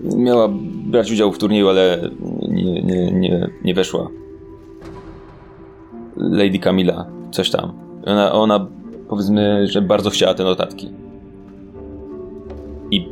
[0.00, 0.48] Miała
[0.84, 2.10] brać udział w turnieju, ale
[2.48, 4.08] nie, nie, nie, nie weszła.
[6.16, 7.72] Lady Kamila, coś tam.
[8.06, 8.66] Ona, ona
[9.08, 10.90] powiedzmy, że bardzo chciała te notatki.
[12.90, 13.08] I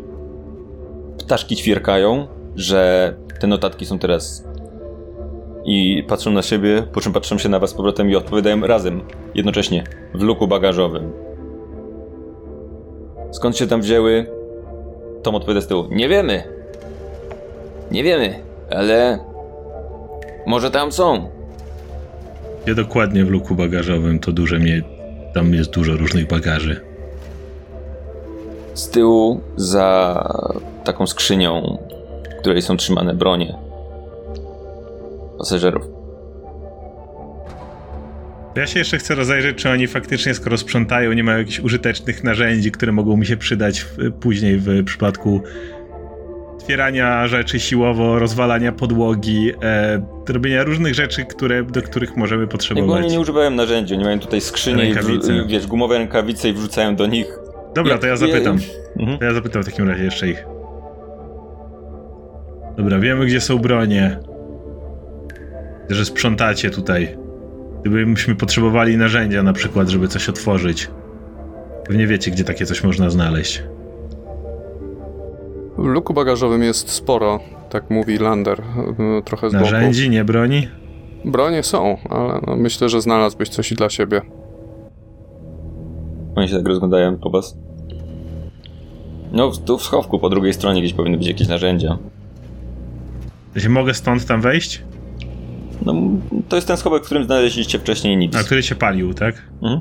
[1.18, 4.44] ptaszki ćwierkają, że te notatki są teraz.
[5.64, 9.00] I patrzą na siebie, po czym patrzą się na was z powrotem i odpowiadają razem,
[9.34, 9.84] jednocześnie,
[10.14, 11.12] w luku bagażowym.
[13.30, 14.26] Skąd się tam wzięły?
[15.22, 15.84] Tom odpowiada z tyłu.
[15.90, 16.42] Nie wiemy.
[17.90, 18.34] Nie wiemy,
[18.70, 19.18] ale
[20.46, 21.28] może tam są.
[22.64, 24.82] Gdzie dokładnie w luku bagażowym to duże mie...
[25.34, 26.80] Tam jest dużo różnych bagaży.
[28.74, 30.28] Z tyłu za
[30.84, 31.78] taką skrzynią,
[32.36, 33.63] w której są trzymane bronie
[35.48, 35.82] pasażerów.
[38.56, 42.72] Ja się jeszcze chcę rozejrzeć, czy oni faktycznie, skoro sprzątają, nie mają jakichś użytecznych narzędzi,
[42.72, 45.40] które mogą mi się przydać w, później w przypadku
[46.54, 53.04] otwierania rzeczy siłowo, rozwalania podłogi, e, robienia różnych rzeczy, które, do których możemy Jakby potrzebować.
[53.04, 55.32] oni nie używają narzędzi, oni mają tutaj skrzynie i Rękawice.
[55.32, 57.38] wrzu- wiesz, gumowe rękawice i wrzucają do nich.
[57.74, 58.58] Dobra, to ja zapytam.
[58.98, 59.18] Mhm.
[59.18, 60.46] To ja zapytam w takim razie jeszcze ich.
[62.76, 64.18] Dobra, wiemy gdzie są bronie.
[65.88, 67.16] Że sprzątacie tutaj.
[67.84, 70.90] Gdybyśmy potrzebowali narzędzia na przykład, żeby coś otworzyć.
[71.86, 73.62] Pewnie wiecie, gdzie takie coś można znaleźć.
[75.78, 79.64] W luku bagażowym jest sporo, tak mówi Lander, e, trochę z boku.
[79.64, 80.68] Narzędzi, nie broni?
[81.24, 84.22] Bronie są, ale no, myślę, że znalazłbyś coś i dla siebie.
[86.36, 87.56] Oni się tak rozglądają po was.
[89.32, 91.98] No, tu w schowku po drugiej stronie gdzieś powinny być jakieś narzędzia.
[93.54, 94.84] To się mogę stąd tam wejść?
[95.86, 95.94] No,
[96.48, 98.36] to jest ten schowek, w którym znaleźliście wcześniej nic.
[98.36, 99.42] A który się palił, tak?
[99.62, 99.80] Mhm.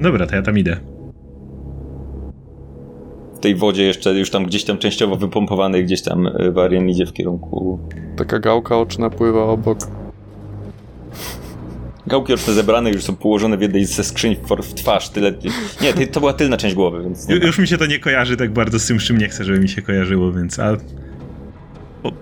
[0.00, 0.76] Dobra, to ja tam idę.
[3.34, 7.06] W tej wodzie jeszcze już tam gdzieś tam częściowo wypompowanej, gdzieś tam e, Varian idzie
[7.06, 7.78] w kierunku...
[8.16, 9.78] Taka gałka oczna pływa obok.
[12.06, 15.32] Gałki oczne zebrane już są położone w jednej ze skrzyń w, w twarz, tyle...
[15.98, 17.28] Nie, to była tylna część głowy, więc...
[17.28, 17.46] Ju-.
[17.46, 19.58] Już mi się to nie kojarzy tak bardzo z tym, z czym nie chcę, żeby
[19.60, 20.58] mi się kojarzyło, więc...
[20.58, 20.76] A...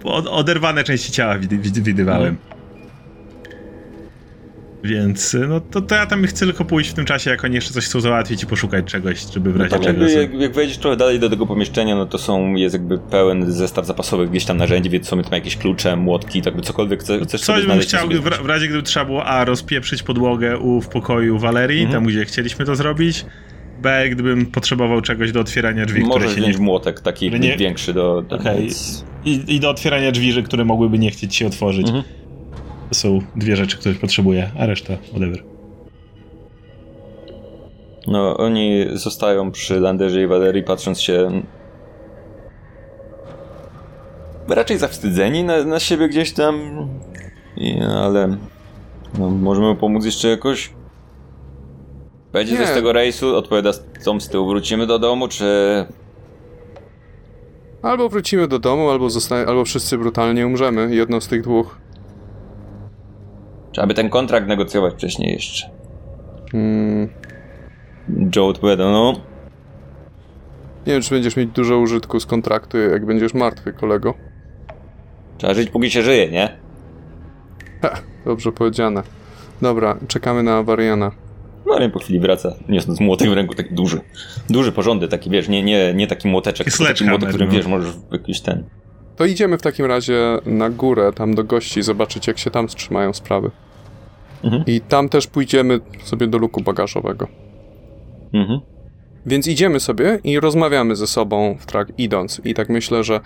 [0.05, 2.36] o- Oderwane części ciała wid- wid- widywałem.
[4.85, 7.73] Więc no to, to ja tam chcę tylko pójść w tym czasie, jak oni jeszcze
[7.73, 9.89] coś chcą załatwić i poszukać czegoś, żeby w razie Tam czego...
[9.93, 12.98] jakby, sobie- jak, jak wejdziesz trochę dalej do tego pomieszczenia, no to są, jest jakby
[12.98, 17.01] pełen zestaw zapasowych gdzieś tam narzędzi, więc są tam jakieś klucze, młotki, tak by cokolwiek
[17.02, 17.90] chce- chcesz sobie Coś bym znaleźć.
[17.90, 21.39] to chciał, sobie w, w razie gdyby trzeba było A, rozpieprzyć podłogę u, w pokoju
[21.39, 21.93] Walerii, Mhm.
[22.05, 23.27] tam gdzie chcieliśmy to zrobić,
[23.82, 26.65] B, gdybym potrzebował czegoś do otwierania drzwi, które Możesz się wziąć nie...
[26.65, 28.23] młotek taki które nie- większy do...
[28.23, 31.86] do więc- I, I do otwierania drzwi, że- które mogłyby nie chcieć się otworzyć.
[31.86, 32.05] Mhm.
[32.89, 35.44] To są dwie rzeczy, które potrzebuję, a reszta whatever.
[38.06, 41.43] No, oni zostają przy Landerze i Valerii, patrząc się
[44.48, 46.61] raczej zawstydzeni na, na siebie gdzieś tam,
[47.56, 48.36] I, ale
[49.19, 50.73] no, możemy pomóc jeszcze jakoś?
[52.32, 52.66] Będzie Nie.
[52.66, 53.70] z tego rejsu, odpowiada
[54.05, 55.44] Tom z tyłu, wrócimy do domu, czy...
[57.82, 59.09] Albo wrócimy do domu, albo,
[59.47, 60.94] albo wszyscy brutalnie umrzemy.
[60.94, 61.78] Jedno z tych dwóch.
[63.74, 65.70] Czy aby ten kontrakt negocjować wcześniej jeszcze?
[66.52, 67.09] Hmm,
[68.36, 69.12] Joe odpowiada, no...
[70.86, 74.14] Nie wiem, czy będziesz mieć dużo użytku z kontraktu, jak będziesz martwy, kolego.
[75.38, 76.48] Trzeba żyć, póki się żyje, nie?
[77.82, 77.90] Ha,
[78.24, 79.02] dobrze powiedziane.
[79.62, 81.10] Dobra, czekamy na Wariana.
[81.66, 84.01] No ale po chwili wraca, niosąc młotek w ręku, taki duży.
[84.51, 87.55] Duży, porządny, taki, wiesz, nie, nie, nie taki młoteczek, tylko taki młotek, którym, no.
[87.55, 88.64] wiesz, możesz jakiś ten...
[89.16, 93.12] To idziemy w takim razie na górę, tam do gości, zobaczyć jak się tam trzymają
[93.12, 93.51] sprawy.
[94.44, 94.64] Mhm.
[94.66, 97.28] I tam też pójdziemy sobie do luku bagażowego.
[98.32, 98.60] Mhm.
[99.26, 102.40] Więc idziemy sobie i rozmawiamy ze sobą w trak idąc.
[102.44, 103.20] I tak myślę, że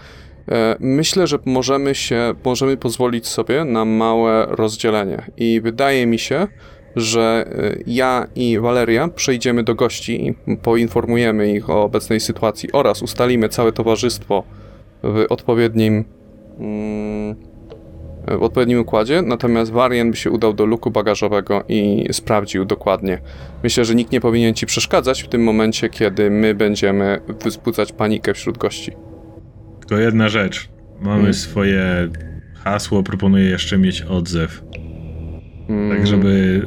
[0.48, 5.22] e, myślę, że możemy się, możemy pozwolić sobie na małe rozdzielenie.
[5.36, 6.46] I wydaje mi się,
[6.96, 13.02] że e, ja i Waleria przejdziemy do gości i poinformujemy ich o obecnej sytuacji oraz
[13.02, 14.44] ustalimy całe towarzystwo
[15.02, 16.04] w odpowiednim
[16.58, 17.47] mm,
[18.38, 23.18] w odpowiednim układzie, natomiast Varian by się udał do luku bagażowego i sprawdził dokładnie.
[23.62, 28.34] Myślę, że nikt nie powinien ci przeszkadzać w tym momencie, kiedy my będziemy wzbudzać panikę
[28.34, 28.92] wśród gości.
[29.80, 30.68] Tylko jedna rzecz.
[31.00, 31.34] Mamy Mm.
[31.34, 32.08] swoje
[32.64, 34.62] hasło, proponuję jeszcze mieć odzew.
[35.68, 36.62] Mm, Tak, żeby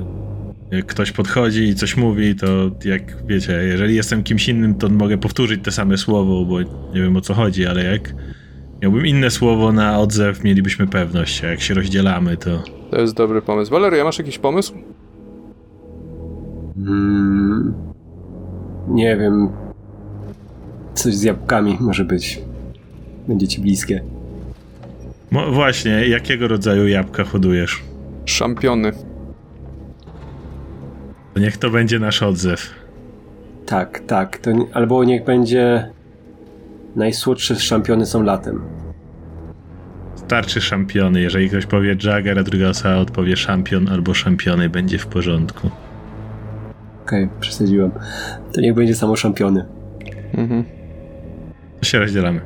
[0.71, 2.47] jak ktoś podchodzi i coś mówi, to
[2.85, 7.17] jak wiecie, jeżeli jestem kimś innym, to mogę powtórzyć te same słowo, bo nie wiem
[7.17, 8.13] o co chodzi, ale jak
[8.81, 13.41] miałbym inne słowo na odzew, mielibyśmy pewność, a jak się rozdzielamy, to To jest dobry
[13.41, 13.71] pomysł.
[13.71, 14.73] Waleria, masz jakiś pomysł?
[16.85, 17.73] Hmm,
[18.87, 19.49] nie wiem.
[20.93, 22.41] Coś z jabłkami może być.
[23.27, 24.03] Będzie ci bliskie.
[25.31, 27.83] Mo- właśnie, jakiego rodzaju jabłka hodujesz?
[28.25, 28.91] Szampiony.
[31.33, 32.69] To niech to będzie nasz odzew.
[33.65, 34.37] Tak, tak.
[34.37, 35.89] To, nie- albo niech będzie.
[36.95, 38.61] Najsłodsze szampiony są latem.
[40.15, 41.21] Starczy szampiony.
[41.21, 45.69] Jeżeli ktoś powie Jagger, a druga osoba odpowie szampion albo szampiony, będzie w porządku.
[47.03, 47.91] Okej, przesadziłem.
[48.53, 49.65] To niech będzie samo szampiony.
[50.33, 50.63] Mhm.
[51.81, 52.41] Się rozdzielamy.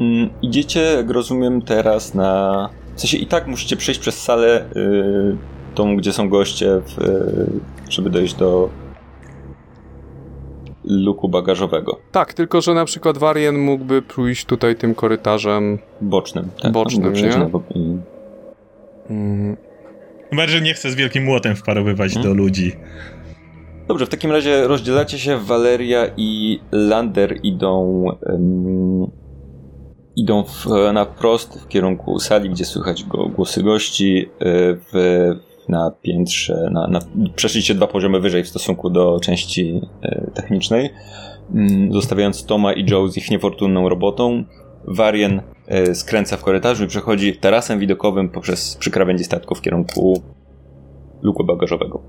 [0.00, 2.68] Mm, Idziecie, jak rozumiem, teraz na...
[2.94, 5.36] W sensie i tak musicie przejść przez salę y,
[5.74, 7.46] tą, gdzie są goście, w, y,
[7.90, 8.70] żeby dojść do
[10.84, 11.98] luku bagażowego.
[12.12, 15.78] Tak, tylko że na przykład Varian mógłby pójść tutaj tym korytarzem.
[16.00, 16.48] Bocznym.
[16.62, 17.44] Tak, Bocznym, Mógłby przejść nie?
[17.44, 17.98] na i-
[19.10, 19.56] Mm,
[20.30, 22.30] Chyba, że nie chcę z wielkim młotem wparowywać Hmm?
[22.32, 22.72] do ludzi.
[23.88, 25.38] Dobrze, w takim razie rozdzielacie się.
[25.38, 29.06] Waleria i Lander idą em,
[30.16, 34.26] idą w, na prost w kierunku sali, gdzie słychać go, głosy gości.
[34.40, 34.44] e,
[34.92, 34.92] W,
[35.72, 37.00] na piętrze, na, na,
[37.34, 40.90] przeszliście dwa poziomy wyżej w stosunku do części e, technicznej,
[41.54, 44.44] mm, zostawiając Toma i Joe z ich niefortunną robotą.
[44.86, 50.22] Varian e, skręca w korytarzu i przechodzi tarasem widokowym poprzez przy krawędzi statku w kierunku
[51.22, 52.02] luku bagażowego.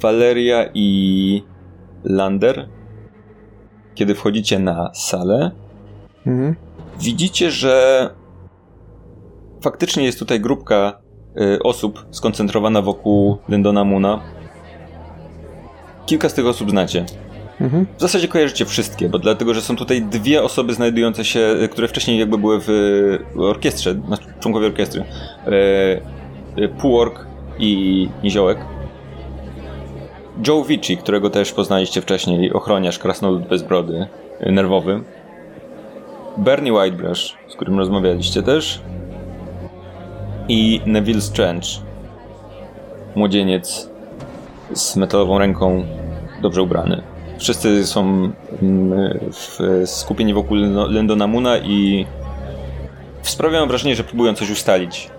[0.00, 1.42] Valeria i
[2.04, 2.68] Lander,
[3.94, 5.50] kiedy wchodzicie na salę,
[6.26, 6.56] mhm.
[7.00, 8.10] widzicie, że
[9.60, 11.05] faktycznie jest tutaj grupka
[11.62, 14.20] osób skoncentrowana wokół Lyndona Moona.
[16.06, 17.06] Kilka z tych osób znacie.
[17.60, 17.86] Mhm.
[17.96, 21.88] W zasadzie kojarzycie wszystkie, bo dlatego, że są tutaj dwie osoby znajdujące się, y, które
[21.88, 25.00] wcześniej jakby były w y, orkiestrze, znaczy członkowie orkiestry.
[25.00, 27.26] Y, y, Półork
[27.58, 28.58] i Niziołek.
[30.46, 34.06] Joe Vici, którego też poznaliście wcześniej, ochroniarz, krasnolud bez brody,
[34.46, 35.00] y, nerwowy.
[36.36, 38.80] Bernie Whitebrush, z którym rozmawialiście też.
[40.48, 41.66] I Neville Strange,
[43.14, 43.90] młodzieniec
[44.74, 45.84] z metalową ręką,
[46.42, 47.02] dobrze ubrany.
[47.38, 48.02] Wszyscy są
[48.62, 52.06] mm, w, skupieni wokół Lyndo- Lyndona Moona i
[53.22, 55.10] sprawiają wrażenie, że próbują coś ustalić.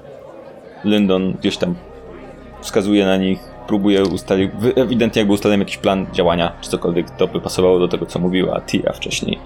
[0.83, 1.75] Lyndon gdzieś tam
[2.61, 7.41] wskazuje na nich, próbuje ustalić, ewidentnie jakby ustalił jakiś plan działania, czy cokolwiek to by
[7.41, 9.39] pasowało do tego, co mówiła Tia wcześniej.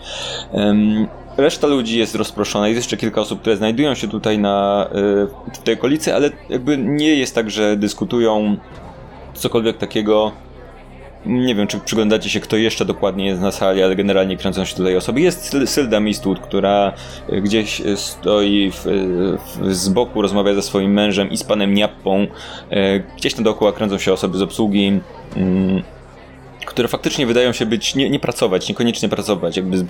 [1.37, 2.67] Reszta ludzi jest rozproszona.
[2.67, 6.77] Jest jeszcze kilka osób, które znajdują się tutaj na, y, w tej okolicy, ale jakby
[6.77, 8.57] nie jest tak, że dyskutują
[9.33, 10.31] cokolwiek takiego.
[11.25, 14.75] Nie wiem, czy przyglądacie się, kto jeszcze dokładnie jest na sali, ale generalnie kręcą się
[14.75, 15.21] tutaj osoby.
[15.21, 16.93] Jest Syl- Sylda Mistwood, która
[17.29, 18.85] y, gdzieś y, stoi w,
[19.55, 22.27] w, z boku, rozmawia ze swoim mężem i z panem Niappą.
[23.17, 25.01] Gdzieś tam dookoła kręcą się osoby z obsługi.
[25.35, 25.83] mm,
[26.65, 29.85] które faktycznie wydają się być nie, nie pracować, niekoniecznie pracować, jakby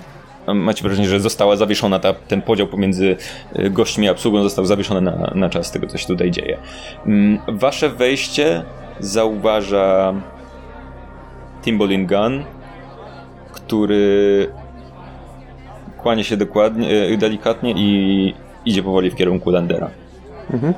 [0.46, 3.16] macie wrażenie, że została zawieszona ta, ten podział pomiędzy
[3.58, 6.58] y, gośćmi a obsługą został zawieszony na, na czas tego, co się tutaj dzieje.
[7.06, 8.62] Mm, Wasze wejście
[9.00, 10.14] zauważa
[11.62, 12.44] Timbolin Gun,
[13.52, 14.48] który
[15.98, 19.90] kłania się dokładnie, y, delikatnie i idzie powoli w kierunku Landera.
[20.52, 20.74] Mhm.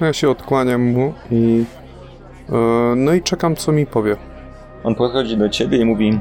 [0.00, 1.64] Ja się odkłaniam mu i.
[2.48, 2.52] e,
[2.96, 4.16] no i czekam, co mi powie.
[4.84, 6.18] On podchodzi do ciebie i mówi: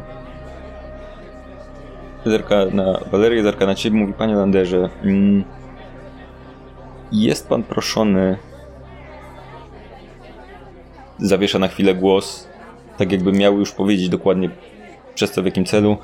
[2.30, 5.44] zerka na Walerię, zerka na ciebie, mówi panie Landerze, mm,
[7.12, 8.38] jest pan proszony
[11.20, 12.48] zawiesza na chwilę głos,
[12.98, 14.50] tak jakby miał już powiedzieć dokładnie
[15.16, 15.98] przez co, w jakim celu,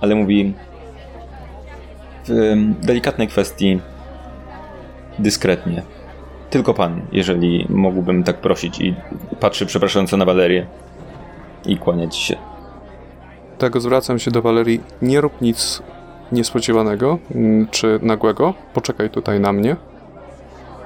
[0.00, 0.54] ale mówi
[2.28, 3.80] w delikatnej kwestii
[5.18, 5.82] dyskretnie.
[6.50, 8.94] Tylko pan, jeżeli mógłbym tak prosić i
[9.40, 10.66] patrzy przepraszająco na Walerię
[11.66, 12.49] i kłaniać się.
[13.60, 14.80] Tego zwracam się do Walerii.
[15.02, 15.82] Nie rób nic
[16.32, 18.54] niespodziewanego mm, czy nagłego.
[18.74, 19.76] Poczekaj tutaj na mnie.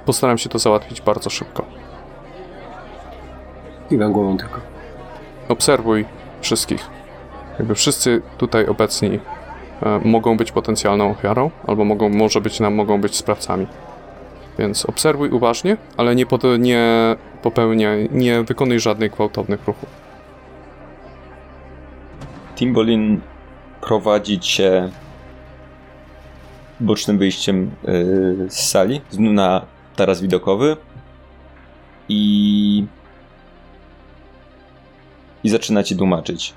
[0.06, 1.64] Postaram się to załatwić bardzo szybko.
[3.88, 4.60] Kiwam głową tylko.
[5.48, 6.04] Obserwuj
[6.40, 6.86] wszystkich.
[7.58, 9.20] Jakby wszyscy tutaj obecni
[9.82, 13.66] e, mogą być potencjalną ofiarą, albo mogą, może być nam, mogą być sprawcami.
[14.58, 20.03] Więc obserwuj uważnie, ale nie, pod, nie popełniaj, nie wykonuj żadnych gwałtownych ruchów.
[22.64, 23.20] Timbolin
[23.80, 24.90] prowadzi cię
[26.80, 29.66] bocznym wyjściem yy, z sali na
[29.96, 30.76] taras widokowy
[32.08, 32.84] i
[35.44, 36.54] i zaczyna ci tłumaczyć.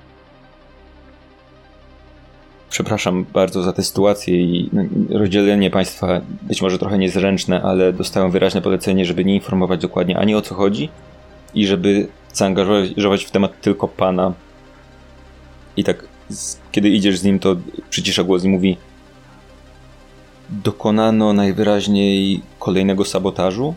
[2.69, 8.31] Przepraszam bardzo za tę sytuację i no, rozdzielenie państwa być może trochę niezręczne, ale dostałem
[8.31, 10.89] wyraźne polecenie, żeby nie informować dokładnie ani o co chodzi
[11.53, 14.33] i żeby zaangażować w temat tylko pana.
[15.77, 16.07] I tak,
[16.71, 17.55] kiedy idziesz z nim, to
[17.89, 18.77] przycisza głos i mówi:
[20.49, 23.73] Dokonano najwyraźniej kolejnego sabotażu.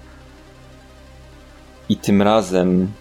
[1.89, 2.93] I tym razem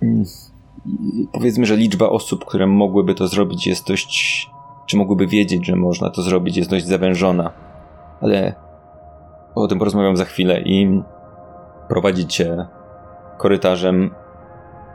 [1.32, 4.46] powiedzmy, że liczba osób, które mogłyby to zrobić jest dość,
[4.86, 7.52] czy mogłyby wiedzieć, że można to zrobić jest dość zawężona.
[8.20, 8.54] Ale
[9.54, 11.02] o tym porozmawiam za chwilę i
[11.88, 12.66] prowadzi cię
[13.38, 14.10] korytarzem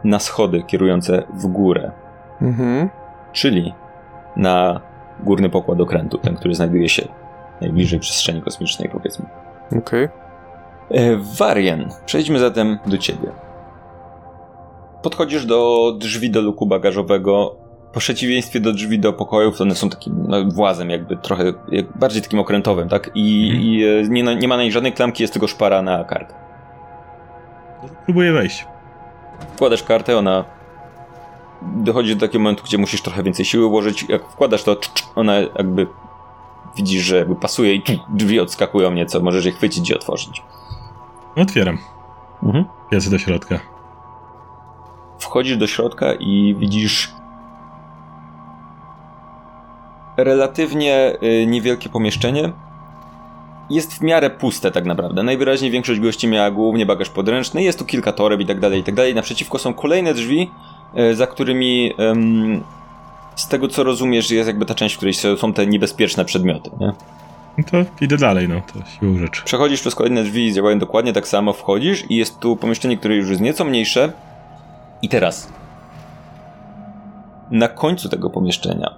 [0.05, 1.91] na schody kierujące w górę.
[2.41, 2.89] Mhm.
[3.31, 3.73] Czyli
[4.35, 4.81] na
[5.19, 7.07] górny pokład okrętu, ten, który znajduje się
[7.61, 9.25] najbliżej przestrzeni kosmicznej, powiedzmy.
[9.67, 10.09] Okej.
[10.89, 11.17] Okay.
[11.39, 13.31] Warien, przejdźmy zatem do ciebie.
[15.01, 17.55] Podchodzisz do drzwi do luku bagażowego.
[17.93, 22.21] Po przeciwieństwie do drzwi do pokojów, one są takim no, włazem, jakby trochę jak, bardziej
[22.21, 23.11] takim okrętowym, tak?
[23.15, 23.65] I, hmm.
[23.65, 26.33] i e, nie, nie, ma na niej żadnej klamki, jest tylko szpara na kartę.
[28.05, 28.67] Próbuję wejść.
[29.55, 30.45] Wkładasz kartę, ona
[31.61, 34.05] dochodzi do takiego momentu, gdzie musisz trochę więcej siły włożyć.
[34.09, 34.77] Jak wkładasz to,
[35.15, 35.87] ona jakby
[36.75, 39.19] widzisz, że jakby pasuje i drzwi odskakują nieco.
[39.19, 40.43] Możesz je chwycić i otworzyć.
[41.35, 41.77] Otwieram.
[42.43, 42.65] Mhm.
[43.11, 43.59] Do środka.
[45.19, 47.13] Wchodzisz do środka i widzisz
[50.17, 52.51] relatywnie y, niewielkie pomieszczenie.
[53.69, 55.23] Jest w miarę puste tak naprawdę.
[55.23, 58.83] Najwyraźniej większość gości miała głównie bagaż podręczny, jest tu kilka toreb i tak dalej, i
[58.83, 59.15] tak dalej.
[59.15, 60.51] Naprzeciwko są kolejne drzwi,
[60.99, 61.93] y, za którymi
[63.35, 66.93] z tego co rozumiesz jest jakby ta część, w której są te niebezpieczne przedmioty, nie?
[67.57, 69.41] No to idę dalej, no, to siłą rzeczy.
[69.45, 73.15] Przechodzisz przez kolejne drzwi i działają dokładnie tak samo, wchodzisz i jest tu pomieszczenie, które
[73.15, 74.13] już jest nieco mniejsze,
[75.01, 75.53] i teraz,
[77.51, 78.95] na końcu tego pomieszczenia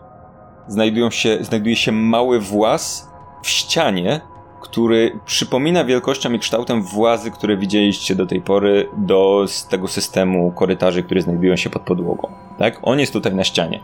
[0.68, 3.10] znajdują się, znajduje się mały właz
[3.44, 4.22] w ścianie,
[4.62, 10.52] który przypomina wielkością i kształtem włazy, które widzieliście do tej pory do z tego systemu
[10.52, 12.32] korytarzy, które znajdują się pod podłogą.
[12.58, 12.80] Tak?
[12.82, 13.84] On jest tutaj na ścianie.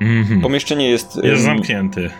[0.00, 0.42] Mm -hmm.
[0.42, 1.24] Pomieszczenie jest.
[1.24, 2.10] Jest zamknięty.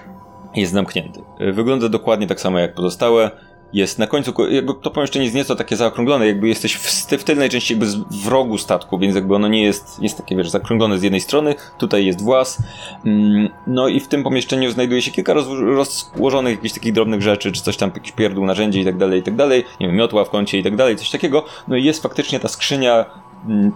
[0.54, 1.20] Jest zamknięty.
[1.52, 3.30] Wygląda dokładnie tak samo jak pozostałe
[3.72, 7.50] jest na końcu, jakby to pomieszczenie jest nieco takie zaokrąglone, jakby jesteś w, w tylnej
[7.50, 11.02] części jakby w rogu statku, więc jakby ono nie jest, jest takie, wiesz, zaokrąglone z
[11.02, 12.58] jednej strony, tutaj jest włas,
[13.04, 17.62] mm, no i w tym pomieszczeniu znajduje się kilka rozłożonych jakichś takich drobnych rzeczy, czy
[17.62, 20.30] coś tam, jakiś pierdół, narzędzie i tak dalej, i tak dalej, nie wiem, miotła w
[20.30, 23.04] kącie i tak dalej, coś takiego, no i jest faktycznie ta skrzynia,
[23.48, 23.72] mm,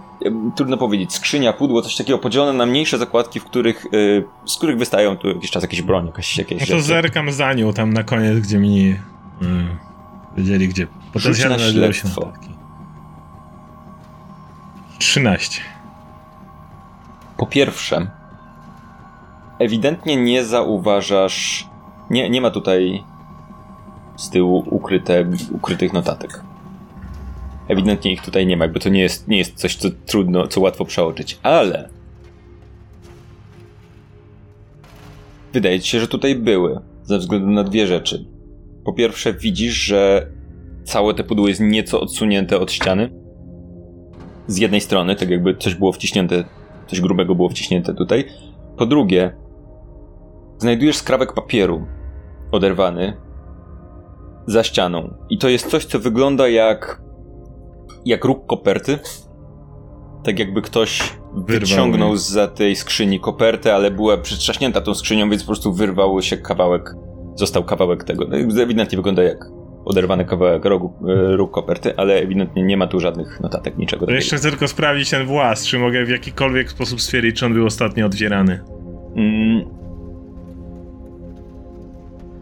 [0.55, 4.77] trudno powiedzieć, skrzynia, pudło, coś takiego podzielone na mniejsze zakładki, w których, y, z których
[4.77, 6.81] wystają tu jakiś czas jakieś broń, jakieś, jakieś No to rzeczy.
[6.83, 8.95] zerkam za nią tam na koniec, gdzie mi
[9.43, 9.77] Hmm.
[10.37, 10.87] Wiedzieli gdzie.
[11.13, 12.33] Potencjalne śledztwo.
[14.99, 15.61] 13.
[17.37, 18.07] Po pierwsze,
[19.59, 21.67] ewidentnie nie zauważasz.
[22.09, 23.03] Nie, nie ma tutaj
[24.15, 26.43] z tyłu ukryte, ukrytych notatek.
[27.67, 30.61] Ewidentnie ich tutaj nie ma, jakby to nie jest, nie jest coś, co trudno, co
[30.61, 31.89] łatwo przeoczyć, ale.
[35.53, 38.25] Wydaje ci się, że tutaj były, ze względu na dwie rzeczy.
[38.85, 40.27] Po pierwsze, widzisz, że
[40.83, 43.09] całe te pudło jest nieco odsunięte od ściany.
[44.47, 46.43] Z jednej strony, tak jakby coś było wciśnięte,
[46.87, 48.25] coś grubego było wciśnięte tutaj.
[48.77, 49.35] Po drugie,
[50.57, 51.85] znajdujesz skrawek papieru
[52.51, 53.17] oderwany
[54.47, 55.13] za ścianą.
[55.29, 57.03] I to jest coś, co wygląda jak
[58.05, 58.99] jak róg koperty.
[60.23, 65.47] Tak jakby ktoś wyciągnął za tej skrzyni kopertę, ale była przetrzaśnięta tą skrzynią, więc po
[65.47, 66.95] prostu wyrwał się kawałek,
[67.35, 68.25] został kawałek tego.
[68.29, 69.45] No, ewidentnie wygląda jak
[69.85, 74.15] oderwany kawałek rogu, e, róg koperty, ale ewidentnie nie ma tu żadnych notatek, niczego takiego.
[74.15, 77.65] jeszcze chcę tylko sprawdzić ten włas, czy mogę w jakikolwiek sposób stwierdzić, czy on był
[77.65, 78.59] ostatnio otwierany.
[79.15, 79.65] Mm.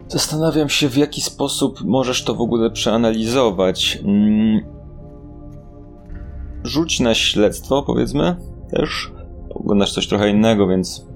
[0.08, 3.98] Zastanawiam się, w jaki sposób możesz to w ogóle przeanalizować.
[4.04, 4.60] Mm.
[6.64, 8.36] Rzuć na śledztwo, powiedzmy,
[8.70, 9.12] też.
[9.50, 11.06] Oglądasz coś trochę innego, więc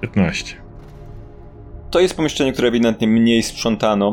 [0.00, 0.69] 15.
[1.90, 4.10] to jest pomieszczenie, które ewidentnie mniej sprzątano,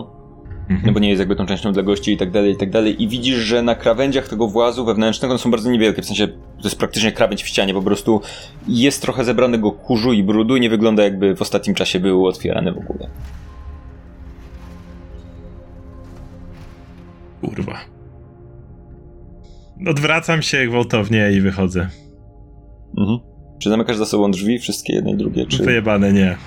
[0.70, 0.94] no Mhm.
[0.94, 3.04] bo nie jest jakby tą częścią dla gości i tak dalej, i tak dalej.
[3.04, 6.64] I widzisz, że na krawędziach tego włazu wewnętrznego one są bardzo niewielkie, w sensie to
[6.64, 8.22] jest praktycznie krawędź w ścianie, po prostu
[8.68, 12.74] jest trochę zebranego kurzu i brudu i nie wygląda jakby w ostatnim czasie był otwierany
[12.74, 13.10] w ogóle.
[17.42, 17.78] Kurwa.
[19.88, 21.90] Odwracam się gwałtownie i wychodzę.
[22.98, 23.20] Mhm.
[23.60, 26.38] Czy zamykasz za sobą drzwi, wszystkie jedne i drugie, czy Wyjebane nie.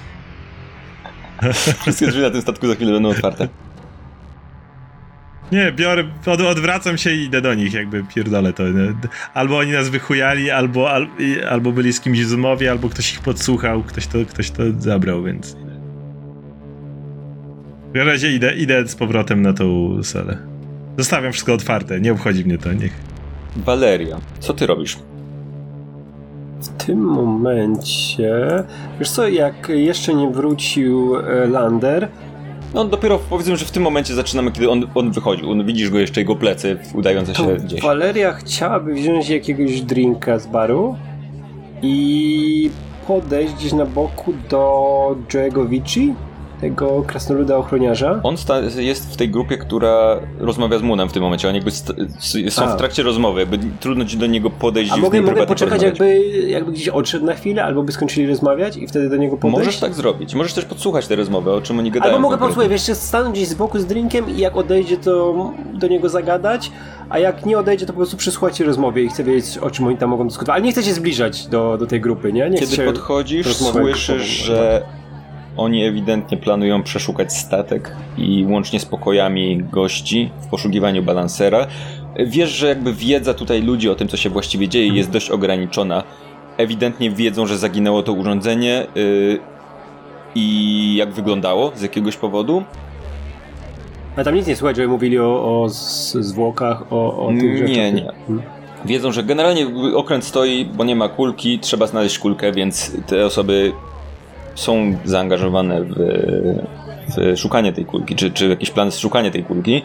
[1.82, 3.48] wszystkie drzwi na tym statku za chwilę będą otwarte?
[5.52, 8.62] Nie, biorę, od, odwracam się i idę do nich, jakby pierdolę to.
[9.34, 11.06] Albo oni nas wychujali, albo, al,
[11.50, 15.22] albo byli z kimś w zmowie, albo ktoś ich podsłuchał, ktoś to, ktoś to zabrał,
[15.22, 15.56] więc...
[17.94, 20.38] W razie idę, idę z powrotem na tą salę.
[20.98, 22.92] Zostawiam wszystko otwarte, nie obchodzi mnie to, niech...
[23.56, 24.96] Waleria, co ty robisz?
[26.61, 28.65] W tym momencie,
[28.99, 32.09] wiesz co, jak jeszcze nie wrócił e, Lander,
[32.74, 35.51] No dopiero powiedzmy, że w tym momencie zaczynamy, kiedy on, on wychodził.
[35.51, 37.82] On, widzisz go jeszcze, jego plecy udające się gdzieś.
[37.82, 40.97] Waleria chciałaby wziąć jakiegoś drinka z baru
[41.82, 42.70] i
[43.07, 46.15] podejść gdzieś na boku do Joe'ego Vici,
[46.61, 48.20] tego krasnoluda ochroniarza.
[48.23, 48.37] On
[48.77, 51.49] jest w tej grupie, która rozmawia z Moonem w tym momencie.
[51.49, 51.70] Oni jakby
[52.51, 52.74] są A.
[52.74, 56.19] w trakcie rozmowy, jakby trudno ci do niego podejść A mogę, mogę poczekać, jakby,
[56.49, 59.59] jakby gdzieś odszedł na chwilę, albo by skończyli rozmawiać i wtedy do niego podejść?
[59.66, 60.35] Możesz tak zrobić.
[60.35, 62.15] Możesz też podsłuchać te rozmowy, o czym oni gadają.
[62.15, 65.89] Albo mogę posłuchać, wiesz, stanąć gdzieś z boku z drinkiem i jak odejdzie, to do
[65.89, 66.70] niego zagadać,
[67.11, 69.97] a jak nie odejdzie, to po prostu przysłuchać rozmowie i chcę wiedzieć, o czym oni
[69.97, 70.57] tam mogą dyskutować.
[70.57, 72.51] Ale nie chcę się zbliżać do, do tej grupy, nie?
[72.51, 74.82] nie Kiedy podchodzisz, słyszysz, że
[75.56, 81.66] oni ewidentnie planują przeszukać statek i łącznie z pokojami gości w poszukiwaniu balansera.
[82.27, 86.02] Wiesz, że jakby wiedza tutaj ludzi o tym, co się właściwie dzieje, jest dość ograniczona.
[86.56, 89.39] Ewidentnie wiedzą, że zaginęło to urządzenie yy,
[90.35, 92.62] i jak wyglądało z jakiegoś powodu.
[94.16, 97.94] A tam nic nie słuchać, że mówili o, o zwłokach, o, o tych Nie, rzeczach.
[97.94, 98.12] nie.
[98.27, 98.43] Hmm.
[98.85, 99.66] Wiedzą, że generalnie
[99.97, 103.72] okręt stoi, bo nie ma kulki, trzeba znaleźć kulkę, więc te osoby
[104.55, 105.94] są zaangażowane w,
[107.16, 109.82] w szukanie tej kulki, czy, czy jakieś plany szukania tej kulki.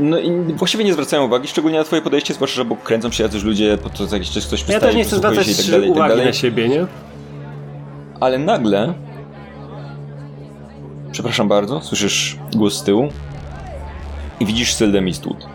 [0.00, 3.22] No i właściwie nie zwracają uwagi, szczególnie na twoje podejście, zwłaszcza, że obok kręcą się
[3.22, 5.66] jacyś ludzie, po to jakiś czas ktoś Ja też nie chcę zwracać się i tak
[5.70, 6.26] dalej, i tak uwagi dalej.
[6.26, 6.86] na siebie, nie?
[8.20, 8.94] Ale nagle,
[11.12, 13.08] przepraszam bardzo, słyszysz głos z tyłu
[14.40, 15.46] i widzisz Syldę Mistwood.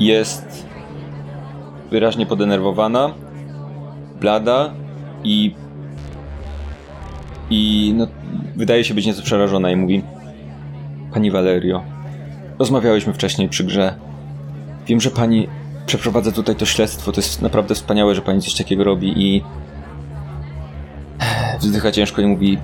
[0.00, 0.66] Jest
[1.90, 3.14] wyraźnie podenerwowana,
[4.20, 4.74] blada
[5.24, 5.54] i
[7.50, 8.06] i no,
[8.56, 10.02] wydaje się być nieco przerażona i mówi
[11.12, 11.82] Pani Valerio,
[12.58, 13.94] rozmawiałyśmy wcześniej przy grze.
[14.86, 15.48] Wiem, że pani
[15.86, 17.12] przeprowadza tutaj to śledztwo.
[17.12, 19.42] To jest naprawdę wspaniałe, że pani coś takiego robi i
[21.60, 22.58] wzdycha ciężko i mówi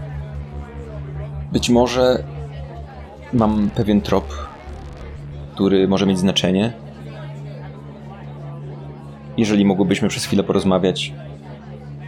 [1.53, 2.25] być może
[3.33, 4.35] mam pewien trop,
[5.55, 6.73] który może mieć znaczenie.
[9.37, 11.13] Jeżeli mogłybyśmy przez chwilę porozmawiać.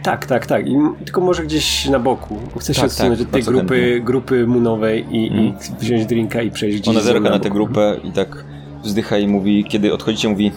[0.05, 0.67] Tak, tak, tak.
[0.67, 0.75] I,
[1.05, 2.37] tylko może gdzieś na boku.
[2.53, 4.01] Bo chcę się Tak, odsunąć tak, od tej grupy, chętnie.
[4.01, 5.77] grupy moonowej i, i Mhm.
[5.79, 7.53] wziąć drinka i przejść gdzieś Ona zerka na tę bok.
[7.53, 8.45] grupę i tak
[8.83, 10.51] wzdycha i mówi, kiedy odchodzicie, mówi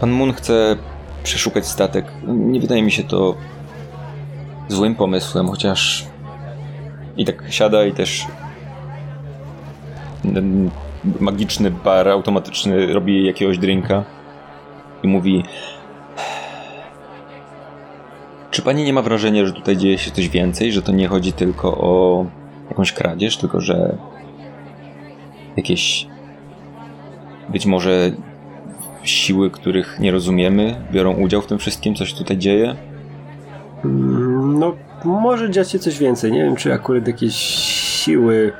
[0.00, 0.76] Pan Moon chce
[1.24, 2.04] przeszukać statek.
[2.28, 3.34] Nie wydaje mi się to
[4.68, 6.06] złym pomysłem, chociaż
[7.16, 8.26] i tak siada i też
[10.34, 10.70] ten
[11.20, 14.04] magiczny bar automatyczny robi jakiegoś drinka
[15.02, 15.44] i mówi
[18.54, 21.32] czy pani nie ma wrażenia, że tutaj dzieje się coś więcej, że to nie chodzi
[21.32, 22.26] tylko o
[22.68, 23.96] jakąś kradzież, tylko że
[25.56, 26.06] jakieś
[27.48, 28.10] być może
[29.02, 32.76] siły, których nie rozumiemy, biorą udział w tym wszystkim, coś tutaj dzieje?
[34.44, 36.32] No, może dziać się coś więcej.
[36.32, 37.34] Nie wiem, czy akurat jakieś
[38.04, 38.52] siły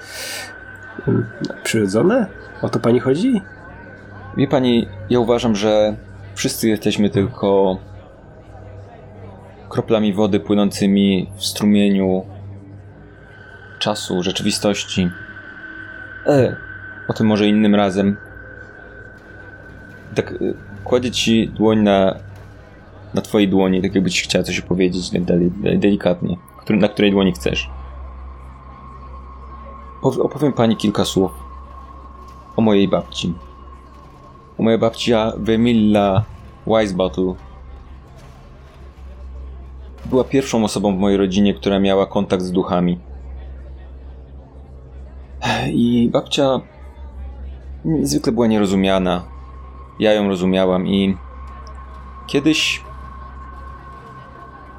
[1.08, 1.26] mm,
[1.64, 2.26] przyrodzone?
[2.62, 3.42] O to pani chodzi?
[4.36, 5.96] Wie pani, ja uważam, że
[6.34, 7.78] wszyscy jesteśmy tylko
[9.68, 12.24] kroplami wody płynącymi w strumieniu
[13.78, 15.08] czasu, rzeczywistości.
[16.26, 16.56] E,
[17.08, 18.16] o tym może innym razem.
[20.14, 20.54] tak y,
[20.84, 22.14] kładzie ci dłoń na,
[23.14, 26.36] na twojej dłoni, tak jakbyś chciała coś opowiedzieć dalej, delikatnie,
[26.70, 27.70] na której dłoni chcesz.
[30.02, 31.32] Opowiem pani kilka słów
[32.56, 33.34] o mojej babci.
[34.58, 36.24] O mojej babcia Wemilla
[36.66, 37.34] Wisebottle
[40.06, 42.98] była pierwszą osobą w mojej rodzinie, która miała kontakt z duchami.
[45.72, 46.60] I babcia
[48.02, 49.24] zwykle była nierozumiana.
[49.98, 51.16] Ja ją rozumiałam i
[52.26, 52.82] kiedyś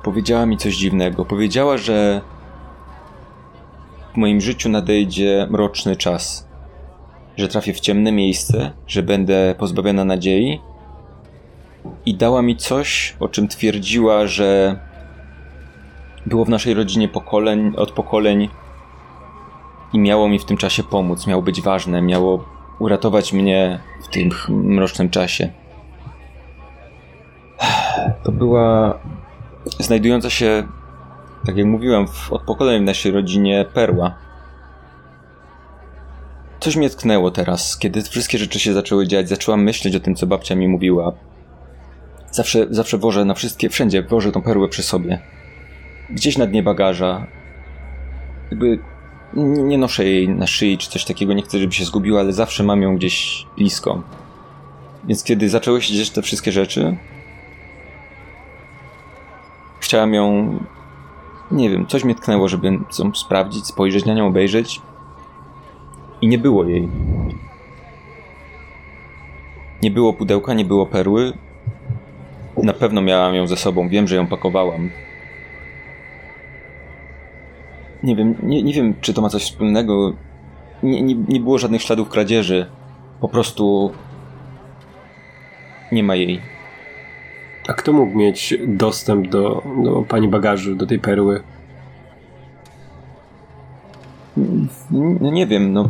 [0.04, 1.26] powiedziała mi coś dziwnego.
[1.26, 2.22] Powiedziała, że
[4.14, 6.48] w moim życiu nadejdzie mroczny czas.
[7.38, 10.62] Że trafię w ciemne miejsce, że będę pozbawiona nadziei.
[12.06, 14.80] I dała mi coś, o czym twierdziła, że
[16.26, 18.50] było w naszej rodzinie pokoleń, od pokoleń
[19.94, 22.46] i miało mi w tym czasie pomóc, miało być ważne, miało
[22.80, 25.50] uratować mnie w tym mrocznym czasie.
[28.24, 29.00] To była
[29.80, 30.68] znajdująca się,
[31.46, 34.16] tak jak mówiłem, w, od pokoleń w naszej rodzinie perła.
[36.60, 39.30] Coś mnie tknęło teraz, kiedy wszystkie rzeczy się zaczęły dziać.
[39.30, 41.12] Zaczęłam myśleć o tym, co babcia mi mówiła.
[42.32, 45.20] Zawsze, zawsze wożę na wszystkie, wszędzie wożę tą perłę przy sobie.
[46.10, 47.28] Gdzieś na dnie bagaża.
[48.52, 48.80] Jakby
[49.34, 52.64] nie noszę jej na szyi czy coś takiego, nie chcę, żeby się zgubiła, ale zawsze
[52.64, 54.02] mam ją gdzieś blisko.
[55.04, 56.98] Więc kiedy zaczęły się dziać te wszystkie rzeczy,
[59.80, 60.60] chciałem ją.
[61.52, 62.68] Nie wiem, coś mnie tknęło, żeby
[63.00, 64.82] ją sprawdzić, spojrzeć na nią, obejrzeć.
[66.22, 66.90] I nie było jej.
[69.84, 71.34] Nie było pudełka, nie było perły.
[72.64, 74.90] Na pewno miałam ją ze sobą, wiem, że ją pakowałam.
[78.06, 80.14] Nie wiem, nie, nie wiem, czy to ma coś wspólnego.
[80.84, 82.66] Nie, nie, nie było żadnych śladów kradzieży.
[83.22, 83.92] Po prostu
[85.92, 86.42] nie ma jej.
[87.68, 91.44] A kto mógł mieć dostęp do, do pani bagażu, do tej perły?
[94.92, 95.90] No nie wiem, no.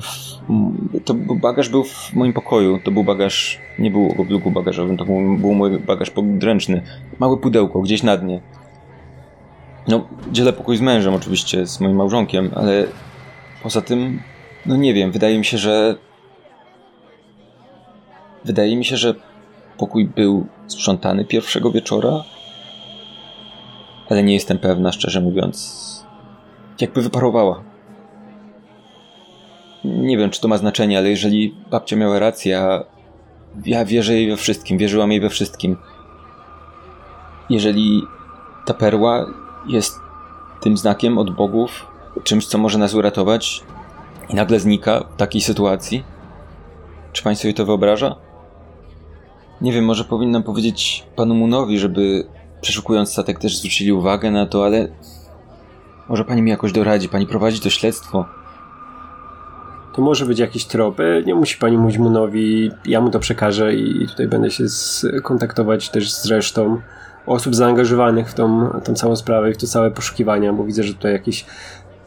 [1.06, 2.80] To bagaż był w moim pokoju.
[2.84, 3.60] To był bagaż.
[3.80, 6.82] Nie był w bloku bagażowym, to był, był mój bagaż podręczny.
[7.20, 8.42] Małe pudełko, gdzieś na dnie.
[9.88, 12.88] No, dzielę pokój z mężem, oczywiście, z moim małżonkiem, ale
[13.64, 14.22] poza tym,
[14.66, 15.96] no nie wiem, wydaje mi się, że.
[18.46, 19.14] Wydaje mi się, że
[19.78, 22.24] pokój był sprzątany pierwszego wieczora,
[24.10, 25.86] ale nie jestem pewna, szczerze mówiąc.
[26.82, 27.64] Jakby wyparowała.
[29.84, 32.84] Nie wiem, czy to ma znaczenie, ale jeżeli babcia miała rację, a
[33.66, 35.78] ja wierzę jej we wszystkim, wierzyłam jej we wszystkim.
[37.50, 38.02] Jeżeli
[38.66, 39.26] ta perła
[39.68, 40.00] jest
[40.62, 41.88] tym znakiem od bogów,
[42.24, 43.64] czymś, co może nas uratować
[44.30, 46.04] i nagle znika w takiej sytuacji?
[47.14, 48.16] Czy pani sobie to wyobraża?
[49.62, 52.28] Nie wiem, może powinnam powiedzieć panu Munowi, żeby
[52.62, 54.88] przeszukując statek też zwrócili uwagę na to, ale
[56.10, 58.26] może pani mi jakoś doradzi, pani prowadzi to śledztwo.
[59.94, 60.98] To może być jakiś trop.
[61.26, 64.64] Nie musi pani mówić Munowi, ja mu to przekażę i tutaj będę się
[65.24, 66.82] kontaktować też z resztą
[67.28, 70.94] osób zaangażowanych w tą, tą całą sprawę i w to całe poszukiwania, bo widzę, że
[70.94, 71.46] tutaj jakieś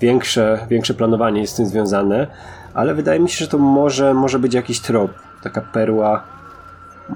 [0.01, 2.27] większe, większe planowanie jest z tym związane,
[2.75, 5.11] ale wydaje mi się, że to może, może być jakiś trop,
[5.43, 6.23] taka perła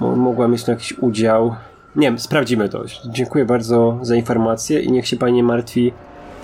[0.01, 1.55] mogła mieć tu jakiś udział.
[1.97, 2.85] Nie wiem, sprawdzimy to.
[3.07, 5.93] Dziękuję bardzo za informację i niech się pani nie martwi.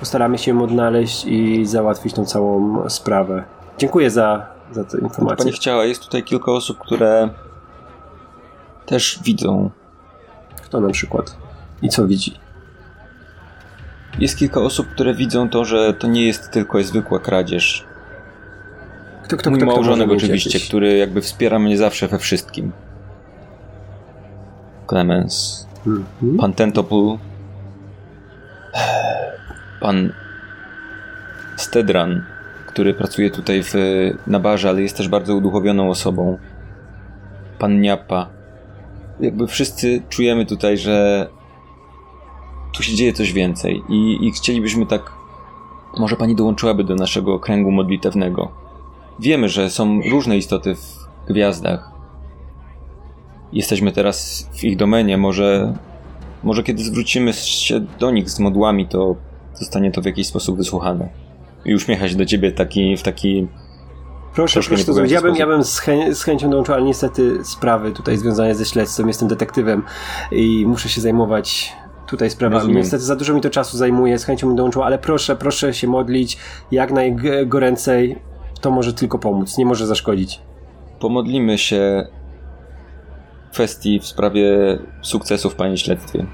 [0.00, 3.44] Postaramy się ją odnaleźć i załatwić tą całą sprawę.
[3.78, 5.44] Dziękuję za, za tę informację.
[5.44, 7.28] Pani chciała, jest tutaj kilka osób, które
[8.86, 9.70] też widzą.
[10.62, 11.36] Kto na przykład?
[11.82, 12.34] I co widzi?
[14.18, 17.84] Jest kilka osób, które widzą to, że to nie jest tylko zwykła kradzież.
[19.22, 20.68] Kto, kto, Mój kto, małżonek oczywiście, jakieś...
[20.68, 22.72] który jakby wspiera mnie zawsze we wszystkim.
[24.86, 26.38] Clemens, mm-hmm.
[26.38, 27.18] pan Tentopul,
[29.80, 30.12] pan
[31.56, 32.24] Stedran,
[32.66, 33.74] który pracuje tutaj w,
[34.26, 36.38] na barze, ale jest też bardzo uduchowioną osobą.
[37.58, 38.28] Pan Niapa.
[39.20, 41.26] Jakby wszyscy czujemy tutaj, że
[42.78, 45.12] tu się dzieje coś więcej i, i chcielibyśmy tak.
[45.98, 48.48] Może pani dołączyłaby do naszego kręgu modlitewnego.
[49.20, 51.90] Wiemy, że są różne istoty w gwiazdach.
[53.52, 55.16] Jesteśmy teraz w ich domenie.
[55.16, 55.74] Może,
[56.42, 59.16] może kiedy zwrócimy się do nich z modłami, to
[59.54, 61.08] zostanie to w jakiś sposób wysłuchane.
[61.64, 63.48] I uśmiecha się do ciebie taki, w taki
[64.34, 65.12] Proszę, proszę to zrobić.
[65.12, 68.64] Ja bym, ja bym z, chę z chęcią dołączył, ale niestety sprawy tutaj związane ze
[68.64, 69.08] śledztwem.
[69.08, 69.82] Jestem detektywem
[70.32, 71.72] i muszę się zajmować
[72.08, 72.60] tutaj sprawami.
[72.60, 72.76] Rozumiem.
[72.76, 75.86] Niestety za dużo mi to czasu zajmuje, z chęcią bym dołączył, ale proszę, proszę się
[75.86, 76.38] modlić
[76.70, 78.18] jak najgoręcej.
[78.60, 80.40] To może tylko pomóc, nie może zaszkodzić.
[81.00, 82.06] Pomodlimy się
[83.52, 86.26] kwestii w sprawie sukcesu w pani śledztwie.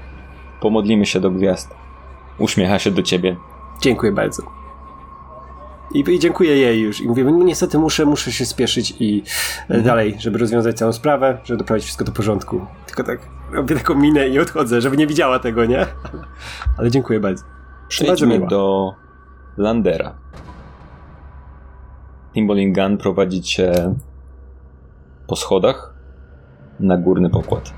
[0.61, 1.69] Pomodlimy się do gwiazd.
[2.39, 3.35] Uśmiecha się do ciebie.
[3.81, 4.43] Dziękuję bardzo.
[5.95, 7.01] I, I dziękuję jej już.
[7.01, 9.23] I mówię, no niestety muszę, muszę się spieszyć i
[9.61, 9.83] mhm.
[9.83, 12.65] dalej, żeby rozwiązać całą sprawę, żeby doprowadzić wszystko do porządku.
[12.85, 13.19] Tylko tak
[13.51, 15.85] robię taką minę i odchodzę, żeby nie widziała tego, nie?
[16.77, 17.43] Ale dziękuję bardzo.
[17.87, 18.93] Przejdźmy bardzo do
[19.57, 20.15] Landera.
[22.33, 23.95] Timbaling Gun prowadzi cię
[25.27, 25.93] po schodach
[26.79, 27.73] na górny pokład.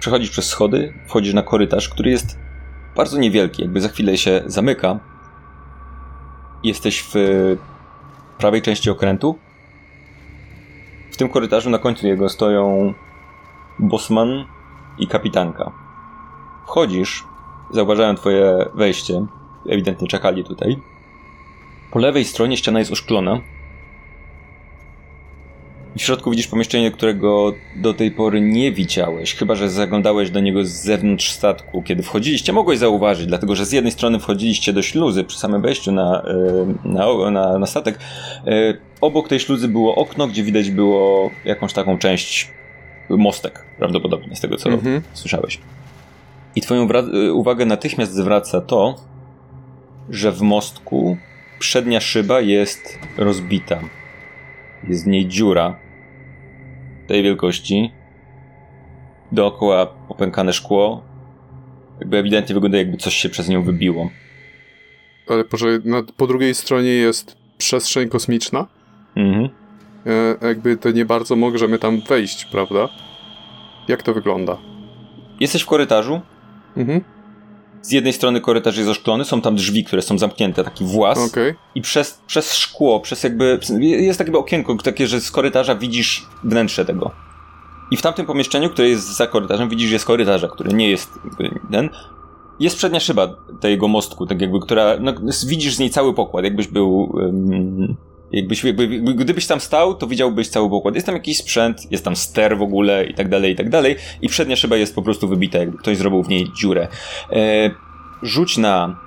[0.00, 2.38] Przechodzisz przez schody, wchodzisz na korytarz, który jest
[2.96, 5.00] bardzo niewielki, jakby za chwilę się zamyka.
[6.62, 7.14] Jesteś w
[8.38, 9.38] prawej części okrętu.
[11.12, 12.94] W tym korytarzu na końcu jego stoją
[13.78, 14.44] Bosman
[14.98, 15.72] i kapitanka.
[16.66, 17.24] Wchodzisz,
[17.70, 19.26] zauważają twoje wejście,
[19.68, 20.76] ewidentnie czekali tutaj.
[21.90, 23.40] Po lewej stronie ściana jest oszklona,
[25.96, 30.64] w środku widzisz pomieszczenie, którego do tej pory nie widziałeś, chyba że zaglądałeś do niego
[30.64, 31.82] z zewnątrz statku.
[31.82, 35.92] Kiedy wchodziliście, mogłeś zauważyć, dlatego że z jednej strony wchodziliście do śluzy przy samym wejściu
[35.92, 37.98] na, e, na, na, na statek.
[38.46, 42.50] E, obok tej śluzy było okno, gdzie widać było jakąś taką część
[43.10, 45.02] mostek, prawdopodobnie, z tego co mhm.
[45.12, 45.60] słyszałeś.
[46.56, 48.94] I twoją e, uwagę natychmiast zwraca to,
[50.10, 51.16] że w mostku
[51.58, 53.80] przednia szyba jest rozbita
[54.88, 55.78] jest w niej dziura
[57.06, 57.92] tej wielkości.
[59.32, 61.02] Dookoła popękane szkło.
[62.00, 64.10] Jakby ewidentnie wygląda, jakby coś się przez nią wybiło.
[65.28, 65.56] Ale po,
[66.16, 68.66] po drugiej stronie jest przestrzeń kosmiczna.
[69.16, 69.48] Mhm.
[70.06, 72.88] E, jakby to nie bardzo możemy tam wejść, prawda?
[73.88, 74.56] Jak to wygląda?
[75.40, 76.20] Jesteś w korytarzu.
[76.76, 77.00] Mhm.
[77.82, 81.18] Z jednej strony korytarz jest oszklony, są tam drzwi, które są zamknięte, taki włas.
[81.18, 81.54] Okay.
[81.74, 83.60] I przez, przez szkło, przez jakby.
[83.80, 87.10] Jest takie okienko, takie, że z korytarza widzisz wnętrze tego.
[87.90, 91.10] I w tamtym pomieszczeniu, które jest za korytarzem, widzisz, jest korytarza, który nie jest
[91.70, 91.90] ten.
[92.60, 94.96] Jest przednia szyba tego mostku, tak jakby, która.
[95.00, 95.12] No,
[95.46, 97.10] widzisz z niej cały pokład, jakbyś był.
[97.12, 97.96] Um,
[98.32, 100.94] Jakbyś, jakby, gdybyś tam stał, to widziałbyś cały pokład.
[100.94, 103.96] Jest tam jakiś sprzęt, jest tam ster w ogóle i tak dalej, i tak dalej.
[104.22, 106.88] I przednia szyba jest po prostu wybita, jakby ktoś zrobił w niej dziurę.
[107.32, 107.70] E,
[108.22, 109.00] rzuć na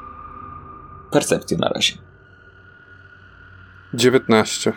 [1.11, 1.93] percepcję na razie.
[3.93, 4.73] 19.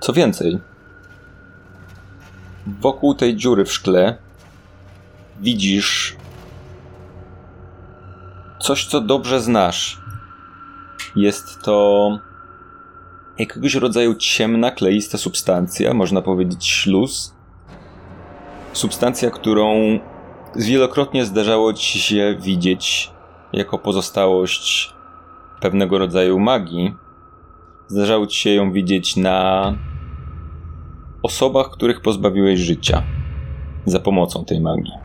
[0.00, 0.58] Co więcej,
[2.66, 4.16] wokół tej dziury w szkle
[5.40, 6.16] widzisz
[8.60, 10.01] coś, co dobrze znasz
[11.16, 12.08] jest to
[13.38, 17.34] jakiegoś rodzaju ciemna, kleista substancja, można powiedzieć śluz.
[18.72, 19.98] Substancja, którą
[20.56, 23.10] wielokrotnie zdarzało ci się widzieć
[23.52, 24.94] jako pozostałość
[25.60, 26.94] pewnego rodzaju magii.
[27.88, 29.74] Zdarzało ci się ją widzieć na
[31.22, 33.02] osobach, których pozbawiłeś życia
[33.86, 35.01] za pomocą tej magii.